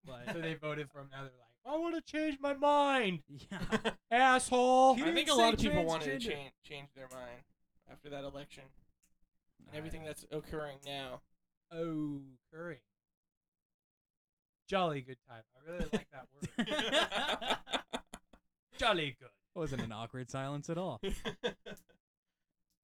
But 0.05 0.33
so 0.33 0.41
they 0.41 0.55
voted 0.55 0.89
for 0.91 1.01
him. 1.01 1.09
Now 1.11 1.23
they're 1.23 1.33
like, 1.39 1.51
I 1.67 1.77
want 1.79 1.95
to 1.95 2.13
change 2.13 2.39
my 2.41 2.55
mind, 2.55 3.21
yeah, 3.29 3.91
asshole. 4.11 4.95
He 4.95 5.03
I 5.03 5.13
think 5.13 5.31
a 5.31 5.35
lot 5.35 5.55
of 5.55 5.61
people 5.61 5.85
wanted 5.85 6.21
to 6.21 6.29
change 6.29 6.53
change 6.65 6.89
their 6.95 7.09
mind 7.13 7.43
after 7.91 8.09
that 8.11 8.25
election 8.25 8.65
and 9.67 9.77
everything 9.77 10.03
that's 10.05 10.25
occurring 10.33 10.79
now. 10.87 11.21
Oh, 11.73 12.21
curry. 12.53 12.81
Jolly 14.69 15.01
good 15.03 15.19
time. 15.29 15.43
I 15.57 15.71
really 15.71 15.87
like 15.93 16.07
that 16.13 16.27
word. 16.59 17.59
Jolly 18.79 19.17
good. 19.21 19.29
wasn't 19.55 19.83
an 19.83 19.93
awkward 19.93 20.31
silence 20.31 20.71
at 20.71 20.79
all. 20.79 21.01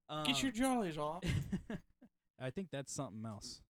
Um, 0.09 0.25
Get 0.25 0.43
your 0.43 0.53
jollies 0.53 0.99
off. 0.99 1.25
I 2.41 2.51
think 2.51 2.69
that's 2.71 2.93
something 2.93 3.25
else. 3.25 3.61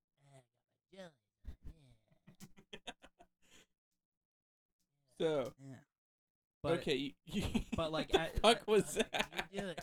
So 5.21 5.53
Yeah. 5.61 5.75
But, 6.63 6.73
okay, 6.81 6.95
you, 6.97 7.13
you, 7.27 7.45
but, 7.77 7.93
like, 7.93 8.13
what 8.13 8.21
I- 8.23 8.39
fuck 8.55 8.63
I- 8.67 8.71
was 8.71 8.95
that? 8.95 9.49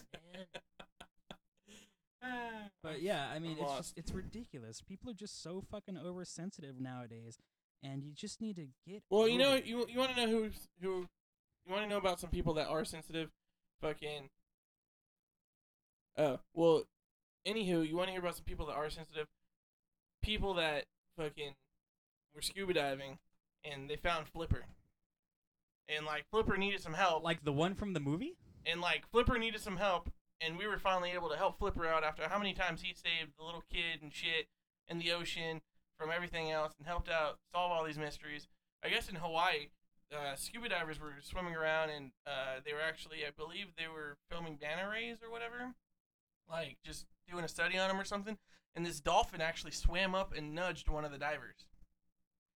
But 2.82 3.02
yeah, 3.02 3.28
I 3.34 3.40
mean, 3.40 3.52
I'm 3.52 3.58
it's 3.60 3.62
lost. 3.62 3.78
just 3.78 3.98
it's 3.98 4.12
ridiculous. 4.12 4.82
People 4.82 5.10
are 5.10 5.14
just 5.14 5.42
so 5.42 5.64
fucking 5.72 5.98
oversensitive 5.98 6.80
nowadays, 6.80 7.38
and 7.82 8.04
you 8.04 8.12
just 8.14 8.42
need 8.42 8.56
to 8.58 8.68
get. 8.88 9.04
Well, 9.10 9.28
you 9.28 9.38
know, 9.38 9.54
it. 9.54 9.66
you 9.66 9.86
you 9.90 10.00
want 10.00 10.16
to 10.16 10.26
know 10.26 10.30
who's 10.32 10.68
who? 10.82 11.08
You 11.66 11.72
want 11.74 11.84
to 11.84 11.90
know 11.90 11.98
about 11.98 12.20
some 12.20 12.30
people 12.30 12.54
that 12.56 12.68
are 12.68 12.84
sensitive? 12.86 13.30
Fucking. 13.82 14.30
Oh 16.18 16.40
well, 16.54 16.84
anywho, 17.48 17.88
you 17.88 17.96
want 17.96 18.08
to 18.08 18.12
hear 18.12 18.20
about 18.22 18.36
some 18.36 18.46
people 18.46 18.66
that 18.68 18.76
are 18.76 18.90
sensitive? 18.90 19.28
People 20.22 20.54
that 20.56 20.86
fucking 21.18 21.54
were 22.36 22.42
scuba 22.42 22.74
diving, 22.74 23.18
and 23.64 23.90
they 23.90 23.96
found 23.96 24.28
Flipper, 24.28 24.64
and 25.88 26.06
like 26.06 26.26
Flipper 26.32 26.58
needed 26.58 26.82
some 26.82 26.94
help, 26.94 27.24
like 27.24 27.44
the 27.44 27.54
one 27.54 27.76
from 27.76 27.94
the 27.94 28.00
movie. 28.00 28.36
and 28.66 28.80
like 28.82 29.06
Flipper 29.12 29.38
needed 29.38 29.62
some 29.62 29.78
help, 29.78 30.10
and 30.40 30.58
we 30.58 30.68
were 30.68 30.78
finally 30.78 31.12
able 31.12 31.30
to 31.30 31.38
help 31.38 31.60
Flipper 31.60 31.86
out 31.86 32.04
after 32.04 32.28
how 32.30 32.38
many 32.38 32.54
times 32.54 32.82
he 32.82 32.94
saved 32.94 33.34
the 33.38 33.44
little 33.44 33.64
kid 33.72 34.02
and 34.02 34.14
shit 34.14 34.48
in 34.88 35.00
the 35.00 35.12
ocean 35.12 35.62
from 35.98 36.10
everything 36.12 36.52
else 36.52 36.74
and 36.78 36.88
helped 36.88 37.10
out 37.10 37.40
solve 37.54 37.72
all 37.72 37.84
these 37.84 37.98
mysteries. 37.98 38.48
I 38.84 38.90
guess 38.90 39.10
in 39.10 39.16
Hawaii, 39.16 39.68
uh, 40.12 40.36
scuba 40.36 40.70
divers 40.70 41.00
were 41.00 41.16
swimming 41.22 41.56
around 41.56 41.90
and 41.90 42.12
uh, 42.28 42.60
they 42.66 42.74
were 42.74 42.82
actually, 42.82 43.20
I 43.26 43.32
believe, 43.36 43.68
they 43.78 43.88
were 43.88 44.18
filming 44.30 44.58
manta 44.62 44.90
rays 44.90 45.18
or 45.24 45.32
whatever, 45.32 45.74
like 46.50 46.78
just 46.86 47.06
doing 47.30 47.44
a 47.46 47.48
study 47.48 47.78
on 47.78 47.88
them 47.88 48.00
or 48.00 48.04
something. 48.04 48.38
And 48.76 48.86
this 48.86 49.00
dolphin 49.00 49.40
actually 49.42 49.72
swam 49.72 50.16
up 50.16 50.34
and 50.36 50.54
nudged 50.56 50.90
one 50.90 51.06
of 51.06 51.12
the 51.12 51.18
divers, 51.18 51.66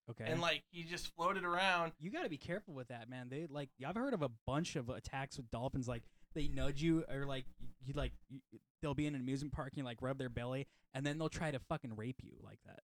Okay. 0.09 0.23
and 0.25 0.39
like 0.39 0.63
he 0.69 0.83
just 0.83 1.13
floated 1.15 1.43
around. 1.43 1.91
you 1.99 2.09
got 2.09 2.23
to 2.23 2.29
be 2.29 2.37
careful 2.37 2.73
with 2.73 2.87
that, 2.87 3.09
man. 3.09 3.27
They 3.29 3.45
like 3.49 3.69
I've 3.85 3.95
heard 3.95 4.13
of 4.13 4.21
a 4.21 4.29
bunch 4.45 4.75
of 4.75 4.89
attacks 4.89 5.37
with 5.37 5.51
dolphins. 5.51 5.87
Like 5.87 6.03
they 6.33 6.47
nudge 6.47 6.81
you, 6.81 7.03
or 7.13 7.25
like 7.25 7.45
you, 7.85 7.93
like 7.93 8.13
you, 8.29 8.39
they'll 8.81 8.93
be 8.93 9.05
in 9.07 9.15
an 9.15 9.21
amusement 9.21 9.53
park 9.53 9.69
and 9.73 9.79
you 9.79 9.83
like 9.83 10.01
rub 10.01 10.17
their 10.17 10.29
belly, 10.29 10.67
and 10.93 11.05
then 11.05 11.17
they'll 11.17 11.27
try 11.29 11.51
to 11.51 11.59
fucking 11.59 11.95
rape 11.95 12.21
you 12.23 12.33
like 12.41 12.59
that. 12.65 12.79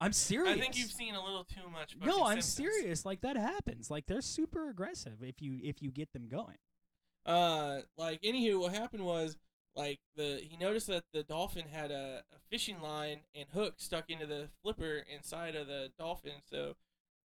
I'm 0.00 0.12
serious. 0.12 0.56
I 0.56 0.60
think 0.60 0.78
you've 0.78 0.90
seen 0.90 1.14
a 1.14 1.22
little 1.22 1.44
too 1.44 1.68
much. 1.70 1.94
No, 2.02 2.24
I'm 2.24 2.40
Simpsons. 2.40 2.54
serious. 2.80 3.04
Like 3.04 3.20
that 3.20 3.36
happens. 3.36 3.90
Like 3.90 4.06
they're 4.06 4.20
super 4.22 4.70
aggressive 4.70 5.22
if 5.22 5.42
you 5.42 5.58
if 5.62 5.82
you 5.82 5.90
get 5.90 6.12
them 6.12 6.28
going. 6.28 6.56
uh 7.26 7.80
like 7.98 8.20
anywho 8.22 8.58
what 8.60 8.72
happened 8.74 9.04
was 9.04 9.36
like 9.74 10.00
the 10.16 10.40
he 10.42 10.56
noticed 10.56 10.86
that 10.86 11.04
the 11.12 11.22
dolphin 11.22 11.64
had 11.72 11.90
a, 11.90 12.22
a 12.32 12.38
fishing 12.50 12.80
line 12.80 13.20
and 13.34 13.46
hook 13.54 13.74
stuck 13.78 14.10
into 14.10 14.26
the 14.26 14.48
flipper 14.62 15.04
inside 15.14 15.54
of 15.54 15.66
the 15.66 15.90
dolphin 15.98 16.32
so 16.50 16.74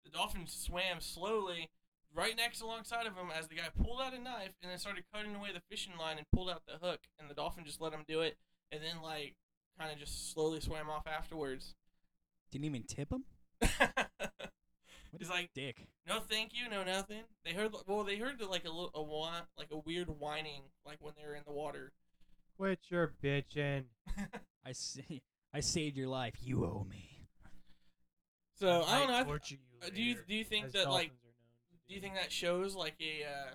the 0.05 0.11
dolphin 0.11 0.43
swam 0.47 0.99
slowly 0.99 1.69
right 2.15 2.37
next 2.37 2.61
alongside 2.61 3.05
of 3.05 3.13
him 3.15 3.27
as 3.37 3.47
the 3.47 3.55
guy 3.55 3.67
pulled 3.81 4.01
out 4.01 4.13
a 4.13 4.19
knife 4.19 4.53
and 4.61 4.71
then 4.71 4.77
started 4.79 5.03
cutting 5.13 5.35
away 5.35 5.49
the 5.53 5.61
fishing 5.69 5.93
line 5.99 6.17
and 6.17 6.25
pulled 6.33 6.49
out 6.49 6.63
the 6.65 6.85
hook 6.85 7.01
and 7.19 7.29
the 7.29 7.33
dolphin 7.35 7.65
just 7.65 7.81
let 7.81 7.93
him 7.93 8.03
do 8.07 8.21
it 8.21 8.37
and 8.71 8.81
then 8.81 9.01
like 9.03 9.35
kind 9.77 9.91
of 9.91 9.99
just 9.99 10.31
slowly 10.31 10.59
swam 10.59 10.89
off 10.89 11.05
afterwards 11.05 11.75
Didn't 12.51 12.65
even 12.65 12.83
tip 12.83 13.11
him. 13.11 13.25
What 15.11 15.21
he's 15.21 15.29
like 15.29 15.49
dick. 15.55 15.87
no 16.07 16.19
thank 16.19 16.51
you 16.53 16.69
no 16.69 16.83
nothing 16.83 17.23
they 17.45 17.53
heard 17.53 17.73
well 17.87 18.03
they 18.03 18.17
heard 18.17 18.41
like 18.41 18.65
a 18.65 18.69
little 18.69 18.91
a 18.93 19.47
like 19.57 19.69
a 19.71 19.77
weird 19.77 20.09
whining 20.19 20.63
like 20.85 20.97
when 20.99 21.13
they 21.17 21.25
were 21.25 21.33
in 21.33 21.43
the 21.45 21.53
water 21.53 21.91
Quit 22.57 22.79
your 22.89 23.13
bitching. 23.23 23.83
I 24.65 24.71
see. 24.71 25.21
I 25.53 25.59
saved 25.59 25.95
your 25.95 26.07
life. 26.07 26.35
You 26.41 26.65
owe 26.65 26.85
me. 26.89 27.27
So 28.59 28.83
I 28.87 28.99
don't 28.99 29.07
know. 29.09 29.13
I 29.13 29.17
th- 29.17 29.27
torture 29.27 29.55
you 29.55 29.85
uh, 29.85 29.89
do 29.93 30.01
you 30.01 30.13
later, 30.15 30.25
do 30.27 30.35
you 30.35 30.43
think 30.43 30.65
as 30.65 30.71
that 30.73 30.89
like 30.89 31.09
dolphins 31.09 31.21
are 31.23 31.45
known 31.45 31.59
to 31.69 31.87
do 31.87 31.93
you 31.93 32.01
think 32.01 32.15
that 32.15 32.31
shows 32.31 32.75
like 32.75 32.95
a 32.99 33.23
uh, 33.23 33.51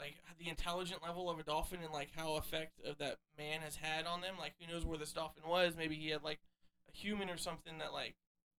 like 0.00 0.16
the 0.38 0.48
intelligent 0.48 1.02
level 1.02 1.30
of 1.30 1.38
a 1.38 1.44
dolphin 1.44 1.78
and 1.82 1.92
like 1.92 2.10
how 2.14 2.34
effect 2.34 2.80
of 2.84 2.98
that 2.98 3.18
man 3.38 3.60
has 3.60 3.76
had 3.76 4.06
on 4.06 4.20
them? 4.20 4.34
Like 4.38 4.54
who 4.60 4.72
knows 4.72 4.84
where 4.84 4.98
this 4.98 5.12
dolphin 5.12 5.44
was? 5.48 5.74
Maybe 5.76 5.94
he 5.94 6.10
had 6.10 6.24
like 6.24 6.40
a 6.92 6.96
human 6.96 7.30
or 7.30 7.36
something 7.36 7.78
that 7.78 7.92
like 7.92 8.16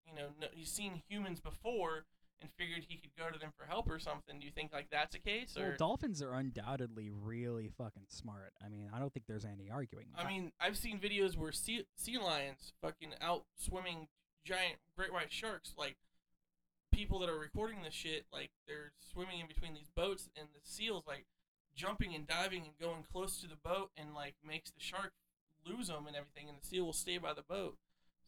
you 0.08 0.16
know 0.16 0.28
no, 0.40 0.48
he's 0.54 0.72
seen 0.72 1.02
humans 1.10 1.42
before 1.42 2.06
and 2.42 2.50
figured 2.58 2.86
he 2.88 2.98
could 2.98 3.16
go 3.18 3.30
to 3.32 3.40
them 3.40 3.52
for 3.58 3.66
help 3.66 3.90
or 3.90 4.00
something. 4.00 4.40
Do 4.40 4.46
you 4.46 4.52
think 4.52 4.72
like 4.74 4.90
that's 4.92 5.16
a 5.16 5.20
case 5.20 5.56
Well, 5.58 5.74
dolphins 5.78 6.22
are 6.22 6.34
undoubtedly 6.34 7.10
really 7.10 7.70
fucking 7.78 8.06
smart. 8.08 8.54
I 8.64 8.70
mean, 8.70 8.90
I 8.94 9.00
don't 9.00 9.14
think 9.14 9.26
there's 9.28 9.46
any 9.46 9.70
arguing. 9.72 10.08
I 10.18 10.28
mean, 10.28 10.52
I've 10.60 10.78
seen 10.78 11.00
videos 11.00 11.36
where 11.36 11.52
sea 11.52 11.86
sea 11.96 12.18
lions 12.18 12.74
fucking 12.82 13.14
out 13.22 13.46
swimming 13.56 14.08
giant 14.46 14.78
great 14.96 15.12
white 15.12 15.32
sharks. 15.32 15.74
Like 15.78 15.98
people 16.92 17.20
that 17.20 17.30
are 17.30 17.40
recording 17.40 17.82
this 17.84 17.94
shit, 17.94 18.26
like 18.32 18.52
they're 18.68 18.92
swimming 19.00 19.40
in 19.40 19.48
between 19.48 19.74
these 19.74 19.90
boats, 19.96 20.30
and 20.38 20.48
the 20.54 20.62
seals 20.64 21.04
like 21.08 21.26
jumping 21.76 22.16
and 22.16 22.28
diving 22.28 22.64
and 22.64 22.78
going 22.80 23.04
close 23.12 23.40
to 23.42 23.48
the 23.48 23.58
boat, 23.64 23.90
and 23.98 24.14
like 24.14 24.36
makes 24.46 24.72
the 24.72 24.80
shark 24.80 25.14
lose 25.66 25.88
them 25.88 26.06
and 26.08 26.16
everything, 26.16 26.48
and 26.48 26.58
the 26.62 26.66
seal 26.66 26.86
will 26.86 26.94
stay 26.94 27.18
by 27.18 27.34
the 27.34 27.42
boat. 27.42 27.78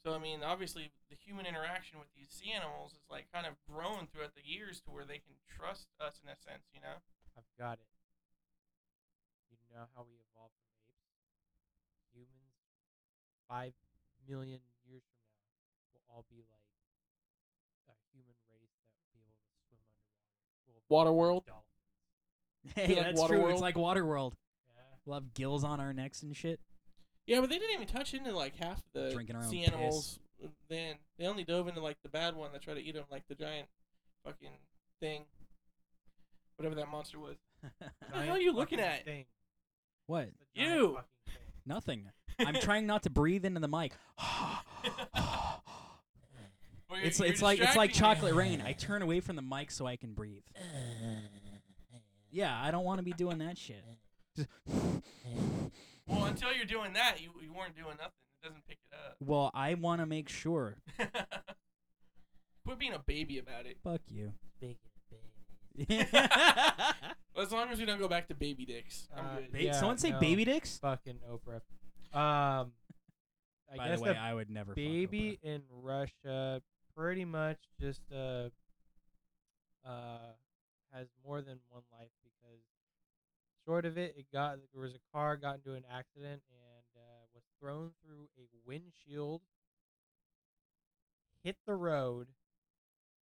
So 0.03 0.15
I 0.15 0.19
mean, 0.19 0.39
obviously, 0.43 0.91
the 1.11 1.17
human 1.19 1.45
interaction 1.45 1.99
with 1.99 2.07
these 2.15 2.31
sea 2.31 2.55
animals 2.55 2.93
is 2.95 3.03
like 3.11 3.27
kind 3.35 3.43
of 3.45 3.59
grown 3.67 4.07
throughout 4.07 4.31
the 4.35 4.45
years 4.47 4.79
to 4.87 4.91
where 4.91 5.03
they 5.03 5.19
can 5.19 5.35
trust 5.43 5.91
us 5.99 6.23
in 6.23 6.31
a 6.31 6.39
sense, 6.39 6.71
you 6.71 6.79
know. 6.79 7.03
I've 7.35 7.51
got 7.59 7.83
it. 7.83 7.87
You 9.51 9.75
know 9.75 9.85
how 9.95 10.07
we 10.07 10.15
evolved 10.31 10.55
from 10.63 10.71
apes? 10.87 11.11
Humans, 12.15 12.55
five 13.47 13.75
million 14.23 14.63
years 14.87 15.03
from 15.03 15.19
now, 15.29 15.43
will 15.93 16.03
all 16.09 16.25
be 16.31 16.41
like 16.47 16.63
a 17.91 17.95
human 18.15 18.33
race 18.49 18.71
that 18.81 18.87
will 18.95 19.11
be 19.11 19.19
able 19.19 19.35
to 19.35 19.51
swim 19.67 19.83
underwater. 19.83 20.87
We'll 20.87 20.87
Waterworld. 20.89 21.43
be 21.45 21.51
dolphins. 21.51 21.75
hey, 22.75 22.95
like 22.95 23.05
that's 23.13 23.27
true. 23.27 23.51
It's 23.51 23.59
Waterworld? 23.59 23.67
like 23.67 23.75
Waterworld. 23.75 24.33
Yeah. 24.73 24.95
We'll 25.05 25.19
have 25.19 25.33
gills 25.35 25.63
on 25.63 25.79
our 25.83 25.91
necks 25.93 26.23
and 26.23 26.31
shit. 26.35 26.59
Yeah, 27.29 27.41
but 27.41 27.49
they 27.49 27.59
didn't 27.59 27.75
even 27.75 27.87
touch 27.87 28.15
into 28.15 28.35
like 28.35 28.55
half 28.55 28.81
the 28.93 29.11
Drinking 29.11 29.35
our 29.35 29.43
own 29.43 29.49
sea 29.49 29.59
piss. 29.59 29.67
animals. 29.71 30.19
Then 30.67 30.95
they 31.19 31.27
only 31.27 31.43
dove 31.43 31.67
into 31.67 31.79
like 31.79 31.97
the 32.01 32.09
bad 32.09 32.35
one 32.35 32.51
that 32.53 32.63
tried 32.63 32.73
to 32.75 32.81
eat 32.81 32.95
them, 32.95 33.03
like 33.11 33.23
the 33.29 33.35
giant 33.35 33.67
fucking 34.25 34.49
thing, 34.99 35.25
whatever 36.57 36.73
that 36.73 36.89
monster 36.89 37.19
was. 37.19 37.35
what 37.61 37.91
the 38.13 38.21
hell 38.21 38.35
are 38.35 38.39
you 38.39 38.51
looking 38.51 38.79
at? 38.79 39.05
Thing. 39.05 39.25
what? 40.07 40.29
You. 40.55 40.97
thing. 41.25 41.33
Nothing. 41.67 42.09
I'm 42.39 42.55
trying 42.55 42.87
not 42.87 43.03
to 43.03 43.11
breathe 43.11 43.45
into 43.45 43.59
the 43.59 43.67
mic. 43.67 43.93
Well, 46.89 46.97
you're- 46.97 47.07
it's 47.07 47.19
you're 47.19 47.27
it's 47.27 47.43
like 47.43 47.59
it's 47.59 47.75
like 47.75 47.93
chocolate 47.93 48.33
rain. 48.33 48.63
I 48.65 48.71
turn 48.71 49.03
away 49.03 49.19
from 49.19 49.35
the 49.35 49.43
mic 49.43 49.69
so 49.69 49.85
I 49.85 49.95
can 49.95 50.13
breathe. 50.13 50.41
Yeah, 52.31 52.59
I 52.59 52.69
don't 52.69 52.83
want 52.83 52.99
to 52.99 53.03
be 53.03 53.11
doing 53.11 53.39
that 53.39 53.57
shit. 53.57 53.83
Just- 56.09 56.19
Well, 56.19 56.25
until 56.29 56.53
you're 56.53 56.65
doing 56.65 56.93
that, 56.93 57.21
you 57.21 57.29
you 57.41 57.53
weren't 57.53 57.75
doing 57.75 57.95
nothing. 57.97 58.11
It 58.41 58.47
doesn't 58.47 58.65
pick 58.67 58.77
it 58.91 58.95
up. 58.95 59.15
well, 59.19 59.51
I 59.53 59.73
want 59.75 60.01
to 60.01 60.05
make 60.05 60.29
sure 60.29 60.77
up. 60.99 61.07
Quit 62.65 62.79
being 62.79 62.93
a 62.93 62.99
baby 62.99 63.37
about 63.37 63.65
it. 63.65 63.77
Fuck 63.83 64.01
you. 64.09 64.33
Big 64.61 64.77
As 67.37 67.51
long 67.51 67.69
as 67.69 67.79
we 67.79 67.85
don't 67.85 67.99
go 67.99 68.07
back 68.09 68.27
to 68.27 68.35
baby 68.35 68.65
dicks, 68.65 69.07
I'm 69.15 69.25
Uh, 69.25 69.35
good. 69.37 69.51
Ba- 69.53 69.63
Yeah, 69.63 69.71
Someone 69.73 69.97
say 69.97 70.11
no. 70.11 70.19
baby 70.19 70.43
dicks? 70.45 70.77
fucking 70.79 71.19
Oprah. 71.29 71.61
Um, 72.17 72.73
I 73.71 73.77
By 73.77 73.87
guess 73.89 73.99
the 73.99 74.03
way, 74.05 74.09
a 74.11 74.13
I 74.15 74.33
would 74.33 74.49
never. 74.49 74.71
fuck 74.71 74.75
baby 74.75 75.39
in 75.43 75.61
Russia 75.71 76.61
pretty 76.95 77.23
much 77.23 77.59
just 77.79 78.01
uh 78.11 78.49
uh 79.85 80.33
has 80.91 81.07
more 81.23 81.41
than 81.41 81.59
one 81.69 81.83
life 81.93 82.09
because 82.17 82.18
short 83.69 83.85
of 83.85 83.99
it, 83.99 84.15
it 84.17 84.25
got 84.33 84.57
there 84.73 84.81
was 84.81 84.95
a 84.95 84.99
car 85.13 85.37
got 85.37 85.57
into 85.57 85.75
an 85.75 85.83
accident 85.93 86.41
and 86.49 86.85
uh, 86.97 87.25
was 87.35 87.43
thrown 87.61 87.91
through 88.03 88.27
a 88.35 88.41
windshield, 88.65 89.41
hit 91.43 91.55
the 91.67 91.75
road, 91.75 92.29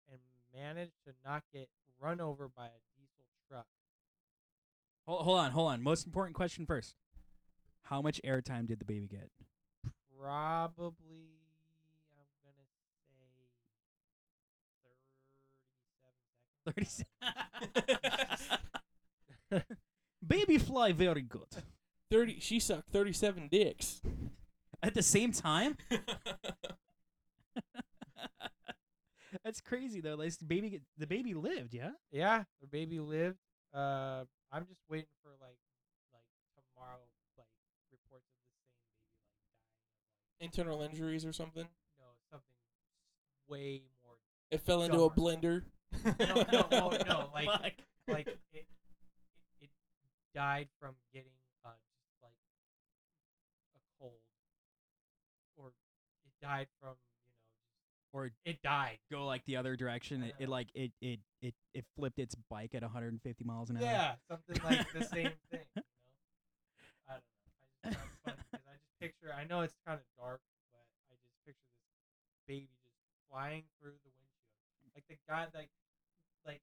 and 0.09 0.21
managed 0.55 0.95
to 1.05 1.13
not 1.25 1.43
get 1.53 1.69
run 2.01 2.21
over 2.21 2.49
by 2.49 2.67
a 2.67 2.79
diesel 2.95 3.25
truck. 3.49 3.67
Hold, 5.09 5.23
hold 5.23 5.39
on, 5.41 5.51
hold 5.51 5.73
on. 5.73 5.83
Most 5.83 6.07
important 6.07 6.37
question 6.37 6.65
first. 6.65 6.95
How 7.83 8.01
much 8.01 8.21
airtime 8.25 8.69
did 8.69 8.79
the 8.79 8.85
baby 8.85 9.09
get? 9.09 9.31
Probably, 10.17 11.41
I'm 11.43 11.83
gonna 11.83 12.07
say 12.15 12.23
thirty-seven 12.45 12.67
seconds. 16.73 17.05
baby 19.51 19.71
fly 20.59 20.93
very 20.93 21.23
good. 21.23 21.63
Thirty. 22.11 22.39
She 22.41 22.61
sucked 22.61 22.91
thirty-seven 22.91 23.49
dicks. 23.51 24.01
At 24.83 24.95
the 24.95 25.03
same 25.03 25.33
time? 25.33 25.77
That's 29.45 29.61
crazy 29.61 30.01
though. 30.01 30.15
Like 30.15 30.37
the 30.39 30.45
baby, 30.45 30.81
the 30.99 31.07
baby 31.07 31.35
lived, 31.35 31.75
yeah. 31.75 31.91
Yeah, 32.11 32.45
the 32.61 32.67
baby 32.67 33.01
lived. 33.01 33.39
Uh, 33.75 34.25
I'm 34.53 34.67
just 34.67 34.81
waiting 34.89 35.07
for 35.23 35.31
like, 35.41 35.59
like 36.13 36.25
tomorrow, 36.55 37.01
like 37.37 37.47
reports 37.91 38.27
of 38.27 38.35
the 38.37 38.49
same 38.51 38.67
baby 38.79 39.03
like 39.11 39.43
dying. 40.41 40.49
Internal 40.49 40.83
injuries 40.83 41.25
or 41.25 41.33
something. 41.33 41.67
No, 41.99 42.05
something 42.31 42.57
way 43.49 43.83
more. 44.05 44.17
It 44.51 44.61
fell 44.61 44.83
into 44.83 45.03
a 45.03 45.11
blender. 45.11 45.63
No, 46.05 46.45
no, 46.53 46.67
oh, 46.73 46.97
no, 47.07 47.31
like, 47.35 47.47
Fuck. 47.47 47.63
like 48.09 48.27
it, 48.27 48.39
it, 48.53 48.59
it 48.59 48.67
died 50.37 50.69
from 50.79 50.95
getting 51.15 51.33
uh 51.65 51.71
just 51.73 52.23
like 52.23 52.37
a 53.75 53.81
cold, 53.99 54.21
or 55.57 55.73
it 56.25 56.33
died 56.45 56.69
from 56.79 56.93
you 57.25 57.33
know 57.33 57.41
just 57.49 58.13
or 58.13 58.31
it 58.45 58.61
died. 58.63 58.99
go 59.11 59.25
like 59.25 59.43
the 59.47 59.57
other 59.57 59.75
direction. 59.77 60.23
It, 60.23 60.35
it 60.39 60.49
like 60.51 60.69
it, 60.75 60.93
it 61.01 61.21
it 61.41 61.55
it 61.73 61.85
flipped 61.97 62.19
its 62.19 62.37
bike 62.51 62.75
at 62.75 62.83
150 62.83 63.45
miles 63.45 63.71
an 63.71 63.79
hour. 63.79 63.83
Yeah, 63.83 64.15
something 64.29 64.61
like 64.63 64.93
the 64.93 65.05
same 65.05 65.33
thing. 65.51 65.65
You 65.75 65.81
know? 65.81 65.83
I 67.09 67.17
don't 67.17 67.25
know. 67.25 67.97
I 67.97 67.97
just 67.97 68.13
funny 68.21 68.37
I 68.69 68.77
just 68.77 69.01
picture. 69.01 69.33
I 69.33 69.45
know 69.49 69.63
it's 69.63 69.77
kind 69.89 69.99
of 69.99 70.05
dark, 70.21 70.45
but 70.71 70.85
I 71.09 71.17
just 71.17 71.33
picture 71.49 71.73
this 71.81 72.45
baby 72.47 72.69
just 72.85 73.01
flying 73.33 73.65
through 73.81 73.97
the 74.05 74.13
windshield, 74.13 74.93
like 74.93 75.09
the 75.09 75.17
guy, 75.25 75.49
like, 75.57 75.73
like 76.45 76.61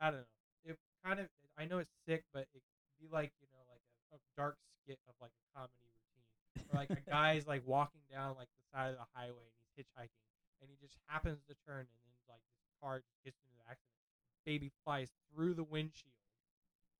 I 0.00 0.10
don't 0.10 0.26
know. 0.26 0.74
It 0.74 0.78
kind 1.04 1.20
of. 1.20 1.26
I 1.58 1.66
know 1.66 1.78
it's 1.78 1.92
sick, 2.08 2.24
but 2.32 2.48
it 2.54 2.62
be 3.00 3.08
like 3.10 3.32
you 3.40 3.48
know, 3.52 3.62
like 3.72 3.82
a, 4.12 4.16
a 4.16 4.20
dark 4.36 4.56
skit 4.80 4.98
of 5.08 5.14
like 5.20 5.32
a 5.32 5.44
comedy 5.56 5.80
routine, 5.88 6.28
or 6.68 6.74
like 6.78 6.90
a 6.92 7.00
guy's 7.10 7.46
like 7.48 7.62
walking 7.66 8.04
down 8.12 8.36
like 8.36 8.48
the 8.54 8.64
side 8.70 8.92
of 8.92 8.98
the 9.00 9.08
highway 9.16 9.42
and 9.48 9.56
he's 9.58 9.72
hitchhiking, 9.84 10.20
and 10.60 10.68
he 10.68 10.76
just 10.80 10.94
happens 11.08 11.40
to 11.48 11.54
turn, 11.66 11.88
and 11.88 12.00
then 12.04 12.14
like 12.28 12.44
this 12.60 12.68
car 12.80 13.02
gets 13.24 13.40
into 13.40 13.56
the 13.58 13.66
accident. 13.70 13.96
Baby 14.44 14.70
flies 14.84 15.08
through 15.32 15.54
the 15.54 15.64
windshield, 15.64 16.14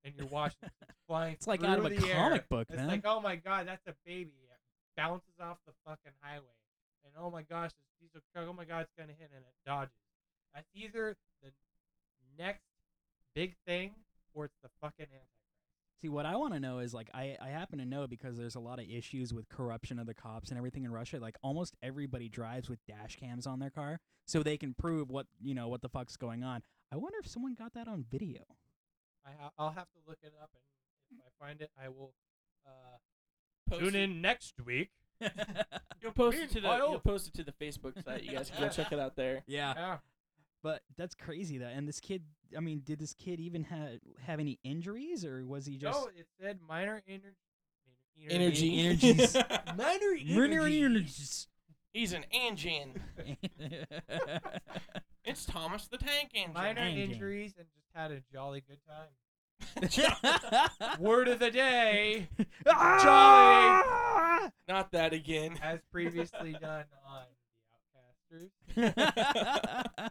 and 0.05 0.14
you're 0.16 0.26
watching 0.32 0.64
it 0.64 0.72
it's 0.88 0.98
flying. 1.07 1.34
It's 1.34 1.46
like 1.46 1.62
out 1.64 1.78
of 1.78 1.86
a 1.86 1.94
comic 1.94 2.09
air. 2.11 2.44
book, 2.48 2.66
It's 2.68 2.76
man. 2.76 2.88
like, 2.88 3.05
oh 3.05 3.20
my 3.20 3.36
god, 3.36 3.66
that's 3.68 3.86
a 3.86 3.94
baby. 4.05 4.32
It 4.44 4.59
bounces 4.96 5.36
off 5.40 5.59
the 5.66 5.72
fucking 5.86 6.12
highway, 6.20 6.57
and 7.05 7.12
oh 7.18 7.30
my 7.30 7.42
gosh, 7.42 7.70
this 7.72 7.88
piece 8.01 8.14
of 8.14 8.22
truck. 8.32 8.46
Oh 8.48 8.53
my 8.53 8.64
god, 8.64 8.82
it's 8.82 8.92
gonna 8.98 9.16
hit, 9.16 9.30
and 9.34 9.44
it 9.44 9.57
dodges. 9.64 9.94
That's 10.55 10.68
either 10.74 11.16
the 11.42 11.51
next 12.38 12.64
big 13.34 13.55
thing, 13.66 13.92
or 14.34 14.44
it's 14.46 14.59
the 14.62 14.68
fucking 14.80 15.07
antichrist. 15.07 15.39
See, 16.03 16.09
what 16.09 16.24
I 16.24 16.36
want 16.36 16.55
to 16.55 16.61
know 16.61 16.78
is 16.78 16.94
like 16.94 17.11
I 17.12 17.36
I 17.42 17.48
happen 17.48 17.78
to 17.78 17.84
know 17.84 18.07
because 18.07 18.36
there's 18.38 18.55
a 18.55 18.61
lot 18.61 18.78
of 18.78 18.86
issues 18.88 19.34
with 19.34 19.48
corruption 19.51 19.98
of 19.98 20.07
the 20.07 20.14
cops 20.14 20.48
and 20.48 20.57
everything 20.57 20.84
in 20.84 20.90
Russia. 20.92 21.18
Like 21.20 21.36
almost 21.42 21.76
everybody 21.82 22.28
drives 22.28 22.70
with 22.70 22.78
dash 22.86 23.16
cams 23.16 23.46
on 23.46 23.59
their 23.59 23.68
car 23.70 24.01
so 24.26 24.42
they 24.42 24.57
can 24.57 24.72
prove 24.74 25.11
what 25.11 25.26
you 25.42 25.55
know 25.55 25.68
what 25.68 25.82
the 25.82 25.88
fuck's 25.90 26.16
going 26.16 26.42
on. 26.42 26.62
I 26.90 26.96
wonder 26.96 27.18
if 27.18 27.26
someone 27.28 27.55
got 27.55 27.74
that 27.74 27.86
on 27.86 28.05
video. 28.11 28.40
I 29.26 29.30
ha- 29.38 29.51
I'll 29.59 29.72
have 29.72 29.90
to 29.92 29.98
look 30.09 30.18
it 30.22 30.32
up, 30.42 30.51
and 30.55 31.18
if 31.20 31.24
I 31.26 31.44
find 31.46 31.61
it, 31.61 31.70
I 31.78 31.88
will 31.90 32.14
uh, 32.66 32.70
Post 33.68 33.82
tune 33.82 33.94
it- 33.94 34.03
in 34.05 34.20
next 34.22 34.55
week. 34.64 34.90
You'll 36.03 36.12
post 36.12 36.38
it 36.38 36.48
to 36.53 36.55
the. 36.55 36.61
Meanwhile- 36.62 36.90
You'll 36.92 36.98
post 37.01 37.28
it 37.28 37.34
to 37.34 37.44
the 37.44 37.53
Facebook 37.53 38.03
site. 38.03 38.22
You 38.24 38.32
guys 38.32 38.51
can 38.51 38.62
go 38.62 38.68
check 38.70 38.90
it 38.90 38.98
out 38.98 39.16
there. 39.16 39.42
yeah, 39.46 39.74
Yeah. 39.76 39.96
But 40.63 40.83
that's 40.97 41.15
crazy 41.15 41.59
though. 41.59 41.67
And 41.67 41.87
this 41.89 42.01
kid, 42.01 42.23
I 42.57 42.61
mean, 42.61 42.83
did 42.85 42.99
this 42.99 43.15
kid 43.15 43.41
even 43.41 43.65
have 43.65 43.99
have 44.27 44.41
any 44.41 44.59
injuries 44.65 45.25
or 45.25 45.45
was 45.45 45.67
he 45.67 45.77
just 45.77 45.99
no, 45.99 46.09
it 46.17 46.27
said 46.41 46.59
minor 46.69 47.03
ener- 47.09 47.21
ener- 48.19 48.31
Energy. 48.31 48.79
energies. 48.81 49.35
minor 49.77 50.15
Minor 50.27 50.67
energies. 50.67 51.47
He's 51.93 52.13
an 52.13 52.25
engine. 52.31 53.01
It's 55.23 55.45
Thomas 55.45 55.87
the 55.87 55.99
Tank 55.99 56.31
Engine. 56.35 56.55
minor 56.55 56.81
Engine. 56.81 57.11
injuries 57.13 57.55
and 57.59 57.67
just 57.75 57.87
had 57.95 58.11
a 58.11 58.21
jolly 58.33 58.63
good 58.67 58.79
time. 58.89 59.11
Word 60.99 61.29
of 61.29 61.39
the 61.39 61.51
day, 61.51 62.27
ah! 62.67 64.41
jolly. 64.41 64.51
Not 64.67 64.91
that 64.93 65.13
again. 65.13 65.59
as 65.63 65.81
previously 65.93 66.53
done 66.61 66.85
on 67.07 67.23
the 68.33 68.39
Outcasters. 68.75 70.11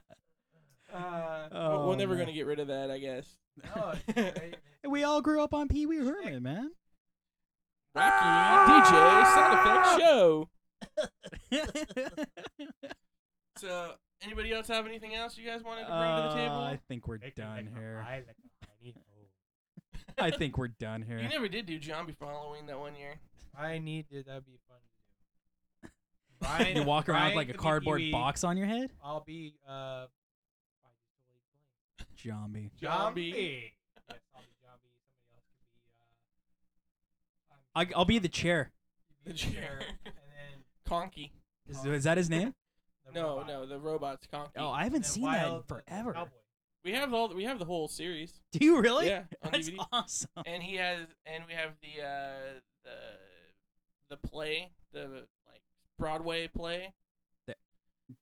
Uh, 0.93 1.47
We're- 1.51 1.59
We're 1.61 1.77
Oh, 1.85 1.93
never 1.95 2.15
man. 2.15 2.23
gonna 2.25 2.33
get 2.35 2.45
rid 2.45 2.59
of 2.59 2.67
that, 2.67 2.89
I 2.91 2.97
guess. 2.99 3.37
no, 3.75 3.93
it's 4.15 4.49
we 4.89 5.03
all 5.03 5.21
grew 5.21 5.41
up 5.43 5.53
on 5.53 5.67
Pee 5.67 5.85
Wee 5.85 5.97
Herman, 5.97 6.41
man. 6.43 6.71
Rocky 7.95 8.25
DJ 8.25 9.25
sound 9.33 9.59
effect 9.59 9.99
show. 9.99 10.49
So, 13.57 13.91
anybody 14.23 14.53
else 14.53 14.69
have 14.69 14.85
anything 14.87 15.13
else 15.15 15.37
you 15.37 15.45
guys 15.45 15.61
wanted 15.63 15.81
to 15.81 15.87
bring 15.87 15.99
to 15.99 16.21
the 16.21 16.29
Uh, 16.29 16.35
table? 16.35 16.55
I 16.61 16.79
think 16.87 17.07
we're 17.09 17.17
Make 17.17 17.35
done 17.35 17.55
like 17.65 17.77
here. 17.77 18.05
eye, 18.07 18.23
like 18.25 18.37
a 18.37 18.65
tiny 18.65 18.93
hole. 18.93 19.27
I 20.17 20.31
think 20.31 20.57
we're 20.57 20.69
done 20.69 21.01
here. 21.01 21.19
You 21.19 21.27
never 21.27 21.49
did 21.49 21.65
do 21.65 21.81
zombie 21.81 22.13
before 22.13 22.29
Halloween 22.31 22.67
that 22.67 22.79
one 22.79 22.95
year. 22.95 23.15
I 23.57 23.79
need 23.79 24.07
to. 24.11 24.23
That'd 24.23 24.45
be 24.45 24.59
fun 24.69 24.77
to 25.83 25.87
do. 25.87 25.89
Brian, 26.39 26.77
you 26.77 26.83
walk 26.83 27.09
around 27.09 27.27
with 27.27 27.35
like 27.35 27.49
a 27.49 27.53
cardboard 27.53 28.01
box 28.13 28.45
on 28.45 28.55
your 28.55 28.67
head? 28.67 28.91
I'll 29.03 29.25
be 29.25 29.55
uh. 29.67 29.71
I 29.71 30.05
just 30.95 31.05
totally 31.17 31.27
Zombie. 31.27 31.57
blanked. 31.57 31.57
Zombie. 31.57 31.57
Zombie. 31.57 31.57
Yes, 31.59 31.97
I'll 31.97 31.97
be 31.97 31.97
zombie. 31.97 31.97
Somebody 31.97 31.97
else 31.97 31.97
could 31.97 32.07
be 33.13 33.74
uh. 34.09 34.15
I, 37.76 37.88
I'll 37.95 38.05
be 38.05 38.20
the 38.20 38.28
chair. 38.30 38.72
The 39.26 39.32
the 39.32 39.38
chair. 39.38 39.51
chair, 39.53 39.80
and 40.05 40.13
then 40.15 40.63
Conky. 40.86 41.32
Is, 41.67 41.86
is 41.86 42.03
that 42.03 42.17
his 42.17 42.30
name? 42.30 42.53
No, 43.13 43.38
robot. 43.38 43.47
no, 43.47 43.65
the 43.65 43.80
robot's 43.80 44.28
Conky. 44.28 44.51
Oh, 44.57 44.70
I 44.70 44.84
haven't 44.84 45.05
seen 45.05 45.24
Wild, 45.24 45.65
that 45.67 45.76
in 45.76 45.82
forever. 45.88 46.30
we 46.84 46.91
have 46.93 47.13
all. 47.13 47.34
We 47.34 47.43
have 47.45 47.59
the 47.59 47.65
whole 47.65 47.88
series. 47.88 48.34
Do 48.51 48.65
you 48.65 48.82
really? 48.82 49.07
Yeah, 49.07 49.24
on 49.43 49.51
That's 49.51 49.70
DVD. 49.70 49.86
awesome. 49.91 50.30
And 50.45 50.63
he 50.63 50.76
has, 50.76 51.07
and 51.26 51.43
we 51.47 51.53
have 51.53 51.72
the 51.82 52.03
uh, 52.03 52.59
the 52.84 54.15
the 54.15 54.28
play, 54.28 54.72
the 54.91 55.26
like 55.47 55.61
Broadway 55.97 56.47
play. 56.47 56.93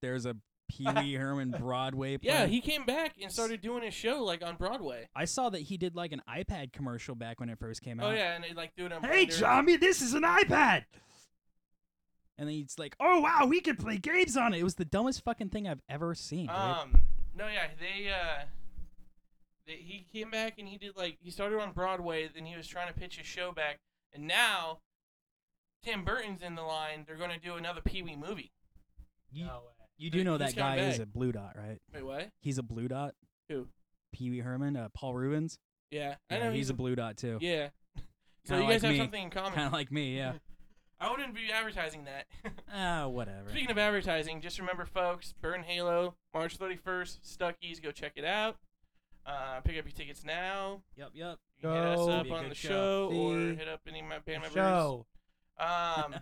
There's 0.02 0.26
a 0.26 0.36
Pee 0.70 0.88
Wee 0.98 1.14
Herman 1.14 1.52
Broadway 1.52 2.18
play. 2.18 2.30
Yeah, 2.30 2.46
he 2.46 2.62
came 2.62 2.86
back 2.86 3.16
and 3.22 3.32
started 3.32 3.62
doing 3.62 3.84
his 3.84 3.94
show 3.94 4.24
like 4.24 4.44
on 4.44 4.56
Broadway. 4.56 5.08
I 5.16 5.26
saw 5.26 5.50
that 5.50 5.62
he 5.62 5.78
did 5.78 5.96
like 5.96 6.12
an 6.12 6.22
iPad 6.30 6.74
commercial 6.74 7.16
back 7.16 7.40
when 7.40 7.50
it 7.50 7.58
first 7.60 7.82
came 7.82 8.00
out. 8.00 8.12
Oh 8.12 8.16
yeah, 8.16 8.34
and 8.36 8.44
they 8.44 8.54
like 8.54 8.76
do 8.76 8.86
it 8.86 8.92
on. 8.94 9.04
Hey, 9.04 9.26
Blender. 9.26 9.32
zombie, 9.32 9.78
this 9.78 10.02
is 10.02 10.14
an 10.14 10.24
iPad. 10.24 10.84
And 12.40 12.48
then 12.48 12.56
he's 12.56 12.78
like, 12.78 12.96
"Oh 13.00 13.22
wow, 13.22 13.46
we 13.48 13.62
can 13.62 13.78
play 13.78 13.98
games 13.98 14.38
on 14.38 14.54
it." 14.54 14.60
It 14.60 14.64
was 14.64 14.76
the 14.76 14.86
dumbest 14.86 15.24
fucking 15.24 15.50
thing 15.50 15.68
I've 15.68 15.82
ever 15.90 16.14
seen. 16.14 16.48
dude. 16.48 16.56
Um, 16.56 17.02
no, 17.36 17.48
yeah, 17.48 17.68
they 17.80 18.10
uh, 18.12 18.44
they, 19.66 19.74
he 19.74 20.06
came 20.14 20.30
back 20.30 20.60
and 20.60 20.68
he 20.68 20.78
did 20.78 20.96
like 20.96 21.18
he 21.20 21.32
started 21.32 21.60
on 21.60 21.72
Broadway, 21.72 22.30
then 22.34 22.46
he 22.46 22.56
was 22.56 22.68
trying 22.68 22.88
to 22.88 22.94
pitch 22.94 23.18
his 23.18 23.26
show 23.26 23.52
back, 23.52 23.80
and 24.14 24.28
now 24.28 24.80
Tim 25.84 26.04
Burton's 26.04 26.42
in 26.44 26.54
the 26.56 26.62
line. 26.62 27.06
They're 27.08 27.16
gonna 27.18 27.40
do 27.40 27.56
another 27.56 27.82
Pee 27.82 28.04
Wee 28.04 28.16
movie. 28.16 28.52
you, 29.32 29.46
No 29.46 29.62
way. 29.66 29.77
You 29.98 30.10
do 30.10 30.24
know 30.24 30.38
he's 30.38 30.54
that 30.54 30.56
guy 30.56 30.76
coming 30.78 30.92
is 30.92 30.98
back. 31.00 31.04
a 31.08 31.10
blue 31.10 31.32
dot, 31.32 31.56
right? 31.58 31.80
Wait, 31.94 32.06
what? 32.06 32.30
He's 32.42 32.58
a 32.58 32.64
blue 32.64 32.88
dot. 32.88 33.16
Who? 33.50 33.68
Pee 34.14 34.30
Wee 34.30 34.40
Herman, 34.40 34.76
uh, 34.78 34.90
Paul 34.94 35.14
Reubens. 35.16 35.58
Yeah, 35.92 36.16
I 36.30 36.38
Yeah, 36.38 36.44
know 36.46 36.52
he's, 36.52 36.70
a 36.70 36.74
blue 36.74 36.96
dot 36.96 37.18
too. 37.18 37.38
Yeah. 37.42 37.70
So 38.46 38.54
Kinda 38.56 38.66
you 38.66 38.72
guys 38.72 38.84
like 38.84 38.88
have 38.88 38.92
me. 38.94 38.98
something 39.00 39.24
in 39.24 39.30
common. 39.30 39.52
Kind 39.52 39.68
of 39.68 39.74
like 39.74 39.92
me, 39.92 40.16
yeah. 40.18 40.34
I 41.02 41.12
wouldn't 41.12 41.36
be 41.36 41.52
advertising 41.52 42.06
that. 42.06 42.26
Ah, 42.74 43.06
whatever. 43.08 43.50
Speaking 43.50 43.72
of 43.72 43.78
advertising, 43.78 44.40
just 44.40 44.58
remember, 44.58 44.86
folks, 44.86 45.34
Burn 45.42 45.64
Halo, 45.64 46.16
March 46.34 46.58
31st, 46.58 47.20
Stuckies. 47.38 47.82
Go 47.84 47.92
check 47.92 48.14
it 48.16 48.24
out. 48.24 48.56
Uh, 49.26 49.60
pick 49.66 49.78
up 49.78 49.84
your 49.84 49.92
tickets 49.92 50.24
now. 50.24 50.82
Yep, 50.96 51.10
yep. 51.14 51.38
You 51.58 51.64
can 51.64 51.72
hit 51.74 51.84
us 51.86 51.98
Go. 51.98 52.10
up 52.10 52.24
Be 52.24 52.30
a 52.30 52.34
on 52.36 52.42
good 52.44 52.52
the 52.52 52.56
show. 52.56 52.70
show, 53.12 53.18
or 53.18 53.36
See 53.52 53.56
hit 53.58 53.68
up 53.68 53.82
any 53.86 54.00
of 54.00 54.06
my 54.06 54.20
band 54.20 54.44
members. 54.44 54.54
Show. 54.54 55.06
Um, 55.60 56.16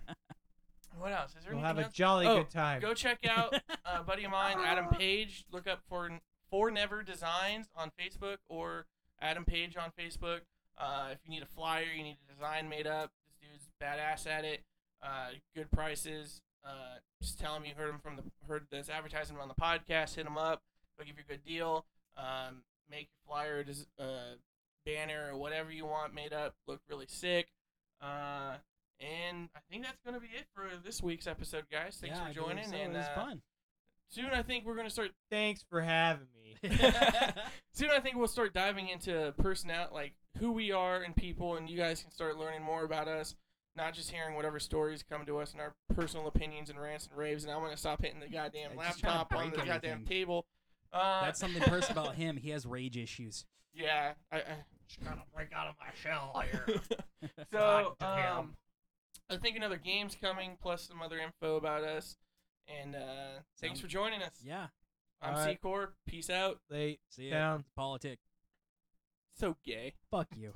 what 0.99 1.11
else? 1.11 1.31
Is 1.37 1.43
there 1.43 1.53
We'll 1.53 1.59
anything 1.63 1.65
have 1.65 1.77
a 1.79 1.83
else? 1.85 1.93
jolly 1.93 2.27
Oh, 2.27 2.37
good 2.37 2.49
time. 2.49 2.81
Go 2.81 2.93
check 2.93 3.19
out 3.29 3.53
a 3.85 4.03
buddy 4.03 4.23
of 4.25 4.31
mine, 4.31 4.57
Adam 4.63 4.87
Page. 4.87 5.45
Look 5.51 5.67
up 5.67 5.81
for 5.89 6.09
for 6.49 6.69
Never 6.71 7.03
Designs 7.03 7.67
on 7.75 7.91
Facebook 7.99 8.37
or 8.49 8.85
Adam 9.21 9.45
Page 9.45 9.75
on 9.77 9.91
Facebook. 9.99 10.41
Uh, 10.77 11.07
if 11.11 11.19
you 11.23 11.31
need 11.31 11.41
a 11.43 11.47
flyer, 11.47 11.85
you 11.95 12.03
need 12.03 12.17
a 12.29 12.33
design 12.33 12.67
made 12.69 12.85
up. 12.87 13.11
This 13.27 13.49
dude's 13.49 13.69
badass 13.81 14.29
at 14.29 14.43
it. 14.45 14.61
Uh, 15.01 15.29
good 15.55 15.71
prices. 15.71 16.41
Uh, 16.65 16.97
just 17.21 17.39
tell 17.39 17.55
him 17.55 17.63
you 17.65 17.73
heard 17.77 17.89
him 17.89 17.99
from 18.01 18.15
the 18.15 18.23
heard 18.47 18.65
this 18.71 18.89
advertisement 18.89 19.41
on 19.41 19.47
the 19.47 19.53
podcast. 19.55 20.15
Hit 20.15 20.25
him 20.25 20.37
up. 20.37 20.61
They'll 20.97 21.07
give 21.07 21.17
you 21.17 21.23
a 21.27 21.31
good 21.31 21.43
deal. 21.45 21.85
Um, 22.17 22.63
make 22.89 23.09
your 23.11 23.35
flyer, 23.35 23.63
des- 23.63 23.87
uh, 23.99 24.35
banner, 24.85 25.29
or 25.31 25.37
whatever 25.37 25.71
you 25.71 25.85
want 25.85 26.13
made 26.13 26.33
up 26.33 26.55
look 26.67 26.81
really 26.89 27.05
sick. 27.07 27.47
Uh, 28.01 28.55
and 28.99 29.49
I 29.55 29.59
think 29.69 29.83
that's 29.83 29.99
gonna 30.05 30.19
be 30.19 30.27
it 30.27 30.45
for 30.53 30.67
this 30.83 31.01
week's 31.01 31.27
episode, 31.27 31.65
guys. 31.71 31.97
Thanks 31.99 32.17
yeah, 32.17 32.27
for 32.27 32.33
joining. 32.33 32.69
so. 32.69 32.75
And 32.75 32.93
it 32.93 32.97
was 32.97 33.05
uh, 33.05 33.15
fun. 33.15 33.41
soon 34.09 34.31
I 34.33 34.41
think 34.41 34.65
we're 34.65 34.75
gonna 34.75 34.89
start. 34.89 35.11
Thanks 35.29 35.63
for 35.69 35.81
having 35.81 36.27
me. 36.35 36.69
soon 37.73 37.89
I 37.91 37.99
think 37.99 38.15
we'll 38.15 38.27
start 38.27 38.53
diving 38.53 38.89
into 38.89 39.33
personality, 39.37 39.93
like 39.93 40.13
who 40.39 40.51
we 40.51 40.71
are 40.71 41.01
and 41.01 41.15
people, 41.15 41.55
and 41.55 41.69
you 41.69 41.77
guys 41.77 42.01
can 42.01 42.11
start 42.11 42.37
learning 42.37 42.63
more 42.63 42.83
about 42.83 43.07
us. 43.07 43.35
Not 43.77 43.93
just 43.93 44.09
hearing 44.09 44.35
whatever 44.35 44.57
stories 44.57 45.03
come 45.03 45.25
to 45.25 45.39
us 45.39 45.51
and 45.51 45.59
our 45.59 45.73
personal 45.93 46.27
opinions 46.27 46.69
and 46.69 46.79
rants 46.79 47.07
and 47.07 47.17
raves. 47.17 47.43
And 47.43 47.51
I'm 47.51 47.61
gonna 47.61 47.75
stop 47.75 48.01
hitting 48.01 48.21
the 48.21 48.27
goddamn 48.29 48.71
Yeah, 48.77 48.87
just 48.87 48.99
trying 48.99 49.13
to 49.13 49.17
laptop 49.19 49.37
on 49.37 49.49
the 49.49 49.55
break 49.57 49.67
goddamn 49.67 49.91
everything. 49.91 50.05
table. 50.07 50.45
Uh, 50.93 51.25
That's 51.25 51.39
something 51.41 51.61
personal 51.63 52.03
about 52.05 52.15
him. 52.15 52.37
He 52.37 52.51
has 52.51 52.65
rage 52.65 52.95
issues. 52.95 53.45
yeah. 53.73 54.13
I, 54.31 54.37
I, 54.37 54.43
Just 54.87 55.03
gotta 55.03 55.23
break 55.35 55.49
out 55.53 55.67
of 55.67 55.75
my 55.77 55.87
shell 56.01 56.41
here. 56.49 56.81
so 57.51 57.95
God 57.99 58.15
damn. 58.15 58.37
um, 58.37 58.53
I 59.29 59.37
think 59.37 59.57
another 59.57 59.77
game's 59.77 60.15
coming, 60.15 60.57
plus 60.61 60.87
some 60.87 61.01
other 61.01 61.17
info 61.17 61.55
about 61.55 61.83
us. 61.83 62.17
And 62.67 62.95
uh, 62.95 63.41
thanks 63.59 63.79
for 63.79 63.87
joining 63.87 64.21
us. 64.21 64.41
Yeah. 64.43 64.67
I'm 65.21 65.33
Alright. 65.35 65.61
Secor. 65.61 65.89
Peace 66.07 66.29
out. 66.29 66.59
Late 66.69 66.99
See 67.09 67.29
ya. 67.29 67.33
down. 67.33 67.63
Politic. 67.75 68.19
So 69.33 69.55
gay. 69.65 69.93
Fuck 70.11 70.27
you. 70.35 70.53